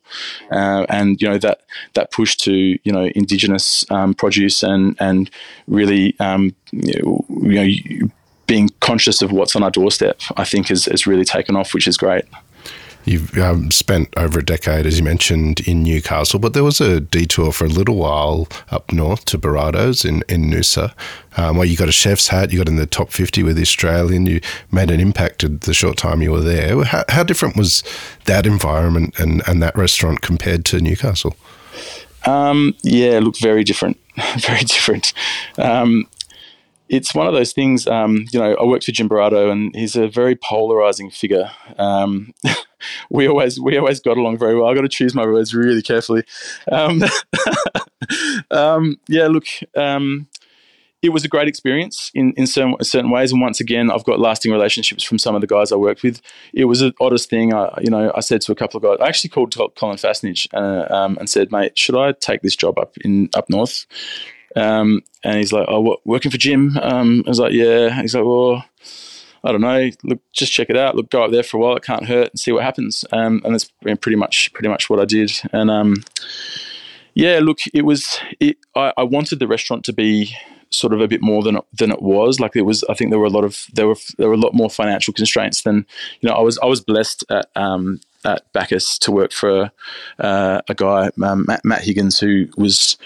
uh, 0.51 0.85
and 0.89 1.21
you 1.21 1.27
know 1.27 1.37
that 1.37 1.61
that 1.93 2.11
push 2.11 2.35
to 2.37 2.53
you 2.83 2.91
know 2.91 3.09
indigenous 3.15 3.89
um, 3.89 4.13
produce 4.13 4.63
and 4.63 4.95
and 4.99 5.29
really 5.67 6.15
um, 6.19 6.55
you 6.71 7.23
know 7.35 8.09
being 8.47 8.69
conscious 8.79 9.21
of 9.21 9.31
what's 9.31 9.55
on 9.55 9.61
our 9.61 9.69
doorstep, 9.69 10.19
I 10.35 10.43
think 10.43 10.69
has, 10.69 10.85
has 10.85 11.05
really 11.05 11.23
taken 11.23 11.55
off, 11.55 11.73
which 11.73 11.87
is 11.87 11.97
great. 11.97 12.25
You've 13.09 13.35
um, 13.39 13.71
spent 13.71 14.13
over 14.17 14.37
a 14.37 14.45
decade, 14.45 14.85
as 14.85 14.99
you 14.99 15.03
mentioned, 15.03 15.61
in 15.61 15.81
Newcastle, 15.81 16.37
but 16.37 16.53
there 16.53 16.63
was 16.63 16.79
a 16.79 16.99
detour 16.99 17.51
for 17.51 17.65
a 17.65 17.67
little 17.67 17.95
while 17.95 18.47
up 18.69 18.93
north 18.93 19.25
to 19.25 19.39
Berardo's 19.39 20.05
in, 20.05 20.23
in 20.29 20.43
Noosa, 20.43 20.93
um, 21.35 21.57
where 21.57 21.65
you 21.65 21.75
got 21.75 21.89
a 21.89 21.91
chef's 21.91 22.27
hat, 22.27 22.51
you 22.51 22.59
got 22.59 22.67
in 22.67 22.75
the 22.75 22.85
top 22.85 23.09
50 23.09 23.41
with 23.41 23.55
the 23.55 23.63
Australian, 23.63 24.27
you 24.27 24.41
made 24.71 24.91
an 24.91 24.99
impact 24.99 25.43
at 25.43 25.61
the 25.61 25.73
short 25.73 25.97
time 25.97 26.21
you 26.21 26.31
were 26.31 26.39
there. 26.39 26.83
How, 26.83 27.03
how 27.09 27.23
different 27.23 27.57
was 27.57 27.83
that 28.25 28.45
environment 28.45 29.19
and, 29.19 29.41
and 29.47 29.59
that 29.63 29.75
restaurant 29.75 30.21
compared 30.21 30.63
to 30.65 30.79
Newcastle? 30.79 31.35
Um, 32.27 32.75
yeah, 32.83 33.21
look, 33.23 33.39
very 33.39 33.63
different. 33.63 33.97
very 34.37 34.65
different. 34.65 35.13
Um, 35.57 36.05
it's 36.89 37.15
one 37.15 37.25
of 37.25 37.33
those 37.33 37.53
things. 37.53 37.87
Um, 37.87 38.27
you 38.31 38.39
know, 38.39 38.53
I 38.53 38.65
worked 38.65 38.83
for 38.83 38.91
Jim 38.91 39.07
Berardo, 39.07 39.49
and 39.49 39.75
he's 39.75 39.95
a 39.95 40.07
very 40.07 40.35
polarizing 40.35 41.09
figure. 41.09 41.49
Um, 41.79 42.35
we 43.09 43.27
always 43.27 43.59
we 43.59 43.77
always 43.77 43.99
got 43.99 44.17
along 44.17 44.37
very 44.37 44.55
well. 44.55 44.69
I 44.69 44.75
got 44.75 44.81
to 44.81 44.89
choose 44.89 45.15
my 45.15 45.25
words 45.25 45.53
really 45.53 45.81
carefully. 45.81 46.23
Um, 46.71 47.03
um 48.51 48.99
yeah, 49.07 49.27
look, 49.27 49.45
um, 49.75 50.27
it 51.01 51.09
was 51.09 51.23
a 51.23 51.29
great 51.29 51.47
experience 51.47 52.11
in 52.13 52.33
in 52.33 52.45
certain, 52.45 52.75
certain 52.83 53.09
ways, 53.09 53.31
and 53.31 53.41
once 53.41 53.59
again, 53.59 53.89
I've 53.89 54.03
got 54.03 54.19
lasting 54.19 54.51
relationships 54.51 55.03
from 55.03 55.17
some 55.17 55.35
of 55.35 55.41
the 55.41 55.47
guys 55.47 55.71
I 55.71 55.77
worked 55.77 56.03
with. 56.03 56.21
It 56.53 56.65
was 56.65 56.81
the 56.81 56.93
oddest 56.99 57.29
thing. 57.29 57.53
I, 57.53 57.79
you 57.81 57.89
know, 57.89 58.11
I 58.15 58.19
said 58.19 58.41
to 58.41 58.51
a 58.51 58.55
couple 58.55 58.77
of 58.77 58.83
guys. 58.83 59.03
I 59.03 59.07
actually 59.07 59.29
called 59.29 59.55
Colin 59.75 59.97
Fassnidge 59.97 60.47
uh, 60.53 60.93
um, 60.93 61.17
and 61.19 61.29
said, 61.29 61.51
"Mate, 61.51 61.77
should 61.77 61.95
I 61.95 62.11
take 62.13 62.41
this 62.41 62.55
job 62.55 62.77
up 62.77 62.97
in 62.97 63.29
up 63.33 63.49
north?" 63.49 63.85
Um, 64.55 65.01
and 65.23 65.37
he's 65.37 65.53
like, 65.53 65.65
"Oh, 65.69 65.79
what, 65.79 66.05
working 66.05 66.31
for 66.31 66.37
Jim?" 66.37 66.77
Um, 66.81 67.23
I 67.25 67.29
was 67.29 67.39
like, 67.39 67.53
"Yeah." 67.53 68.01
He's 68.01 68.13
like, 68.15 68.25
"Well, 68.25 68.65
I 69.43 69.51
don't 69.51 69.61
know. 69.61 69.89
Look, 70.03 70.19
just 70.33 70.51
check 70.51 70.69
it 70.69 70.77
out. 70.77 70.95
Look, 70.95 71.09
go 71.09 71.23
up 71.23 71.31
there 71.31 71.43
for 71.43 71.57
a 71.57 71.59
while. 71.59 71.75
It 71.75 71.83
can't 71.83 72.05
hurt, 72.05 72.31
and 72.31 72.39
see 72.39 72.51
what 72.51 72.63
happens." 72.63 73.05
Um, 73.11 73.41
and 73.43 73.53
that's 73.53 73.71
pretty 73.81 74.15
much 74.15 74.51
pretty 74.53 74.69
much 74.69 74.89
what 74.89 74.99
I 74.99 75.05
did. 75.05 75.31
And 75.51 75.69
um, 75.69 76.03
yeah, 77.13 77.39
look, 77.41 77.59
it 77.73 77.83
was. 77.83 78.19
It, 78.39 78.57
I, 78.75 78.93
I 78.97 79.03
wanted 79.03 79.39
the 79.39 79.47
restaurant 79.47 79.85
to 79.85 79.93
be 79.93 80.35
sort 80.71 80.93
of 80.93 81.01
a 81.01 81.07
bit 81.07 81.21
more 81.21 81.43
than 81.43 81.59
than 81.73 81.91
it 81.91 82.01
was. 82.01 82.39
Like 82.39 82.55
it 82.55 82.61
was, 82.61 82.83
I 82.89 82.93
think 82.93 83.11
there 83.11 83.19
were 83.19 83.25
a 83.25 83.31
lot 83.31 83.43
of 83.43 83.65
there 83.73 83.87
were 83.87 83.97
there 84.17 84.27
were 84.27 84.35
a 84.35 84.37
lot 84.37 84.53
more 84.53 84.69
financial 84.69 85.13
constraints 85.13 85.63
than 85.63 85.85
you 86.21 86.29
know. 86.29 86.35
I 86.35 86.41
was 86.41 86.57
I 86.59 86.65
was 86.65 86.81
blessed 86.81 87.23
at 87.29 87.49
um, 87.55 87.99
at 88.25 88.51
Bacchus 88.53 88.97
to 88.99 89.11
work 89.11 89.31
for 89.31 89.71
uh, 90.19 90.61
a 90.67 90.75
guy 90.75 91.09
um, 91.23 91.45
Matt, 91.47 91.63
Matt 91.63 91.83
Higgins 91.83 92.19
who 92.19 92.47
was 92.57 92.97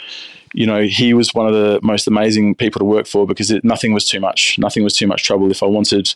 you 0.54 0.68
know, 0.68 0.84
he 0.84 1.14
was 1.14 1.34
one 1.34 1.48
of 1.48 1.54
the 1.54 1.80
most 1.82 2.08
amazing 2.08 2.56
people 2.56 2.80
to 2.80 2.86
work 2.86 3.08
for 3.08 3.26
because 3.26 3.52
it, 3.52 3.64
nothing 3.64 3.94
was 3.94 4.08
too 4.08 4.20
much. 4.20 4.58
Nothing 4.60 4.84
was 4.84 4.96
too 4.96 5.08
much 5.08 5.24
trouble. 5.24 5.50
If 5.50 5.64
I 5.64 5.66
wanted 5.66 6.14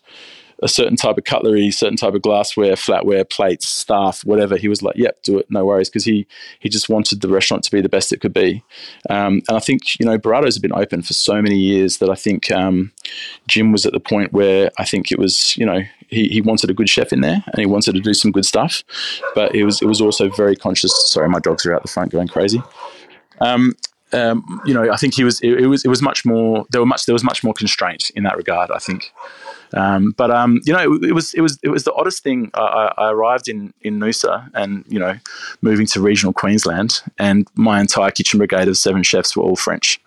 a 0.64 0.68
certain 0.68 0.96
type 0.96 1.18
of 1.18 1.24
cutlery, 1.24 1.70
certain 1.70 1.98
type 1.98 2.14
of 2.14 2.22
glassware, 2.22 2.74
flatware, 2.74 3.28
plates, 3.30 3.68
staff, 3.68 4.22
whatever, 4.26 4.58
he 4.58 4.68
was 4.68 4.82
like, 4.82 4.96
"Yep, 4.96 5.24
do 5.24 5.38
it, 5.40 5.48
no 5.50 5.66
worries," 5.66 5.90
because 5.90 6.06
he 6.06 6.28
he 6.60 6.70
just 6.70 6.90
wanted 6.90 7.22
the 7.22 7.28
restaurant 7.28 7.64
to 7.64 7.72
be 7.72 7.82
the 7.82 7.90
best 7.90 8.14
it 8.14 8.22
could 8.22 8.34
be. 8.34 8.64
Um, 9.10 9.42
and 9.48 9.58
I 9.58 9.60
think 9.60 10.00
you 10.00 10.06
know, 10.06 10.18
Berardo's 10.18 10.56
have 10.56 10.62
been 10.62 10.74
open 10.74 11.02
for 11.02 11.14
so 11.14 11.42
many 11.42 11.58
years 11.58 11.98
that 11.98 12.10
I 12.10 12.16
think 12.16 12.52
um, 12.52 12.92
Jim 13.48 13.72
was 13.72 13.86
at 13.86 13.94
the 13.94 14.00
point 14.00 14.34
where 14.34 14.72
I 14.78 14.86
think 14.86 15.12
it 15.12 15.20
was 15.20 15.56
you 15.58 15.66
know 15.66 15.82
he, 16.08 16.28
he 16.28 16.42
wanted 16.42 16.70
a 16.70 16.74
good 16.74 16.90
chef 16.90 17.12
in 17.14 17.22
there 17.22 17.44
and 17.46 17.60
he 17.60 17.66
wanted 17.66 17.94
to 17.96 18.02
do 18.02 18.14
some 18.14 18.32
good 18.32 18.46
stuff, 18.46 18.84
but 19.36 19.54
it 19.54 19.64
was 19.64 19.82
it 19.82 19.86
was 19.86 20.02
also 20.02 20.30
very 20.30 20.56
conscious. 20.56 20.94
Sorry, 21.10 21.30
my 21.30 21.40
dogs 21.40 21.66
are 21.66 21.74
out 21.74 21.82
the 21.82 21.88
front 21.88 22.12
going 22.12 22.28
crazy. 22.28 22.62
Um, 23.40 23.76
um, 24.14 24.62
you 24.66 24.74
know, 24.74 24.90
I 24.92 24.96
think 24.96 25.16
he 25.16 25.24
was. 25.24 25.42
It, 25.42 25.54
it, 25.60 25.68
was. 25.68 25.84
It 25.84 25.90
was 25.90 26.02
much 26.02 26.26
more. 26.26 26.66
There 26.72 26.80
were 26.80 26.88
much. 26.88 27.06
There 27.06 27.14
was 27.14 27.24
much 27.24 27.44
more 27.44 27.54
constraint 27.54 28.10
in 28.16 28.24
that 28.24 28.38
regard. 28.38 28.72
I 28.72 28.80
think. 28.80 29.12
Um, 29.74 30.14
but 30.16 30.32
um, 30.32 30.62
you 30.66 30.72
know, 30.72 30.94
it, 30.94 31.10
it, 31.10 31.12
was. 31.12 31.34
It 31.34 31.42
was. 31.42 31.60
It 31.62 31.70
was 31.70 31.84
the 31.84 31.94
oddest 31.94 32.24
thing. 32.24 32.50
I, 32.54 32.94
I, 32.98 33.12
arrived 33.12 33.50
in 33.50 33.74
in 33.82 34.00
Noosa, 34.00 34.50
and 34.54 34.86
you 34.88 34.98
know, 34.98 35.16
moving 35.62 35.86
to 35.88 36.02
regional 36.02 36.32
Queensland, 36.32 37.02
and 37.20 37.48
my 37.56 37.82
entire 37.82 38.12
kitchen 38.12 38.38
brigade 38.38 38.70
of 38.70 38.78
seven 38.78 39.04
chefs 39.04 39.36
were 39.36 39.44
all 39.44 39.58
French. 39.58 40.00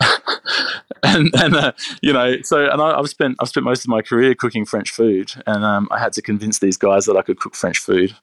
and 1.02 1.30
and 1.34 1.54
uh, 1.54 1.72
you 2.02 2.12
know, 2.12 2.36
so 2.42 2.68
and 2.70 2.80
I, 2.80 2.96
have 2.96 3.08
spent 3.08 3.36
I've 3.40 3.48
spent 3.48 3.64
most 3.64 3.84
of 3.84 3.88
my 3.88 4.02
career 4.02 4.34
cooking 4.34 4.64
French 4.64 4.90
food, 4.90 5.32
and 5.46 5.64
um, 5.64 5.88
I 5.90 5.98
had 5.98 6.12
to 6.14 6.22
convince 6.22 6.58
these 6.58 6.76
guys 6.76 7.06
that 7.06 7.16
I 7.16 7.22
could 7.22 7.40
cook 7.40 7.54
French 7.54 7.78
food 7.78 8.14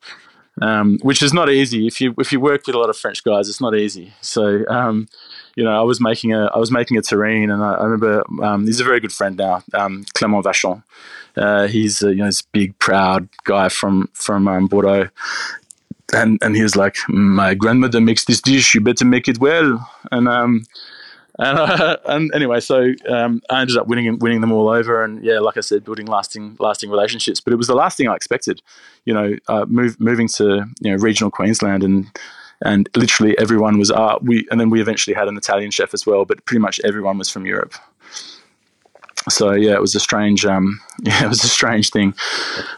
um, 0.62 1.00
which 1.02 1.22
is 1.22 1.34
not 1.34 1.50
easy. 1.50 1.88
If 1.88 2.00
you 2.00 2.14
if 2.18 2.32
you 2.32 2.40
work 2.40 2.66
with 2.66 2.76
a 2.76 2.80
lot 2.80 2.90
of 2.90 2.98
French 2.98 3.24
guys, 3.24 3.50
it's 3.50 3.62
not 3.62 3.76
easy. 3.76 4.14
So 4.22 4.66
um, 4.68 5.08
you 5.56 5.64
know, 5.64 5.78
I 5.78 5.84
was 5.84 6.00
making 6.00 6.34
a 6.34 6.46
I 6.46 6.58
was 6.58 6.72
making 6.72 6.98
a 6.98 7.02
terrine, 7.02 7.52
and 7.54 7.64
I, 7.64 7.74
I 7.74 7.84
remember 7.84 8.24
um, 8.44 8.66
he's 8.66 8.80
a 8.80 8.84
very 8.84 9.00
good 9.00 9.12
friend 9.12 9.38
now, 9.38 9.64
um, 9.74 10.06
Clement 10.14 10.46
Vachon. 10.46 10.84
Uh, 11.36 11.68
he's 11.68 12.02
a, 12.02 12.10
you 12.10 12.18
know 12.18 12.26
this 12.26 12.42
big 12.42 12.78
proud 12.80 13.28
guy 13.44 13.70
from 13.70 14.10
from 14.14 14.48
um, 14.48 14.68
Bordeaux. 14.68 15.10
And, 16.14 16.38
and 16.44 16.56
he 16.56 16.62
was 16.62 16.76
like, 16.76 16.98
my 17.10 17.56
grandmother 17.56 18.00
makes 18.00 18.26
this 18.26 18.40
dish. 18.40 18.76
You 18.76 18.80
better 18.80 19.04
make 19.04 19.28
it 19.28 19.40
well. 19.40 19.90
And 20.12 20.30
and, 21.40 21.60
uh, 21.60 21.98
and 22.06 22.34
anyway, 22.34 22.60
so 22.60 22.94
um, 23.10 23.42
I 23.50 23.62
ended 23.62 23.78
up 23.78 23.88
winning 23.88 24.18
winning 24.20 24.42
them 24.42 24.52
all 24.52 24.70
over, 24.70 25.04
and 25.04 25.24
yeah, 25.24 25.40
like 25.40 25.58
I 25.58 25.62
said, 25.62 25.84
building 25.84 26.06
lasting 26.06 26.58
lasting 26.60 26.90
relationships. 26.90 27.40
But 27.40 27.54
it 27.54 27.58
was 27.58 27.68
the 27.68 27.76
last 27.76 27.98
thing 27.98 28.08
I 28.08 28.16
expected, 28.16 28.62
you 29.06 29.14
know, 29.14 29.36
uh, 29.48 29.66
move, 29.68 30.00
moving 30.00 30.28
to 30.30 30.66
you 30.80 30.92
know 30.92 30.98
regional 30.98 31.32
Queensland, 31.32 31.84
and 31.84 32.08
and 32.64 32.90
literally 32.96 33.38
everyone 33.38 33.78
was 33.78 33.92
uh, 33.92 34.18
we, 34.22 34.48
and 34.52 34.60
then 34.60 34.70
we 34.70 34.82
eventually 34.82 35.14
had 35.14 35.28
an 35.28 35.38
Italian 35.38 35.72
chef 35.72 35.94
as 35.94 36.06
well, 36.06 36.26
but 36.26 36.44
pretty 36.46 36.60
much 36.60 36.80
everyone 36.84 37.18
was 37.18 37.30
from 37.30 37.46
Europe 37.46 37.74
so 39.30 39.54
yeah, 39.54 39.74
it 39.74 39.82
was 39.82 39.96
a 39.96 40.00
strange, 40.00 40.46
um, 40.46 40.80
yeah, 41.04 41.26
it 41.26 41.30
was 41.30 41.44
a 41.44 41.48
strange 41.48 41.90
thing. 41.90 42.14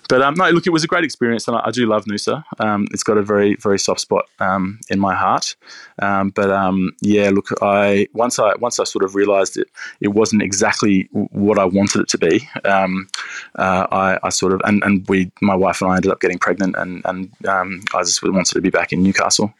But 0.09 0.21
um, 0.21 0.35
no, 0.35 0.49
look, 0.49 0.67
it 0.67 0.71
was 0.71 0.83
a 0.83 0.87
great 0.87 1.03
experience, 1.03 1.47
and 1.47 1.57
I, 1.57 1.61
I 1.65 1.71
do 1.71 1.85
love 1.85 2.05
Noosa. 2.05 2.43
Um, 2.59 2.87
it's 2.91 3.03
got 3.03 3.17
a 3.17 3.21
very, 3.21 3.55
very 3.55 3.79
soft 3.79 4.01
spot 4.01 4.25
um, 4.39 4.79
in 4.89 4.99
my 4.99 5.13
heart. 5.13 5.55
Um, 5.99 6.29
but 6.29 6.49
um, 6.51 6.91
yeah, 7.01 7.29
look, 7.29 7.49
I 7.61 8.07
once 8.13 8.39
I 8.39 8.55
once 8.55 8.79
I 8.79 8.83
sort 8.85 9.03
of 9.03 9.15
realised 9.15 9.57
it, 9.57 9.67
it 9.99 10.09
wasn't 10.09 10.41
exactly 10.41 11.09
what 11.11 11.59
I 11.59 11.65
wanted 11.65 12.01
it 12.01 12.07
to 12.09 12.17
be. 12.17 12.47
Uh, 12.63 13.87
I, 13.91 14.19
I, 14.23 14.29
sort 14.29 14.53
of 14.53 14.61
and, 14.63 14.83
and 14.83 15.07
we, 15.07 15.31
my 15.41 15.55
wife 15.55 15.81
and 15.81 15.91
I, 15.91 15.95
ended 15.95 16.11
up 16.11 16.21
getting 16.21 16.39
pregnant, 16.39 16.75
and 16.77 17.01
and 17.05 17.31
I 17.45 18.01
just 18.01 18.23
wanted 18.23 18.53
to 18.53 18.61
be 18.61 18.69
back 18.69 18.93
in 18.93 19.03
Newcastle. 19.03 19.53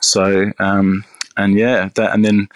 So 0.00 0.52
and 0.58 1.58
yeah, 1.58 1.88
that 1.94 2.12
and 2.12 2.24
then 2.24 2.48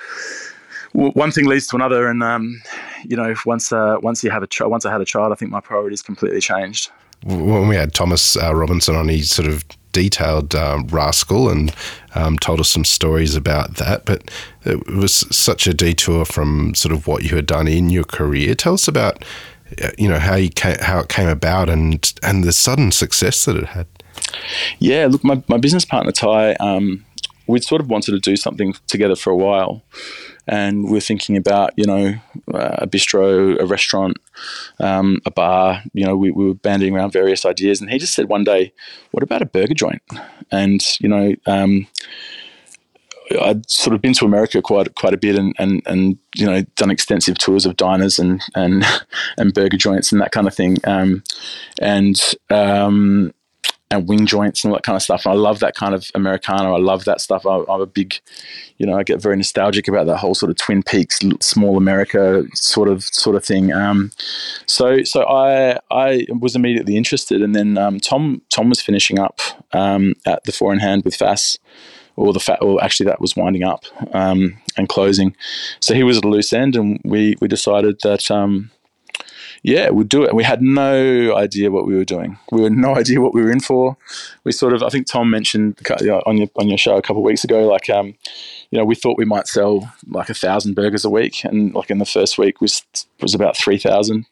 one 0.93 1.31
thing 1.31 1.47
leads 1.47 1.67
to 1.69 1.77
another, 1.77 2.09
and 2.09 2.23
um, 2.23 2.63
you 3.09 3.17
know, 3.17 3.35
once 3.45 3.73
uh, 3.73 3.97
once 4.03 4.23
you 4.23 4.31
have 4.31 4.43
a 4.43 4.69
once 4.69 4.85
I 4.85 4.93
had 4.93 5.01
a 5.01 5.05
child, 5.05 5.33
I 5.33 5.35
think 5.35 5.51
my 5.51 5.61
priorities 5.61 6.03
completely 6.03 6.41
changed. 6.41 6.91
When 7.25 7.69
we 7.69 7.77
had 7.77 7.95
Thomas 7.95 8.37
uh, 8.37 8.55
Robinson 8.55 8.95
on, 8.95 9.09
he 9.09 9.23
sort 9.23 9.49
of 9.49 9.65
detailed 9.93 10.55
um, 10.55 10.87
Rascal 10.89 11.49
and 11.49 11.75
um, 12.15 12.39
told 12.39 12.61
us 12.61 12.69
some 12.69 12.85
stories 12.85 13.35
about 13.35 13.77
that. 13.77 14.05
But 14.05 14.31
it 14.65 14.87
was 14.87 15.25
such 15.35 15.67
a 15.67 15.73
detour 15.73 16.25
from 16.25 16.75
sort 16.75 16.93
of 16.93 17.07
what 17.07 17.25
you 17.25 17.35
had 17.35 17.47
done 17.47 17.67
in 17.67 17.89
your 17.89 18.05
career. 18.05 18.55
Tell 18.55 18.75
us 18.75 18.87
about 18.87 19.25
uh, 19.83 19.91
you 19.99 20.09
know 20.09 20.19
how 20.19 20.37
you 20.37 20.51
came, 20.51 20.77
how 20.81 21.01
it 21.01 21.09
came 21.09 21.29
about 21.29 21.69
and 21.69 22.13
and 22.23 22.45
the 22.45 22.53
sudden 22.53 22.93
success 22.93 23.45
that 23.47 23.57
it 23.57 23.67
had. 23.67 23.87
Yeah, 24.79 25.09
look, 25.11 25.25
my, 25.25 25.43
my 25.49 25.59
business 25.59 25.85
partner 25.85 26.13
Ty, 26.13 26.55
um, 26.55 27.05
we'd 27.47 27.65
sort 27.65 27.81
of 27.81 27.89
wanted 27.89 28.13
to 28.13 28.19
do 28.19 28.37
something 28.37 28.75
together 28.87 29.17
for 29.17 29.31
a 29.31 29.37
while 29.37 29.83
and 30.47 30.91
we're 30.91 31.01
thinking 31.01 31.37
about 31.37 31.73
you 31.77 31.85
know 31.85 32.15
uh, 32.53 32.77
a 32.79 32.87
bistro, 32.87 33.61
a 33.61 33.67
restaurant, 33.67 34.17
um, 34.81 35.21
a 35.27 35.31
bar. 35.31 35.83
You 35.93 36.07
know, 36.07 36.17
we, 36.17 36.31
we, 36.31 36.47
were 36.47 36.55
banding 36.55 36.95
around 36.95 37.13
various 37.13 37.45
ideas, 37.45 37.81
and 37.81 37.91
he 37.91 37.99
just 37.99 38.15
said 38.15 38.29
one 38.29 38.45
day, 38.45 38.73
"What 39.11 39.23
about 39.23 39.43
a 39.43 39.47
burger 39.47 39.75
joint?" 39.75 40.03
And 40.51 40.81
you 41.01 41.09
know. 41.09 41.35
Um, 41.47 41.87
I'd 43.43 43.69
sort 43.69 43.93
of 43.93 44.01
been 44.01 44.13
to 44.15 44.25
America 44.25 44.63
quite 44.63 44.95
quite 44.95 45.13
a 45.13 45.17
bit, 45.17 45.37
and, 45.37 45.53
and, 45.59 45.83
and 45.85 46.17
you 46.37 46.47
know 46.47 46.63
done 46.77 46.93
extensive 46.93 47.37
tours 47.39 47.67
of 47.67 47.77
diners 47.77 48.21
and 48.21 48.41
and 48.55 48.85
and 49.37 49.53
burger 49.53 49.77
joints 49.77 50.13
and 50.13 50.21
that 50.21 50.31
kind 50.31 50.47
of 50.47 50.55
thing. 50.55 50.77
Um, 50.85 51.25
and 51.81 52.17
um, 52.51 53.35
and 53.91 54.09
wing 54.09 54.27
joints 54.27 54.65
and 54.65 54.71
all 54.71 54.77
that 54.77 54.83
kind 54.83 54.97
of 54.97 55.03
stuff. 55.03 55.25
And 55.25 55.33
I 55.33 55.37
love 55.37 55.61
that 55.61 55.75
kind 55.75 55.95
of 55.95 56.11
Americana. 56.15 56.75
I 56.75 56.79
love 56.79 57.05
that 57.05 57.21
stuff. 57.21 57.47
I, 57.47 57.59
am 57.59 57.81
a 57.81 57.87
big, 57.87 58.19
you 58.79 58.87
know, 58.87 58.99
I 58.99 59.05
get 59.05 59.23
very 59.23 59.37
nostalgic 59.37 59.87
about 59.87 60.07
that 60.07 60.17
whole 60.19 60.35
sort 60.35 60.51
of 60.51 60.57
Twin 60.57 60.83
Peaks, 60.83 61.21
small 61.41 61.77
America 61.77 62.45
sort 62.55 62.89
of 62.89 63.05
sort 63.05 63.37
of 63.37 63.45
thing. 63.45 63.73
Um, 63.73 64.11
so 64.67 65.03
so 65.05 65.25
I 65.25 65.79
I 65.91 66.27
was 66.41 66.57
immediately 66.57 66.97
interested, 66.97 67.43
and 67.43 67.55
then 67.55 67.79
um, 67.79 68.01
Tom 68.01 68.43
Tom 68.51 68.69
was 68.69 68.81
finishing 68.81 69.19
up 69.19 69.41
um, 69.73 70.15
at 70.27 70.43
the 70.45 70.53
Four 70.53 70.73
in 70.73 70.81
Hand 70.81 71.05
with 71.05 71.17
Fass. 71.17 71.59
Or 72.19 72.33
the 72.33 72.41
fat, 72.41 72.63
or 72.63 72.83
actually, 72.83 73.05
that 73.09 73.21
was 73.21 73.37
winding 73.37 73.63
up 73.63 73.85
um, 74.15 74.57
and 74.79 74.89
closing. 74.89 75.37
So 75.81 75.93
he 75.93 76.03
was 76.03 76.17
at 76.17 76.25
a 76.25 76.29
loose 76.29 76.51
end, 76.51 76.75
and 76.75 76.99
we 77.05 77.37
we 77.43 77.47
decided 77.47 78.01
that 78.05 78.31
um, 78.31 78.71
yeah, 79.63 79.91
we'd 79.91 80.09
do 80.09 80.25
it. 80.25 80.35
We 80.35 80.45
had 80.45 80.63
no 80.63 81.35
idea 81.37 81.71
what 81.71 81.87
we 81.87 81.95
were 81.95 82.05
doing. 82.05 82.39
We 82.53 82.63
had 82.63 82.73
no 82.73 82.95
idea 82.97 83.21
what 83.21 83.35
we 83.35 83.43
were 83.43 83.51
in 83.51 83.61
for. 83.61 83.97
We 84.45 84.53
sort 84.53 84.73
of, 84.73 84.83
I 84.83 84.89
think 84.89 85.07
Tom 85.07 85.31
mentioned 85.31 85.79
on 86.27 86.37
your 86.37 86.49
on 86.57 86.69
your 86.69 86.79
show 86.79 86.97
a 86.97 87.03
couple 87.03 87.23
of 87.23 87.27
weeks 87.27 87.45
ago, 87.45 87.67
like, 87.67 87.91
um, 87.91 88.15
you 88.71 88.79
know, 88.79 88.85
we 88.85 88.95
thought 88.95 89.19
we 89.19 89.25
might 89.25 89.47
sell 89.47 89.93
like 90.09 90.29
a 90.29 90.35
thousand 90.35 90.75
burgers 90.75 91.05
a 91.05 91.11
week, 91.11 91.45
and 91.45 91.75
like 91.75 91.91
in 91.91 91.99
the 91.99 92.05
first 92.05 92.39
week 92.39 92.61
was 92.61 92.83
was 93.21 93.35
about 93.35 93.57
three 93.57 93.79
thousand, 93.79 94.27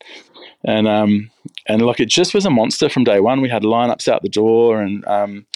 and 0.64 0.88
um, 0.88 1.30
and 1.66 1.82
like 1.82 2.00
it 2.00 2.08
just 2.08 2.34
was 2.34 2.46
a 2.46 2.50
monster 2.50 2.88
from 2.88 3.04
day 3.04 3.20
one. 3.20 3.40
We 3.40 3.48
had 3.48 3.62
lineups 3.62 4.08
out 4.08 4.22
the 4.22 4.28
door, 4.28 4.80
and 4.80 5.04
um, 5.06 5.46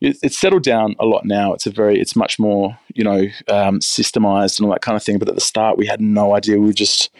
it, 0.00 0.16
it's 0.22 0.38
settled 0.38 0.62
down 0.62 0.96
a 0.98 1.06
lot 1.06 1.24
now. 1.24 1.52
It's 1.52 1.66
a 1.66 1.70
very, 1.70 2.00
it's 2.00 2.16
much 2.16 2.38
more, 2.38 2.78
you 2.94 3.04
know, 3.04 3.26
um, 3.48 3.80
systemized 3.80 4.58
and 4.58 4.66
all 4.66 4.72
that 4.72 4.82
kind 4.82 4.96
of 4.96 5.02
thing. 5.02 5.18
But 5.18 5.28
at 5.28 5.34
the 5.34 5.40
start, 5.40 5.76
we 5.76 5.86
had 5.86 6.00
no 6.00 6.34
idea. 6.34 6.58
We 6.58 6.66
were 6.66 6.72
just, 6.72 7.10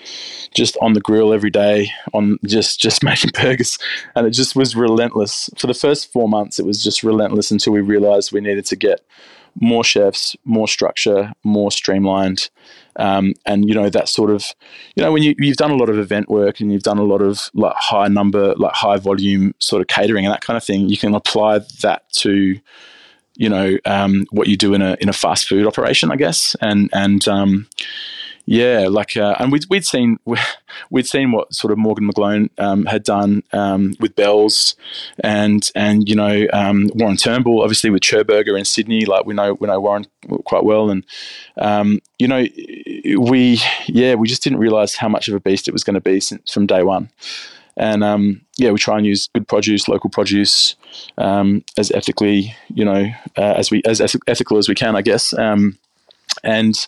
just 0.55 0.77
on 0.81 0.95
the 0.95 1.01
grill 1.01 1.33
every 1.33 1.51
day, 1.51 1.91
on 2.15 2.39
just, 2.47 2.81
just 2.81 3.05
making 3.05 3.31
burgers, 3.35 3.79
and 4.15 4.27
it 4.27 4.31
just 4.31 4.57
was 4.57 4.75
relentless. 4.75 5.51
For 5.59 5.67
the 5.67 5.75
first 5.75 6.13
four 6.13 6.29
months, 6.29 6.59
it 6.59 6.67
was 6.67 6.83
just 6.83 7.03
relentless 7.03 7.51
until 7.51 7.73
we 7.73 7.81
realized 7.81 8.33
we 8.33 8.41
needed 8.41 8.67
to 8.67 8.77
get 8.77 9.01
more 9.61 9.85
chefs, 9.85 10.37
more 10.45 10.69
structure, 10.69 11.33
more 11.45 11.71
streamlined. 11.71 12.51
Um, 13.01 13.35
and 13.47 13.69
you 13.69 13.75
know 13.75 13.89
that 13.91 14.09
sort 14.09 14.31
of, 14.31 14.45
you 14.95 15.03
know, 15.03 15.11
when 15.13 15.23
you 15.23 15.35
you've 15.39 15.57
done 15.57 15.71
a 15.71 15.77
lot 15.77 15.89
of 15.89 15.99
event 15.99 16.29
work 16.29 16.61
and 16.61 16.73
you've 16.73 16.83
done 16.83 16.99
a 16.99 17.03
lot 17.03 17.23
of 17.23 17.51
like 17.55 17.75
high 17.77 18.09
number, 18.09 18.55
like 18.57 18.75
high 18.75 18.99
volume 18.99 19.55
sort 19.59 19.81
of 19.81 19.89
catering 19.89 20.27
and 20.27 20.33
that 20.33 20.43
kind 20.43 20.57
of 20.57 20.65
thing, 20.65 20.89
you 20.89 20.99
can 20.99 21.15
apply 21.15 21.61
that 21.83 22.09
to, 22.13 22.59
you 23.37 23.49
know, 23.49 23.79
um, 23.87 24.27
what 24.31 24.49
you 24.49 24.57
do 24.57 24.75
in 24.75 24.83
a 24.83 24.97
in 25.01 25.09
a 25.09 25.15
fast 25.15 25.49
food 25.49 25.67
operation, 25.67 26.13
I 26.13 26.17
guess. 26.17 26.55
And 26.61 26.91
and 26.93 27.27
um, 27.27 27.69
yeah, 28.51 28.89
like, 28.89 29.17
uh, 29.17 29.37
and 29.39 29.53
we'd, 29.53 29.65
we'd 29.71 29.85
seen 29.85 30.19
we'd 30.91 31.07
seen 31.07 31.31
what 31.31 31.55
sort 31.55 31.71
of 31.71 31.79
Morgan 31.79 32.11
McGlone 32.11 32.51
um, 32.59 32.85
had 32.87 33.05
done 33.05 33.45
um, 33.53 33.95
with 34.01 34.17
Belles, 34.17 34.75
and 35.21 35.71
and 35.77 36.09
you 36.09 36.17
know 36.17 36.49
um, 36.53 36.91
Warren 36.97 37.17
Turnbull, 37.17 37.63
obviously 37.63 37.91
with 37.91 38.03
Chur 38.03 38.25
Burger 38.25 38.57
in 38.57 38.65
Sydney. 38.65 39.05
Like 39.05 39.25
we 39.25 39.35
know 39.35 39.55
we 39.61 39.69
know 39.69 39.81
Warren 39.81 40.05
quite 40.47 40.65
well, 40.65 40.91
and 40.91 41.07
um, 41.59 42.01
you 42.19 42.27
know 42.27 42.45
we 43.21 43.61
yeah 43.87 44.17
we 44.17 44.27
just 44.27 44.43
didn't 44.43 44.59
realize 44.59 44.97
how 44.97 45.09
much 45.09 45.29
of 45.29 45.35
a 45.35 45.41
beast 45.41 45.69
it 45.69 45.73
was 45.73 45.85
going 45.85 45.95
to 45.95 46.01
be 46.01 46.19
since, 46.19 46.53
from 46.53 46.67
day 46.67 46.83
one. 46.83 47.09
And 47.77 48.03
um, 48.03 48.41
yeah, 48.59 48.73
we 48.73 48.81
try 48.81 48.97
and 48.97 49.07
use 49.07 49.29
good 49.33 49.47
produce, 49.47 49.87
local 49.87 50.11
produce, 50.11 50.75
um, 51.19 51.65
as 51.79 51.93
ethically, 51.93 52.57
you 52.69 52.85
know, 52.85 53.13
uh, 53.39 53.55
as 53.57 53.71
we 53.71 53.81
as 53.85 54.01
ethical 54.27 54.59
as 54.59 54.69
we 54.69 54.75
can, 54.75 54.97
I 54.97 55.03
guess 55.03 55.33
and 56.43 56.87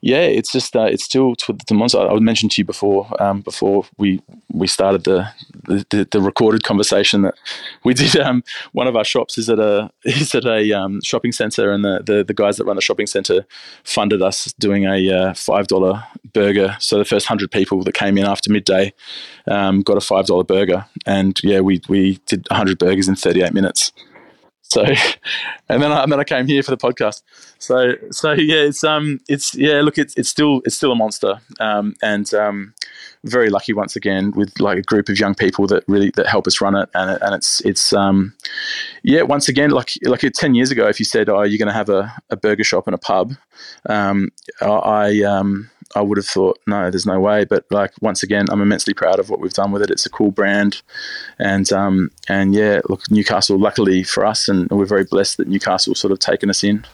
yeah, 0.00 0.22
it's 0.22 0.52
just 0.52 0.74
it's 0.76 1.04
still 1.04 1.34
to 1.36 1.56
the 1.66 1.74
monster 1.74 1.98
I 1.98 2.18
mentioned 2.18 2.52
to 2.52 2.60
you 2.60 2.64
before 2.64 3.10
um, 3.22 3.40
before 3.40 3.84
we 3.98 4.20
we 4.52 4.66
started 4.66 5.04
the, 5.04 5.28
the, 5.64 6.06
the 6.10 6.20
recorded 6.20 6.62
conversation 6.62 7.22
that 7.22 7.34
we 7.82 7.92
did. 7.94 8.16
Um, 8.16 8.44
one 8.72 8.86
of 8.86 8.96
our 8.96 9.04
shops 9.04 9.36
is 9.36 9.50
at 9.50 9.58
a 9.58 9.90
is 10.04 10.34
at 10.34 10.46
a 10.46 10.72
um, 10.72 11.00
shopping 11.02 11.32
center, 11.32 11.72
and 11.72 11.84
the, 11.84 12.02
the, 12.04 12.24
the 12.24 12.34
guys 12.34 12.56
that 12.56 12.64
run 12.64 12.76
the 12.76 12.82
shopping 12.82 13.06
center 13.06 13.44
funded 13.82 14.22
us 14.22 14.52
doing 14.58 14.84
a 14.84 15.10
uh, 15.10 15.34
five 15.34 15.66
dollar 15.66 16.04
burger. 16.32 16.76
So 16.78 16.98
the 16.98 17.04
first 17.04 17.26
hundred 17.26 17.50
people 17.50 17.82
that 17.84 17.94
came 17.94 18.16
in 18.18 18.24
after 18.24 18.52
midday 18.52 18.92
um, 19.46 19.80
got 19.80 19.96
a 19.96 20.00
five 20.00 20.26
dollar 20.26 20.44
burger, 20.44 20.86
and 21.06 21.38
yeah, 21.42 21.60
we 21.60 21.80
we 21.88 22.20
did 22.26 22.46
hundred 22.50 22.78
burgers 22.78 23.08
in 23.08 23.16
thirty 23.16 23.42
eight 23.42 23.54
minutes. 23.54 23.92
So, 24.74 24.82
and 25.68 25.82
then 25.82 25.92
I, 25.92 26.02
and 26.02 26.10
then 26.10 26.20
I 26.20 26.24
came 26.24 26.46
here 26.46 26.62
for 26.62 26.70
the 26.70 26.76
podcast. 26.76 27.22
So 27.58 27.94
so 28.10 28.32
yeah, 28.32 28.62
it's 28.62 28.82
um 28.82 29.20
it's 29.28 29.54
yeah 29.54 29.80
look 29.80 29.98
it's 29.98 30.14
it's 30.16 30.28
still 30.28 30.62
it's 30.64 30.74
still 30.74 30.92
a 30.92 30.96
monster. 30.96 31.40
Um, 31.60 31.94
and 32.02 32.32
um, 32.34 32.74
very 33.24 33.50
lucky 33.50 33.72
once 33.72 33.94
again 33.96 34.32
with 34.32 34.58
like 34.60 34.78
a 34.78 34.82
group 34.82 35.08
of 35.08 35.18
young 35.18 35.34
people 35.34 35.66
that 35.68 35.84
really 35.86 36.10
that 36.16 36.26
help 36.26 36.46
us 36.46 36.60
run 36.60 36.74
it. 36.74 36.88
And 36.94 37.18
and 37.22 37.34
it's 37.34 37.60
it's 37.60 37.92
um 37.92 38.34
yeah 39.02 39.22
once 39.22 39.48
again 39.48 39.70
like 39.70 39.92
like 40.02 40.20
ten 40.34 40.54
years 40.54 40.70
ago 40.70 40.88
if 40.88 40.98
you 40.98 41.04
said 41.04 41.28
oh 41.28 41.42
you're 41.42 41.58
going 41.58 41.68
to 41.68 41.72
have 41.72 41.88
a, 41.88 42.12
a 42.30 42.36
burger 42.36 42.64
shop 42.64 42.86
and 42.86 42.94
a 42.94 42.98
pub, 42.98 43.34
um, 43.88 44.30
I 44.60 45.22
um 45.22 45.70
I 45.94 46.00
would 46.00 46.18
have 46.18 46.26
thought, 46.26 46.58
no, 46.66 46.90
there's 46.90 47.06
no 47.06 47.20
way. 47.20 47.44
But 47.44 47.64
like 47.70 47.92
once 48.00 48.22
again, 48.22 48.46
I'm 48.50 48.60
immensely 48.60 48.94
proud 48.94 49.18
of 49.18 49.30
what 49.30 49.40
we've 49.40 49.52
done 49.52 49.72
with 49.72 49.82
it. 49.82 49.90
It's 49.90 50.06
a 50.06 50.10
cool 50.10 50.30
brand, 50.30 50.82
and 51.38 51.70
um, 51.72 52.10
and 52.28 52.54
yeah, 52.54 52.80
look, 52.88 53.10
Newcastle. 53.10 53.58
Luckily 53.58 54.02
for 54.02 54.24
us, 54.24 54.48
and 54.48 54.68
we're 54.70 54.86
very 54.86 55.04
blessed 55.04 55.38
that 55.38 55.48
Newcastle 55.48 55.94
sort 55.94 56.12
of 56.12 56.18
taken 56.18 56.50
us 56.50 56.64
in. 56.64 56.84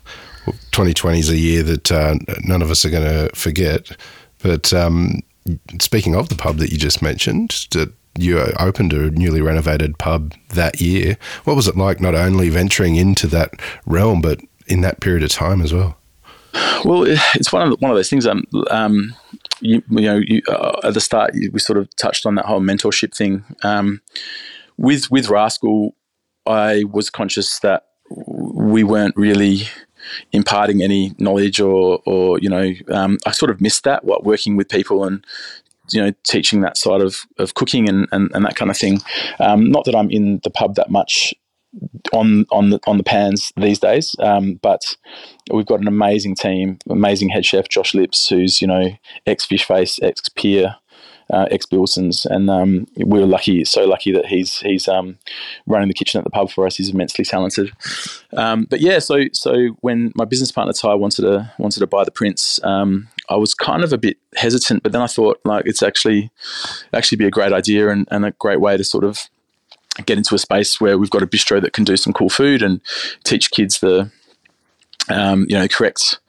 2020 0.73 1.19
is 1.19 1.29
a 1.29 1.37
year 1.37 1.63
that 1.63 1.93
uh, 1.93 2.15
none 2.43 2.63
of 2.63 2.71
us 2.71 2.85
are 2.85 2.91
going 2.91 3.05
to 3.05 3.35
forget. 3.37 3.91
But 4.43 4.73
um, 4.73 5.21
speaking 5.81 6.17
of 6.17 6.29
the 6.29 6.35
pub 6.35 6.57
that 6.57 6.71
you 6.71 6.79
just 6.79 7.03
mentioned, 7.03 7.67
that 7.73 7.93
you 8.19 8.41
opened 8.59 8.93
a 8.93 9.11
newly 9.11 9.41
renovated 9.41 9.99
pub 9.99 10.35
that 10.51 10.81
year. 10.81 11.17
What 11.45 11.57
was 11.57 11.69
it 11.69 11.77
like 11.77 12.01
not 12.01 12.15
only 12.15 12.49
venturing 12.49 12.97
into 12.97 13.27
that 13.29 13.53
realm, 13.87 14.21
but 14.21 14.41
in 14.67 14.81
that 14.81 15.01
period 15.01 15.23
of 15.23 15.31
time 15.31 15.61
as 15.63 15.73
well? 15.73 15.97
Well, 16.85 17.05
it's 17.35 17.53
one 17.53 17.63
of 17.63 17.71
the, 17.71 17.77
one 17.77 17.91
of 17.91 17.97
those 17.97 18.11
things. 18.11 18.27
Um, 18.27 18.45
um 18.71 19.15
you, 19.61 19.83
you 19.91 20.01
know, 20.01 20.21
you, 20.27 20.43
uh, 20.49 20.81
at 20.85 20.95
the 20.95 21.01
start 21.01 21.33
we 21.53 21.59
sort 21.59 21.79
of 21.79 21.95
touched 21.97 22.25
on 22.25 22.35
that 22.37 22.47
whole 22.47 22.61
mentorship 22.61 23.15
thing. 23.15 23.45
Um, 23.63 24.01
with 24.77 25.11
with 25.11 25.29
Rascal, 25.29 25.95
I 26.47 26.85
was 26.85 27.11
conscious 27.11 27.59
that 27.61 27.87
we 28.11 28.83
weren't 28.83 29.17
really 29.17 29.63
imparting 30.33 30.83
any 30.83 31.13
knowledge 31.19 31.61
or 31.61 32.01
or 32.07 32.39
you 32.39 32.49
know 32.49 32.73
um, 32.89 33.19
I 33.27 33.33
sort 33.33 33.51
of 33.51 33.61
missed 33.61 33.85
that 33.85 34.05
what 34.05 34.25
working 34.25 34.57
with 34.57 34.69
people 34.69 35.05
and 35.05 35.25
you 35.93 36.03
know 36.03 36.13
teaching 36.25 36.61
that 36.63 36.77
side 36.77 37.01
of, 37.01 37.27
of 37.39 37.55
cooking 37.55 37.89
and, 37.89 38.09
and, 38.13 38.31
and 38.35 38.45
that 38.45 38.57
kind 38.57 38.71
of 38.71 38.77
thing. 38.77 39.01
Um, 39.39 39.71
not 39.71 39.85
that 39.85 39.95
I'm 39.95 40.11
in 40.11 40.41
the 40.45 40.51
pub 40.51 40.77
that 40.77 40.91
much 40.91 41.35
on 42.12 42.47
on 42.51 42.71
the 42.71 42.81
on 42.87 42.99
the 42.99 43.05
pans 43.05 43.53
these 43.57 43.79
days. 43.79 44.14
Um, 44.18 44.55
but 44.55 44.97
we've 45.53 45.66
got 45.66 45.81
an 45.81 45.89
amazing 45.89 46.35
team, 46.35 46.79
amazing 46.89 47.29
head 47.29 47.45
chef 47.45 47.68
Josh 47.68 47.95
Lips, 47.95 48.29
who's 48.29 48.61
you 48.61 48.68
know 48.68 48.91
ex 49.27 49.45
Fish 49.45 49.64
Face, 49.64 49.99
ex 50.03 50.29
Pier, 50.29 50.77
uh, 51.33 51.47
ex 51.51 51.66
Bilsons, 51.66 52.27
and 52.27 52.51
um, 52.51 52.87
we're 52.97 53.27
lucky, 53.27 53.64
so 53.64 53.85
lucky 53.85 54.12
that 54.12 54.27
he's 54.27 54.59
he's 54.59 54.89
um, 54.89 55.18
running 55.66 55.89
the 55.89 55.95
kitchen 55.95 56.18
at 56.18 56.25
the 56.25 56.31
pub 56.31 56.51
for 56.51 56.66
us. 56.66 56.77
He's 56.77 56.91
immensely 56.91 57.25
talented. 57.25 57.73
Um, 58.37 58.66
but 58.68 58.81
yeah, 58.81 58.99
so 58.99 59.25
so 59.33 59.68
when 59.81 60.12
my 60.14 60.25
business 60.25 60.53
partner 60.53 60.73
Ty 60.73 60.95
wanted 60.95 61.23
to 61.23 61.53
wanted 61.59 61.81
to 61.81 61.87
buy 61.87 62.05
the 62.05 62.11
Prince, 62.11 62.59
um, 62.64 63.09
I 63.29 63.37
was 63.37 63.55
kind 63.55 63.85
of 63.85 63.93
a 63.93 63.99
bit 63.99 64.16
hesitant, 64.37 64.83
but 64.83 64.93
then 64.93 65.03
I 65.03 65.07
thought 65.07 65.41
like 65.45 65.66
it's 65.66 65.83
actually 65.83 66.31
actually 66.93 67.16
be 67.16 67.27
a 67.27 67.31
great 67.31 67.53
idea 67.53 67.89
and, 67.91 68.09
and 68.11 68.25
a 68.25 68.33
great 68.33 68.61
way 68.61 68.77
to 68.77 68.85
sort 68.85 69.05
of 69.05 69.29
get 70.01 70.19
into 70.19 70.35
a 70.35 70.39
space 70.39 70.81
where 70.81 70.99
we've 70.99 71.11
got 71.11 71.23
a 71.23 71.27
bistro 71.27 71.61
that 71.61 71.73
can 71.73 71.85
do 71.85 71.97
some 71.97 72.13
cool 72.13 72.29
food 72.29 72.63
and 72.63 72.81
teach 73.25 73.51
kids 73.51 73.81
the 73.81 74.11
um, 75.09 75.47
you 75.49 75.59
know 75.59 75.67
correct 75.69 76.21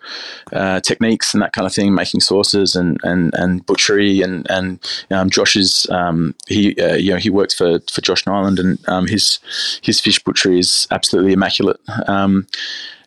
uh, 0.54 0.80
techniques 0.80 1.34
and 1.34 1.42
that 1.44 1.54
kind 1.54 1.68
of 1.68 1.74
thing, 1.74 1.94
making 1.94 2.22
sauces 2.22 2.76
and 2.76 3.00
and, 3.04 3.34
and 3.36 3.66
butchery 3.66 4.22
and 4.22 4.50
and 4.50 4.80
um, 5.12 5.30
Josh's 5.30 5.88
um, 5.90 6.36
he 6.48 6.76
uh, 6.82 6.96
you 6.96 7.12
know 7.12 7.18
he 7.18 7.30
works 7.30 7.54
for 7.54 7.80
for 7.92 8.02
Josh 8.02 8.24
Niland 8.26 8.60
and 8.60 8.80
um, 8.88 9.08
his 9.08 9.40
his 9.82 10.00
fish 10.00 10.20
butchery 10.24 10.60
is 10.60 10.88
absolutely 10.92 11.34
immaculate. 11.34 11.80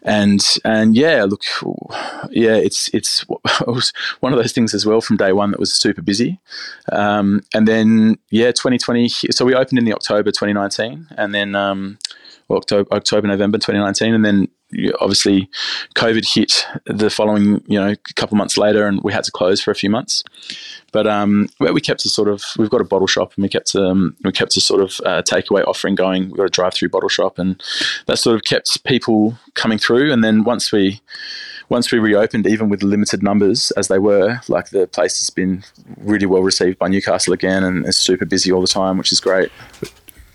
And 0.05 0.45
and 0.65 0.95
yeah, 0.95 1.25
look, 1.25 1.43
yeah, 2.31 2.57
it's 2.57 2.89
it's 2.93 3.21
one 4.21 4.33
of 4.33 4.39
those 4.39 4.53
things 4.53 4.75
as 4.75 4.85
well 4.85 5.01
from 5.01 5.17
day 5.17 5.33
one 5.33 5.51
that 5.51 5.61
was 5.61 5.73
super 5.73 6.03
busy, 6.03 6.39
um, 6.93 7.41
and 7.55 7.67
then 7.67 8.19
yeah, 8.31 8.53
2020. 8.53 9.09
So 9.09 9.47
we 9.47 9.55
opened 9.55 9.79
in 9.79 9.87
the 9.87 9.95
October 9.95 10.31
2019, 10.31 11.07
and 11.17 11.35
then 11.35 11.55
um, 11.55 11.99
well, 12.49 12.59
October, 12.59 12.93
October 12.93 13.27
November 13.27 13.57
2019, 13.57 14.15
and 14.15 14.25
then 14.25 14.49
obviously 15.01 15.49
COVID 15.95 16.35
hit 16.35 16.67
the 16.87 17.11
following, 17.11 17.63
you 17.67 17.79
know, 17.79 17.91
a 17.93 18.13
couple 18.15 18.37
months 18.37 18.59
later, 18.59 18.87
and 18.87 19.01
we 19.03 19.13
had 19.13 19.25
to 19.25 19.33
close 19.33 19.61
for 19.61 19.71
a 19.71 19.75
few 19.75 19.91
months. 19.91 20.23
But 20.95 21.09
um, 21.09 21.49
where 21.59 21.73
we 21.73 21.81
kept 21.81 22.05
a 22.05 22.09
sort 22.09 22.29
of, 22.29 22.45
we've 22.57 22.71
got 22.71 22.81
a 22.81 22.85
bottle 22.85 23.09
shop, 23.09 23.33
and 23.35 23.43
we 23.43 23.49
kept 23.49 23.75
um, 23.75 24.17
we 24.23 24.31
kept 24.31 24.57
a 24.57 24.61
sort 24.61 24.81
of 24.81 25.01
uh, 25.05 25.23
takeaway 25.23 25.67
offering 25.67 25.97
going. 25.97 26.29
We've 26.29 26.37
got 26.37 26.45
a 26.45 26.49
drive-through 26.49 26.91
bottle 26.91 27.09
shop, 27.09 27.37
and 27.37 27.61
that 28.07 28.19
sort 28.19 28.37
of 28.37 28.45
kept 28.45 28.85
people 28.85 29.37
coming 29.55 29.77
through. 29.77 30.13
And 30.13 30.23
then 30.23 30.45
once 30.45 30.71
we 30.71 31.01
once 31.69 31.91
we 31.91 31.99
reopened, 31.99 32.47
even 32.47 32.69
with 32.69 32.85
limited 32.85 33.25
numbers 33.25 33.73
as 33.73 33.89
they 33.89 33.99
were, 33.99 34.41
like 34.47 34.71
the 34.71 34.87
place 34.87 35.19
has 35.19 35.31
been 35.31 35.65
really 35.99 36.27
well 36.27 36.43
received 36.43 36.79
by 36.79 36.87
Newcastle 36.87 37.33
again, 37.35 37.65
and 37.65 37.85
it's 37.87 37.99
super 37.99 38.25
busy 38.25 38.53
all 38.53 38.61
the 38.61 38.69
time, 38.69 38.97
which 38.97 39.11
is 39.11 39.19
great. 39.19 39.51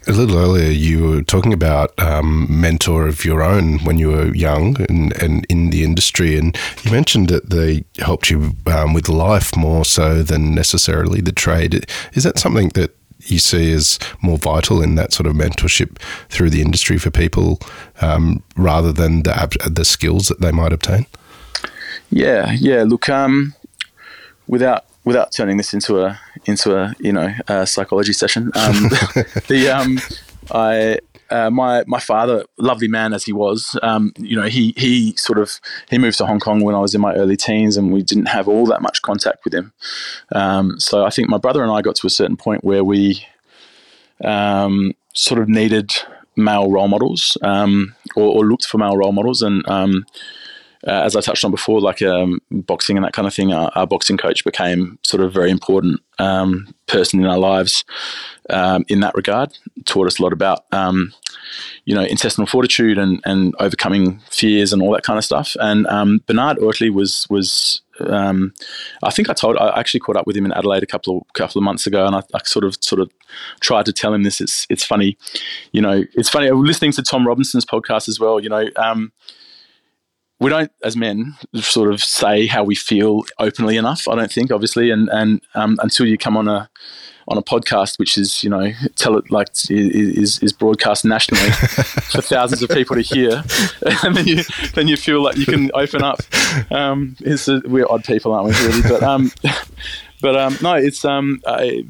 A 0.10 0.12
little 0.12 0.40
earlier, 0.40 0.72
you 0.72 1.04
were 1.04 1.22
talking 1.22 1.54
about 1.54 1.94
um, 2.00 2.48
mentor 2.50 3.08
of 3.08 3.24
your 3.24 3.44
own 3.44 3.78
when 3.86 4.00
you 4.00 4.10
were 4.10 4.34
young 4.34 4.82
and, 4.90 5.16
and 5.22 5.46
in 5.50 5.70
the 5.70 5.84
industry, 5.84 6.36
and 6.36 6.58
you 6.84 6.92
mentioned 6.92 7.30
that 7.30 7.52
they 7.52 7.86
helped 8.00 8.32
you 8.32 8.56
um, 8.66 8.96
with 8.96 9.08
life 9.08 9.56
more 9.56 9.86
so 9.86 10.24
than 10.24 10.56
necessarily 10.56 11.22
the 11.22 11.32
trade. 11.32 11.86
Is 12.14 12.24
that 12.24 12.40
something 12.40 12.70
that 12.70 12.98
you 13.20 13.38
see 13.38 13.72
as 13.72 14.00
more 14.24 14.40
vital 14.40 14.82
in 14.82 14.96
that 14.96 15.14
sort 15.14 15.28
of 15.28 15.36
mentorship 15.36 16.00
through 16.30 16.50
the 16.50 16.62
industry 16.62 16.98
for 16.98 17.12
people, 17.12 17.60
um, 18.02 18.42
rather 18.58 18.92
than 18.92 19.22
the 19.22 19.70
the 19.70 19.86
skills 19.86 20.28
that 20.30 20.42
they 20.42 20.52
might 20.52 20.74
obtain? 20.74 21.06
Yeah, 22.10 22.52
yeah. 22.54 22.82
Look, 22.82 23.10
um, 23.10 23.54
without 24.48 24.86
without 25.06 25.32
turning 25.32 25.58
this 25.58 25.72
into 25.72 26.00
a 26.00 26.20
into 26.50 26.78
a 26.78 26.94
you 27.00 27.14
know 27.14 27.34
a 27.48 27.66
psychology 27.66 28.14
session, 28.14 28.52
um, 28.56 28.90
the 29.48 29.70
um, 29.74 30.00
I 30.52 31.00
uh, 31.30 31.50
my 31.50 31.84
my 31.86 32.00
father, 32.00 32.44
lovely 32.58 32.88
man 32.88 33.14
as 33.14 33.24
he 33.24 33.34
was, 33.34 33.78
um, 33.84 34.14
you 34.18 34.36
know, 34.36 34.48
he 34.48 34.74
he 34.78 35.16
sort 35.16 35.38
of 35.38 35.60
he 35.90 35.98
moved 35.98 36.18
to 36.18 36.26
Hong 36.26 36.40
Kong 36.40 36.62
when 36.62 36.76
I 36.76 36.80
was 36.80 36.96
in 36.96 37.02
my 37.02 37.14
early 37.14 37.38
teens, 37.38 37.78
and 37.78 37.94
we 37.94 38.02
didn't 38.02 38.28
have 38.28 38.48
all 38.48 38.66
that 38.68 38.82
much 38.82 39.02
contact 39.02 39.44
with 39.44 39.54
him. 39.54 39.72
Um, 40.34 40.80
so 40.80 41.06
I 41.06 41.10
think 41.10 41.30
my 41.30 41.38
brother 41.38 41.62
and 41.62 41.72
I 41.72 41.82
got 41.82 41.96
to 41.98 42.08
a 42.08 42.12
certain 42.12 42.38
point 42.38 42.64
where 42.64 42.84
we 42.84 43.26
um, 44.24 44.94
sort 45.14 45.42
of 45.42 45.48
needed 45.48 45.92
male 46.36 46.72
role 46.72 46.88
models 46.88 47.38
um, 47.42 47.96
or, 48.16 48.28
or, 48.38 48.46
looked 48.46 48.66
for 48.66 48.78
male 48.78 48.98
role 48.98 49.12
models, 49.12 49.42
and 49.42 49.68
um, 49.70 50.06
uh, 50.88 50.92
as 50.92 51.16
I 51.16 51.22
touched 51.22 51.44
on 51.44 51.52
before, 51.52 51.82
like 51.82 52.02
um, 52.02 52.40
boxing 52.52 52.98
and 52.98 53.06
that 53.06 53.14
kind 53.14 53.28
of 53.28 53.34
thing, 53.34 53.54
our, 53.54 53.72
our, 53.76 53.86
boxing 53.86 54.18
coach 54.18 54.46
became 54.46 54.98
sort 55.04 55.22
of 55.22 55.30
a 55.30 55.34
very 55.34 55.52
important 55.52 56.02
um, 56.20 56.74
person 56.88 57.20
in 57.20 57.26
our 57.26 57.38
lives 57.38 57.84
um, 58.50 58.86
in 58.88 59.02
that 59.02 59.14
regard. 59.16 59.58
Taught 59.86 60.08
us 60.08 60.20
a 60.20 60.24
lot 60.24 60.32
about, 60.32 60.66
um, 60.72 61.14
you 61.84 61.94
know, 61.94 62.04
intestinal 62.04 62.48
fortitude 62.48 62.98
and, 62.98 63.22
and 63.26 63.54
overcoming 63.60 64.20
fears 64.30 64.72
and 64.72 64.82
all 64.82 64.92
that 64.94 65.04
kind 65.04 65.18
of 65.18 65.26
stuff. 65.26 65.58
And 65.60 65.86
um, 65.88 66.22
Bernard 66.28 66.58
Oertli 66.58 66.94
was 66.94 67.28
was 67.30 67.82
um, 68.08 68.54
I 69.04 69.12
think 69.12 69.30
I 69.30 69.34
told 69.34 69.58
I 69.58 69.78
actually 69.78 70.00
caught 70.00 70.16
up 70.16 70.26
with 70.26 70.38
him 70.38 70.46
in 70.46 70.54
Adelaide 70.54 70.84
a 70.84 70.88
couple 70.88 71.18
of 71.18 71.34
couple 71.34 71.60
of 71.60 71.64
months 71.64 71.86
ago, 71.88 72.06
and 72.06 72.16
I, 72.16 72.22
I, 72.34 72.40
sort 72.46 72.64
of 72.64 72.78
sort 72.80 73.02
of 73.02 73.12
tried 73.60 73.86
to 73.88 73.94
tell 73.94 74.14
him 74.14 74.24
this. 74.24 74.40
It's 74.40 74.66
it's 74.70 74.86
funny, 74.86 75.18
you 75.74 75.82
know, 75.82 76.06
it's 76.14 76.30
funny. 76.30 76.50
Listening 76.52 76.94
to 76.94 77.04
Tom 77.04 77.28
Robinson's 77.28 77.66
podcast 77.66 78.08
as 78.08 78.20
well, 78.20 78.40
you 78.40 78.48
know. 78.48 78.68
Um, 78.78 79.12
we 80.40 80.50
don't, 80.50 80.72
as 80.84 80.96
men, 80.96 81.36
sort 81.56 81.92
of 81.92 82.02
say 82.02 82.48
how 82.48 82.64
we 82.64 82.76
feel 82.76 83.24
openly 83.40 83.76
enough. 83.76 84.08
I 84.08 84.16
don't 84.16 84.32
think, 84.32 84.52
obviously, 84.52 84.90
and 84.90 85.10
and 85.10 85.42
um, 85.54 85.78
until 85.82 86.06
you 86.06 86.18
come 86.18 86.38
on 86.38 86.48
a 86.48 86.70
on 87.30 87.38
a 87.38 87.42
podcast, 87.42 88.00
which 88.00 88.18
is 88.18 88.44
you 88.44 88.50
know 88.50 88.72
tell 88.96 89.18
it 89.18 89.32
like 89.32 89.50
is 89.70 90.40
is 90.42 90.52
broadcast 90.52 91.06
nationally 91.06 91.52
for 91.52 92.22
thousands 92.22 92.64
of 92.64 92.70
people 92.70 92.96
to 92.96 93.02
hear, 93.02 93.44
and 94.04 94.16
then 94.18 94.28
you 94.28 94.44
then 94.74 94.88
you 94.88 94.98
feel 94.98 95.22
like 95.22 95.38
you 95.38 95.46
can 95.46 95.70
open 95.74 96.04
up. 96.04 96.22
Um, 96.72 97.16
a, 97.26 97.62
we're 97.66 97.90
odd 97.90 98.04
people, 98.04 98.34
aren't 98.34 98.48
we? 98.48 98.66
Really, 98.66 98.82
but 98.82 99.04
um, 99.04 99.32
but 100.22 100.36
um, 100.36 100.58
no, 100.62 100.74
it's 100.74 101.06
um, 101.06 101.42
I, 101.46 101.86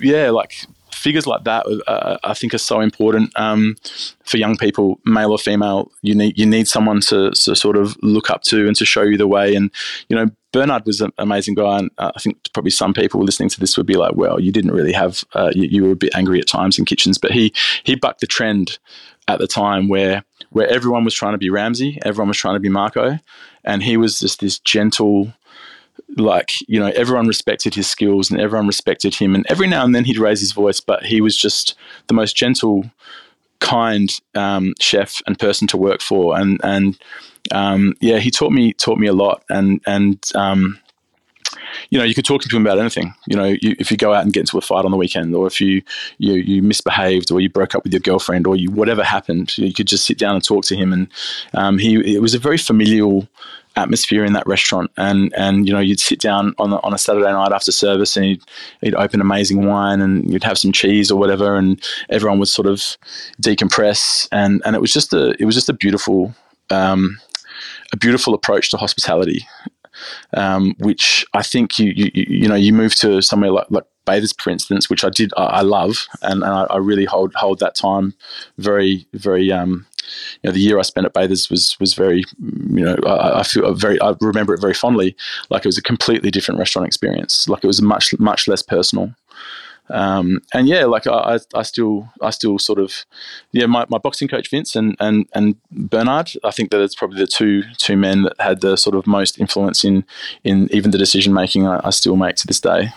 yeah, 0.00 0.30
like 0.30 0.66
figures 1.06 1.26
like 1.28 1.44
that, 1.44 1.64
uh, 1.86 2.18
I 2.24 2.34
think, 2.34 2.52
are 2.52 2.58
so 2.72 2.80
important 2.80 3.30
um, 3.36 3.76
for 4.24 4.38
young 4.38 4.56
people, 4.56 4.98
male 5.04 5.30
or 5.30 5.38
female. 5.38 5.88
You 6.02 6.16
need 6.16 6.36
you 6.36 6.46
need 6.46 6.66
someone 6.66 7.00
to, 7.02 7.30
to, 7.30 7.54
sort 7.54 7.76
of 7.76 7.96
look 8.02 8.28
up 8.28 8.42
to 8.50 8.66
and 8.66 8.74
to 8.74 8.84
show 8.84 9.02
you 9.02 9.16
the 9.16 9.28
way. 9.28 9.54
And 9.54 9.70
you 10.08 10.16
know, 10.16 10.26
Bernard 10.50 10.84
was 10.84 11.00
an 11.00 11.12
amazing 11.18 11.54
guy, 11.54 11.78
and 11.78 11.92
uh, 11.98 12.10
I 12.16 12.18
think 12.18 12.38
probably 12.52 12.72
some 12.72 12.92
people 12.92 13.22
listening 13.22 13.50
to 13.50 13.60
this 13.60 13.76
would 13.76 13.86
be 13.86 13.94
like, 13.94 14.16
"Well, 14.16 14.40
you 14.40 14.50
didn't 14.50 14.72
really 14.72 14.92
have 14.92 15.22
uh, 15.34 15.52
you, 15.54 15.68
you 15.74 15.84
were 15.84 15.92
a 15.92 16.02
bit 16.04 16.16
angry 16.16 16.40
at 16.40 16.48
times 16.48 16.76
in 16.76 16.84
kitchens," 16.84 17.18
but 17.18 17.30
he 17.30 17.52
he 17.84 17.94
bucked 17.94 18.20
the 18.20 18.26
trend 18.26 18.80
at 19.28 19.38
the 19.38 19.46
time 19.46 19.86
where 19.86 20.24
where 20.50 20.68
everyone 20.68 21.04
was 21.04 21.14
trying 21.14 21.34
to 21.34 21.38
be 21.38 21.50
Ramsay, 21.50 22.00
everyone 22.04 22.28
was 22.28 22.38
trying 22.38 22.56
to 22.56 22.66
be 22.66 22.68
Marco, 22.68 23.20
and 23.62 23.84
he 23.84 23.96
was 23.96 24.18
just 24.18 24.40
this 24.40 24.58
gentle 24.58 25.32
like 26.16 26.66
you 26.68 26.80
know 26.80 26.92
everyone 26.94 27.26
respected 27.26 27.74
his 27.74 27.86
skills 27.86 28.30
and 28.30 28.40
everyone 28.40 28.66
respected 28.66 29.14
him 29.14 29.34
and 29.34 29.46
every 29.48 29.66
now 29.66 29.84
and 29.84 29.94
then 29.94 30.04
he'd 30.04 30.18
raise 30.18 30.40
his 30.40 30.52
voice 30.52 30.80
but 30.80 31.04
he 31.04 31.20
was 31.20 31.36
just 31.36 31.76
the 32.06 32.14
most 32.14 32.34
gentle 32.34 32.90
kind 33.60 34.20
um, 34.34 34.74
chef 34.80 35.20
and 35.26 35.38
person 35.38 35.66
to 35.68 35.76
work 35.76 36.00
for, 36.00 36.38
and 36.38 36.60
and 36.62 36.98
um, 37.52 37.94
yeah, 38.00 38.18
he 38.18 38.30
taught 38.30 38.52
me 38.52 38.72
taught 38.72 38.98
me 38.98 39.06
a 39.06 39.12
lot, 39.12 39.44
and 39.48 39.80
and 39.86 40.24
um, 40.34 40.78
you 41.90 41.98
know, 41.98 42.04
you 42.04 42.14
could 42.14 42.24
talk 42.24 42.42
to 42.42 42.56
him 42.56 42.66
about 42.66 42.78
anything. 42.78 43.14
You 43.26 43.36
know, 43.36 43.56
you, 43.60 43.76
if 43.78 43.90
you 43.90 43.96
go 43.96 44.12
out 44.12 44.24
and 44.24 44.32
get 44.32 44.40
into 44.40 44.58
a 44.58 44.60
fight 44.60 44.84
on 44.84 44.90
the 44.90 44.96
weekend, 44.96 45.34
or 45.34 45.46
if 45.46 45.60
you, 45.60 45.82
you 46.18 46.34
you 46.34 46.62
misbehaved, 46.62 47.30
or 47.30 47.40
you 47.40 47.48
broke 47.48 47.74
up 47.74 47.84
with 47.84 47.92
your 47.92 48.00
girlfriend, 48.00 48.46
or 48.46 48.56
you 48.56 48.70
whatever 48.70 49.04
happened, 49.04 49.56
you 49.58 49.72
could 49.72 49.86
just 49.86 50.06
sit 50.06 50.18
down 50.18 50.34
and 50.34 50.44
talk 50.44 50.64
to 50.66 50.76
him. 50.76 50.92
And 50.92 51.08
um, 51.54 51.78
he 51.78 52.14
it 52.14 52.20
was 52.20 52.34
a 52.34 52.38
very 52.38 52.58
familial 52.58 53.28
atmosphere 53.76 54.24
in 54.24 54.32
that 54.32 54.46
restaurant. 54.46 54.90
And 54.96 55.32
and 55.34 55.66
you 55.66 55.72
know, 55.72 55.80
you'd 55.80 56.00
sit 56.00 56.20
down 56.20 56.54
on 56.58 56.72
a, 56.72 56.76
on 56.78 56.94
a 56.94 56.98
Saturday 56.98 57.30
night 57.30 57.52
after 57.52 57.72
service, 57.72 58.16
and 58.16 58.24
he'd, 58.26 58.42
he'd 58.80 58.94
open 58.94 59.20
amazing 59.20 59.66
wine, 59.66 60.00
and 60.00 60.30
you'd 60.30 60.44
have 60.44 60.58
some 60.58 60.72
cheese 60.72 61.10
or 61.10 61.18
whatever, 61.18 61.56
and 61.56 61.82
everyone 62.10 62.38
would 62.38 62.48
sort 62.48 62.66
of 62.66 62.96
decompress. 63.40 64.28
And 64.32 64.62
and 64.64 64.74
it 64.74 64.80
was 64.80 64.92
just 64.92 65.12
a 65.12 65.34
it 65.38 65.44
was 65.44 65.54
just 65.54 65.68
a 65.68 65.74
beautiful. 65.74 66.34
Um, 66.70 67.18
a 67.92 67.96
beautiful 67.96 68.34
approach 68.34 68.72
to 68.72 68.76
hospitality 68.76 69.46
um, 70.34 70.74
which 70.78 71.24
I 71.32 71.42
think 71.42 71.78
you, 71.78 71.92
you 71.94 72.10
you 72.14 72.48
know 72.48 72.54
you 72.54 72.72
move 72.72 72.94
to 72.96 73.22
somewhere 73.22 73.50
like, 73.50 73.66
like 73.70 73.84
Bathurst, 74.06 74.40
for 74.40 74.50
instance, 74.50 74.88
which 74.88 75.04
I 75.04 75.10
did 75.10 75.32
I, 75.36 75.44
I 75.44 75.60
love, 75.60 76.06
and, 76.22 76.42
and 76.42 76.52
I, 76.52 76.62
I, 76.70 76.76
really 76.78 77.04
hold 77.04 77.34
hold 77.34 77.58
that 77.60 77.74
time 77.74 78.14
very 78.58 79.06
very. 79.12 79.52
Um, 79.52 79.86
you 80.42 80.48
know, 80.48 80.52
the 80.52 80.60
year 80.60 80.78
I 80.78 80.82
spent 80.82 81.04
at 81.04 81.12
Bathers 81.12 81.50
was 81.50 81.76
was 81.80 81.94
very, 81.94 82.22
you 82.38 82.84
know, 82.84 82.96
I, 83.04 83.40
I 83.40 83.42
feel 83.42 83.74
very, 83.74 84.00
I 84.00 84.14
remember 84.20 84.54
it 84.54 84.60
very 84.60 84.72
fondly. 84.72 85.16
Like 85.50 85.64
it 85.64 85.68
was 85.68 85.78
a 85.78 85.82
completely 85.82 86.30
different 86.30 86.60
restaurant 86.60 86.86
experience. 86.86 87.48
Like 87.48 87.64
it 87.64 87.66
was 87.66 87.82
much 87.82 88.16
much 88.20 88.46
less 88.46 88.62
personal. 88.62 89.12
Um, 89.88 90.40
and 90.52 90.68
yeah, 90.68 90.84
like 90.84 91.06
I, 91.06 91.38
I 91.54 91.62
still, 91.62 92.08
I 92.20 92.30
still 92.30 92.58
sort 92.58 92.78
of, 92.78 93.04
yeah, 93.52 93.66
my, 93.66 93.86
my 93.88 93.98
boxing 93.98 94.28
coach 94.28 94.50
Vince 94.50 94.74
and, 94.74 94.96
and, 95.00 95.26
and 95.34 95.56
Bernard, 95.70 96.32
I 96.44 96.50
think 96.50 96.70
that 96.70 96.82
it's 96.82 96.94
probably 96.94 97.18
the 97.18 97.26
two, 97.26 97.62
two 97.78 97.96
men 97.96 98.22
that 98.22 98.34
had 98.40 98.60
the 98.60 98.76
sort 98.76 98.96
of 98.96 99.06
most 99.06 99.38
influence 99.38 99.84
in, 99.84 100.04
in 100.44 100.68
even 100.72 100.90
the 100.90 100.98
decision 100.98 101.32
making 101.32 101.66
I, 101.66 101.80
I 101.84 101.90
still 101.90 102.16
make 102.16 102.36
to 102.36 102.46
this 102.46 102.60
day. 102.60 102.90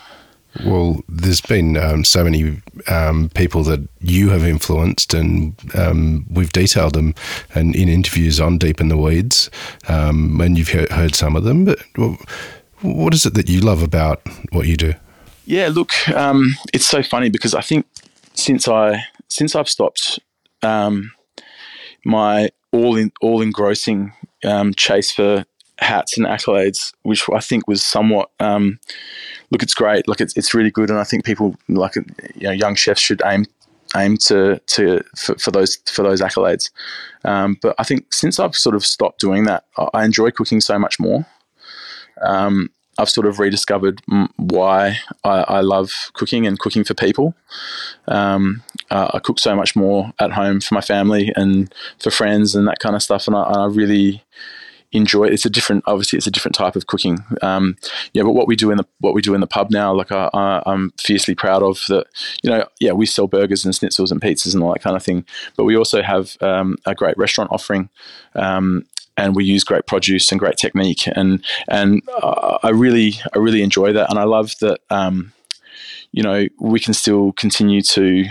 Well, 0.66 1.04
there's 1.08 1.42
been 1.42 1.78
um, 1.78 2.04
so 2.04 2.24
many 2.24 2.62
um, 2.88 3.30
people 3.34 3.64
that 3.64 3.88
you 4.00 4.30
have 4.30 4.44
influenced, 4.44 5.14
and 5.14 5.56
um, 5.76 6.26
we've 6.30 6.52
detailed 6.52 6.96
them 6.96 7.16
and 7.56 7.76
in 7.76 7.88
interviews 7.88 8.40
on 8.40 8.58
Deep 8.58 8.82
in 8.82 8.90
the 8.90 8.98
Weeds, 8.98 9.50
um, 9.88 10.40
and 10.42 10.58
you've 10.58 10.70
heard 10.70 11.16
some 11.16 11.36
of 11.36 11.44
them. 11.44 11.66
But 11.66 11.80
what 12.82 13.14
is 13.14 13.26
it 13.26 13.36
that 13.36 13.50
you 13.50 13.62
love 13.62 13.82
about 13.82 14.22
what 14.52 14.68
you 14.68 14.76
do? 14.76 14.94
Yeah, 15.46 15.70
look, 15.70 16.08
um, 16.10 16.56
it's 16.74 16.86
so 16.86 17.02
funny 17.04 17.30
because 17.30 17.54
I 17.54 17.62
think 17.62 17.86
since 18.34 18.68
I 18.68 19.06
since 19.30 19.56
I've 19.56 19.70
stopped 19.70 20.20
um, 20.62 21.12
my 22.04 22.50
all 22.72 22.98
in 22.98 23.12
all 23.22 23.42
engrossing 23.42 24.14
chase 24.76 25.12
for 25.12 25.46
hats 25.80 26.18
and 26.18 26.28
accolades, 26.28 26.94
which 27.04 27.24
I 27.34 27.40
think 27.40 27.68
was 27.68 27.84
somewhat 27.84 28.30
um, 28.40 28.80
look, 29.52 29.64
it's 29.64 29.74
great, 29.74 30.08
look, 30.08 30.22
it's 30.22 30.36
it's 30.38 30.54
really 30.54 30.72
good, 30.72 30.90
and 30.90 31.00
I 31.00 31.04
think 31.04 31.26
people 31.26 31.56
like 31.68 31.96
you 31.96 32.04
know 32.44 32.52
young 32.52 32.76
chefs 32.76 33.02
should 33.02 33.22
aim 33.26 33.46
aim 33.96 34.18
to 34.18 34.60
to 34.68 35.02
for, 35.16 35.36
for 35.36 35.52
those 35.52 35.78
for 35.88 36.04
those 36.04 36.22
accolades. 36.22 36.70
Um, 37.24 37.58
but 37.62 37.76
I 37.80 37.84
think 37.84 38.14
since 38.14 38.40
I've 38.40 38.56
sort 38.56 38.76
of 38.76 38.86
stopped 38.86 39.20
doing 39.20 39.46
that, 39.46 39.66
I 39.94 40.06
enjoy 40.06 40.32
cooking 40.32 40.62
so 40.62 40.78
much 40.80 41.00
more. 41.00 41.26
Um, 42.22 42.70
I've 42.98 43.10
sort 43.10 43.28
of 43.28 43.40
rediscovered 43.40 44.02
why 44.36 45.00
I, 45.24 45.40
I, 45.48 45.62
love 45.62 46.12
cooking 46.14 46.46
and 46.46 46.60
cooking 46.60 46.84
for 46.84 46.94
people. 46.94 47.34
Um, 48.10 48.62
uh, 48.92 49.12
I 49.14 49.20
cook 49.20 49.40
so 49.40 49.56
much 49.56 49.74
more 49.74 50.12
at 50.20 50.34
home 50.34 50.60
for 50.60 50.74
my 50.74 50.82
family 50.82 51.32
and 51.38 51.74
for 52.00 52.12
friends 52.12 52.56
and 52.56 52.68
that 52.68 52.80
kind 52.80 52.98
of 52.98 53.02
stuff, 53.02 53.26
and 53.28 53.38
I, 53.38 53.44
I 53.44 53.66
really 53.68 54.22
enjoy 54.92 55.26
it. 55.26 55.34
It's 55.34 55.46
a 55.46 55.50
different, 55.50 55.84
obviously, 55.86 56.18
it's 56.18 56.28
a 56.28 56.32
different 56.32 56.56
type 56.56 56.76
of 56.76 56.88
cooking. 56.88 57.20
Um, 57.42 57.78
yeah, 58.14 58.24
but 58.24 58.32
what 58.32 58.48
we 58.48 58.56
do 58.56 58.72
in 58.72 58.78
the 58.78 58.86
what 59.00 59.14
we 59.14 59.22
do 59.22 59.34
in 59.34 59.42
the 59.42 59.48
pub 59.48 59.72
now, 59.72 59.94
like 59.94 60.12
I, 60.12 60.30
I'm 60.66 60.92
fiercely 60.98 61.36
proud 61.36 61.64
of 61.64 61.84
that. 61.90 62.08
You 62.44 62.50
know, 62.50 62.68
yeah, 62.80 62.94
we 62.94 63.06
sell 63.06 63.28
burgers 63.28 63.66
and 63.66 63.74
schnitzels 63.74 64.12
and 64.12 64.22
pizzas 64.22 64.54
and 64.54 64.64
all 64.64 64.74
that 64.74 64.82
kind 64.82 64.96
of 64.96 65.04
thing, 65.04 65.26
but 65.56 65.66
we 65.66 65.78
also 65.78 66.02
have 66.02 66.38
um, 66.42 66.78
a 66.86 66.96
great 66.96 67.18
restaurant 67.18 67.52
offering. 67.52 67.90
Um, 68.36 68.86
and 69.18 69.36
we 69.36 69.44
use 69.44 69.66
great 69.66 69.86
produce 69.86 70.32
and 70.32 70.40
great 70.40 70.56
technique. 70.56 71.06
And 71.08 71.44
and 71.68 72.02
I 72.24 72.72
really 72.74 73.16
I 73.36 73.40
really 73.40 73.62
enjoy 73.62 73.94
that, 73.94 74.10
and 74.10 74.18
I 74.18 74.24
love 74.24 74.54
that. 74.62 74.80
Um, 74.90 75.34
you 76.12 76.24
know, 76.24 76.48
we 76.60 76.80
can 76.80 76.96
still 76.96 77.34
continue 77.34 77.84
to 77.84 78.26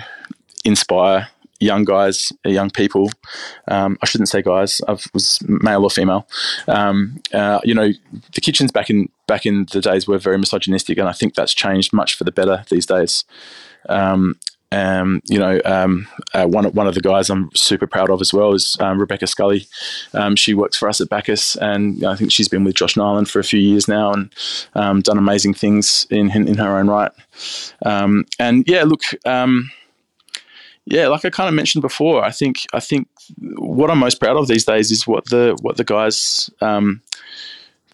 inspire 0.65 1.29
young 1.61 1.85
guys, 1.85 2.33
young 2.45 2.71
people. 2.71 3.11
Um, 3.69 3.99
I 4.03 4.07
shouldn't 4.07 4.29
say 4.29 4.43
guys. 4.43 4.81
I 4.87 4.93
was 5.13 5.39
male 5.47 5.85
or 5.85 5.91
female. 5.91 6.27
Um, 6.67 7.21
uh, 7.33 7.61
you 7.65 7.75
know, 7.75 7.91
the 8.35 8.41
kitchens 8.41 8.71
back 8.71 8.91
in 8.91 9.09
back 9.27 9.47
in 9.47 9.67
the 9.73 9.81
days 9.81 10.07
were 10.07 10.19
very 10.19 10.39
misogynistic, 10.39 10.99
and 10.99 11.09
I 11.09 11.13
think 11.13 11.35
that's 11.35 11.55
changed 11.55 11.93
much 11.93 12.15
for 12.15 12.25
the 12.25 12.33
better 12.33 12.65
these 12.71 12.87
days. 12.87 13.25
Um, 13.89 14.39
um, 14.71 15.23
you 15.25 15.39
know, 15.39 15.61
um, 15.65 16.07
uh, 16.35 16.47
one 16.47 16.67
one 16.73 16.87
of 16.87 16.95
the 16.95 17.01
guys 17.01 17.31
I'm 17.31 17.51
super 17.55 17.87
proud 17.87 18.11
of 18.11 18.21
as 18.21 18.35
well 18.35 18.53
is 18.53 18.77
um, 18.81 19.01
Rebecca 19.01 19.27
Scully. 19.27 19.67
Um, 20.13 20.37
she 20.37 20.53
works 20.53 20.77
for 20.77 20.89
us 20.89 21.01
at 21.01 21.09
Bacchus, 21.09 21.57
and 21.57 22.05
I 22.05 22.17
think 22.17 22.33
she's 22.33 22.49
been 22.49 22.65
with 22.65 22.75
Josh 22.75 22.95
Niland 22.95 23.29
for 23.29 23.39
a 23.39 23.45
few 23.45 23.61
years 23.61 23.89
now, 23.89 24.13
and 24.13 24.31
um, 24.75 25.01
done 25.01 25.17
amazing 25.17 25.55
things 25.55 26.07
in 26.11 26.31
in, 26.31 26.47
in 26.47 26.59
her 26.59 26.79
own 26.79 26.89
right. 26.89 27.13
Um, 27.87 28.27
and 28.39 28.65
yeah, 28.67 28.85
look, 28.85 29.03
yeah, 30.91 31.09
like 31.09 31.25
I 31.25 31.31
kind 31.31 31.49
of 31.49 31.55
mentioned 31.55 31.83
before, 31.83 32.25
I 32.25 32.31
think 32.31 32.67
I 32.73 32.81
think 32.81 33.09
what 33.57 33.91
I'm 33.91 33.99
most 33.99 34.21
proud 34.21 34.37
of 34.37 34.49
these 34.49 34.65
days 34.65 34.91
is 34.91 35.07
what 35.07 35.27
the 35.27 35.57
what 35.63 35.77
the 35.77 35.85
guys 35.85 36.51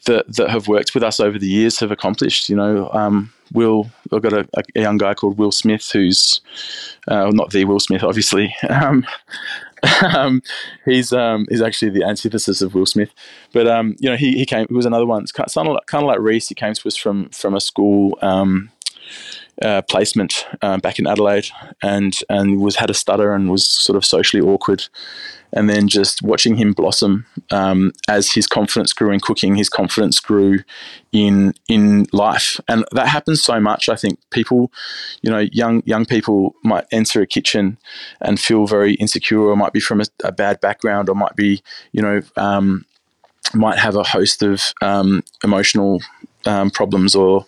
that 0.05 0.37
that 0.37 0.51
have 0.51 0.69
worked 0.69 0.95
with 0.95 1.03
us 1.03 1.21
over 1.21 1.39
the 1.39 1.47
years 1.47 1.81
have 1.81 1.91
accomplished. 1.91 2.49
You 2.49 2.57
know, 2.57 2.91
um, 2.93 3.33
Will, 3.53 3.91
I've 4.13 4.23
got 4.23 4.33
a, 4.33 4.49
a, 4.55 4.81
young 4.81 4.99
guy 4.99 5.15
called 5.15 5.39
Will 5.39 5.53
Smith 5.53 5.91
who's 5.93 6.41
uh, 7.09 7.31
not 7.33 7.51
the 7.51 7.65
Will 7.65 7.81
Smith, 7.81 8.03
obviously. 8.03 8.55
Um, 8.71 9.07
um, 10.15 10.43
he's 10.87 11.13
um, 11.13 11.47
he's 11.51 11.61
actually 11.61 11.91
the 11.91 12.05
antithesis 12.05 12.63
of 12.63 12.75
Will 12.75 12.87
Smith, 12.87 13.11
but 13.53 13.67
um, 13.67 13.97
you 13.99 14.09
know 14.09 14.17
he, 14.17 14.33
he 14.33 14.47
came. 14.47 14.67
He 14.69 14.75
was 14.75 14.87
another 14.87 15.05
one. 15.05 15.23
It's 15.23 15.33
kind 15.33 15.47
of 15.47 15.67
like, 15.67 15.87
kind 15.87 16.03
of 16.03 16.09
like 16.09 16.21
Rhys. 16.21 16.49
He 16.49 16.55
came 16.55 16.73
to 16.73 16.89
us 16.89 16.97
from 16.97 17.29
from 17.29 17.55
a 17.55 17.61
school. 17.61 18.19
Um, 18.23 18.71
uh, 19.63 19.83
placement 19.83 20.47
uh, 20.63 20.79
back 20.79 20.99
in 20.99 21.07
Adelaide, 21.07 21.47
and 21.83 22.19
and 22.29 22.61
was 22.61 22.77
had 22.77 22.91
a 22.91 22.95
stutter 22.95 23.33
and 23.33 23.51
was 23.51 23.67
sort 23.67 23.97
of 23.97 24.05
socially 24.05 24.43
awkward, 24.43 24.89
and 25.53 25.71
then 25.71 25.89
just 25.89 26.23
watching 26.23 26.57
him 26.57 26.73
blossom 26.73 27.27
um, 27.51 27.93
as 28.09 28.33
his 28.33 28.47
confidence 28.47 28.93
grew 28.93 29.13
in 29.13 29.21
cooking, 29.21 29.55
his 29.55 29.69
confidence 29.69 30.21
grew 30.21 30.61
in 31.13 31.55
in 31.69 32.07
life, 32.13 32.61
and 32.69 32.85
that 32.93 33.09
happens 33.09 33.43
so 33.43 33.61
much. 33.61 33.89
I 33.89 33.97
think 33.97 34.19
people, 34.31 34.73
you 35.23 35.31
know, 35.31 35.47
young 35.53 35.83
young 35.87 36.05
people 36.05 36.55
might 36.65 36.87
enter 36.91 37.23
a 37.23 37.27
kitchen 37.27 37.79
and 38.21 38.41
feel 38.41 38.67
very 38.67 38.95
insecure, 38.95 39.41
or 39.41 39.57
might 39.57 39.73
be 39.73 39.81
from 39.81 40.01
a, 40.01 40.07
a 40.25 40.33
bad 40.33 40.61
background, 40.61 41.09
or 41.09 41.15
might 41.15 41.37
be, 41.37 41.63
you 41.93 42.03
know. 42.03 42.23
Um, 42.37 42.87
might 43.53 43.79
have 43.79 43.95
a 43.95 44.03
host 44.03 44.43
of 44.43 44.73
um, 44.81 45.23
emotional 45.45 46.01
um, 46.47 46.71
problems 46.71 47.15
or 47.15 47.47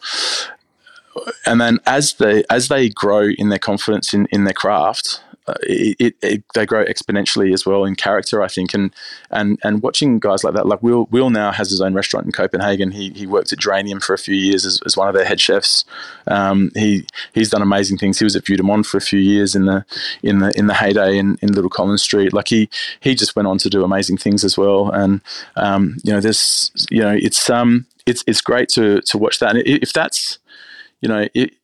and 1.44 1.60
then 1.60 1.78
as 1.86 2.14
they 2.14 2.44
as 2.50 2.68
they 2.68 2.88
grow 2.88 3.28
in 3.28 3.48
their 3.48 3.58
confidence 3.58 4.12
in, 4.12 4.26
in 4.30 4.44
their 4.44 4.54
craft, 4.54 5.22
uh, 5.48 5.54
it, 5.62 5.96
it, 6.00 6.16
it, 6.22 6.44
they 6.54 6.66
grow 6.66 6.84
exponentially 6.84 7.54
as 7.54 7.64
well 7.64 7.84
in 7.84 7.94
character, 7.94 8.42
I 8.42 8.48
think. 8.48 8.74
And 8.74 8.92
and 9.30 9.58
and 9.62 9.82
watching 9.82 10.18
guys 10.18 10.42
like 10.42 10.54
that, 10.54 10.66
like 10.66 10.82
Will 10.82 11.06
Will 11.10 11.30
now 11.30 11.52
has 11.52 11.70
his 11.70 11.80
own 11.80 11.94
restaurant 11.94 12.26
in 12.26 12.32
Copenhagen. 12.32 12.90
He 12.90 13.10
he 13.10 13.26
worked 13.26 13.52
at 13.52 13.60
Geranium 13.60 14.00
for 14.00 14.12
a 14.12 14.18
few 14.18 14.34
years 14.34 14.66
as, 14.66 14.80
as 14.84 14.96
one 14.96 15.08
of 15.08 15.14
their 15.14 15.24
head 15.24 15.40
chefs. 15.40 15.84
Um, 16.26 16.72
he 16.74 17.06
he's 17.32 17.50
done 17.50 17.62
amazing 17.62 17.98
things. 17.98 18.18
He 18.18 18.24
was 18.24 18.34
at 18.34 18.44
Vue 18.44 18.56
for 18.82 18.96
a 18.96 19.00
few 19.00 19.20
years 19.20 19.54
in 19.54 19.66
the 19.66 19.84
in 20.22 20.40
the 20.40 20.50
in 20.56 20.66
the 20.66 20.74
heyday 20.74 21.16
in, 21.16 21.38
in 21.40 21.52
Little 21.52 21.70
Collins 21.70 22.02
Street. 22.02 22.32
Like 22.32 22.48
he 22.48 22.68
he 23.00 23.14
just 23.14 23.36
went 23.36 23.46
on 23.46 23.58
to 23.58 23.70
do 23.70 23.84
amazing 23.84 24.16
things 24.16 24.44
as 24.44 24.58
well. 24.58 24.90
And 24.90 25.20
um, 25.54 25.98
you 26.02 26.12
know, 26.12 26.20
this 26.20 26.72
you 26.90 27.02
know, 27.02 27.16
it's 27.16 27.48
um 27.48 27.86
it's 28.04 28.24
it's 28.26 28.40
great 28.40 28.68
to 28.70 29.00
to 29.02 29.18
watch 29.18 29.38
that. 29.38 29.54
And 29.54 29.66
if 29.66 29.92
that's 29.92 30.38
you 31.00 31.08
know, 31.08 31.28
it, 31.34 31.54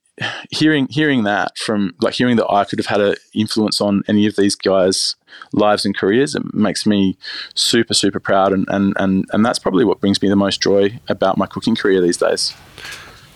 hearing 0.51 0.87
hearing 0.91 1.25
that 1.25 1.57
from 1.57 1.95
like 2.01 2.15
hearing 2.15 2.37
that 2.37 2.51
I 2.51 2.65
could 2.65 2.79
have 2.79 2.87
had 2.87 3.01
an 3.01 3.15
influence 3.35 3.81
on 3.81 4.03
any 4.09 4.27
of 4.27 4.37
these 4.37 4.55
guys' 4.55 5.17
lives 5.53 5.85
and 5.85 5.97
careers, 5.97 6.35
it 6.35 6.55
makes 6.55 6.87
me 6.87 7.17
super 7.55 7.95
super 7.95 8.21
proud, 8.21 8.53
and 8.53 8.67
and 8.69 8.95
and 8.99 9.25
and 9.33 9.45
that's 9.45 9.59
probably 9.59 9.85
what 9.85 10.01
brings 10.01 10.21
me 10.23 10.29
the 10.29 10.37
most 10.37 10.61
joy 10.61 10.99
about 11.09 11.39
my 11.39 11.47
cooking 11.47 11.77
career 11.77 12.01
these 12.01 12.19
days. 12.19 12.55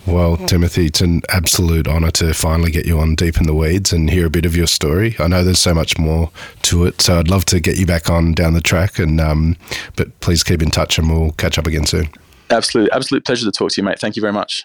Well, 0.07 0.37
Timothy, 0.37 0.87
it's 0.87 1.01
an 1.01 1.23
absolute 1.31 1.89
honour 1.89 2.13
to 2.13 2.33
finally 2.33 2.71
get 2.71 2.87
you 2.87 3.01
on 3.01 3.17
Deep 3.17 3.39
in 3.39 3.47
the 3.47 3.55
Weeds 3.55 3.93
and 3.93 4.09
hear 4.09 4.27
a 4.27 4.31
bit 4.31 4.47
of 4.47 4.55
your 4.55 4.69
story. 4.69 5.17
I 5.19 5.27
know 5.27 5.43
there's 5.43 5.59
so 5.59 5.75
much 5.75 5.99
more 5.99 6.31
to 6.63 6.85
it, 6.85 7.03
so 7.03 7.19
I'd 7.19 7.29
love 7.29 7.45
to 7.47 7.59
get 7.59 7.77
you 7.77 7.87
back 7.87 8.09
on 8.09 8.33
down 8.33 8.53
the 8.53 8.61
track. 8.61 9.01
And 9.01 9.21
um, 9.21 9.57
but 9.97 10.19
please 10.21 10.45
keep 10.45 10.63
in 10.63 10.71
touch, 10.71 10.99
and 10.99 11.11
we'll 11.11 11.33
catch 11.33 11.59
up 11.59 11.67
again 11.67 11.87
soon. 11.87 12.09
Absolute, 12.51 12.91
absolute 12.93 13.25
pleasure 13.25 13.45
to 13.45 13.51
talk 13.51 13.73
to 13.73 13.81
you, 13.81 13.85
mate. 13.85 13.99
Thank 13.99 14.15
you 14.15 14.21
very 14.21 14.33
much. 14.33 14.65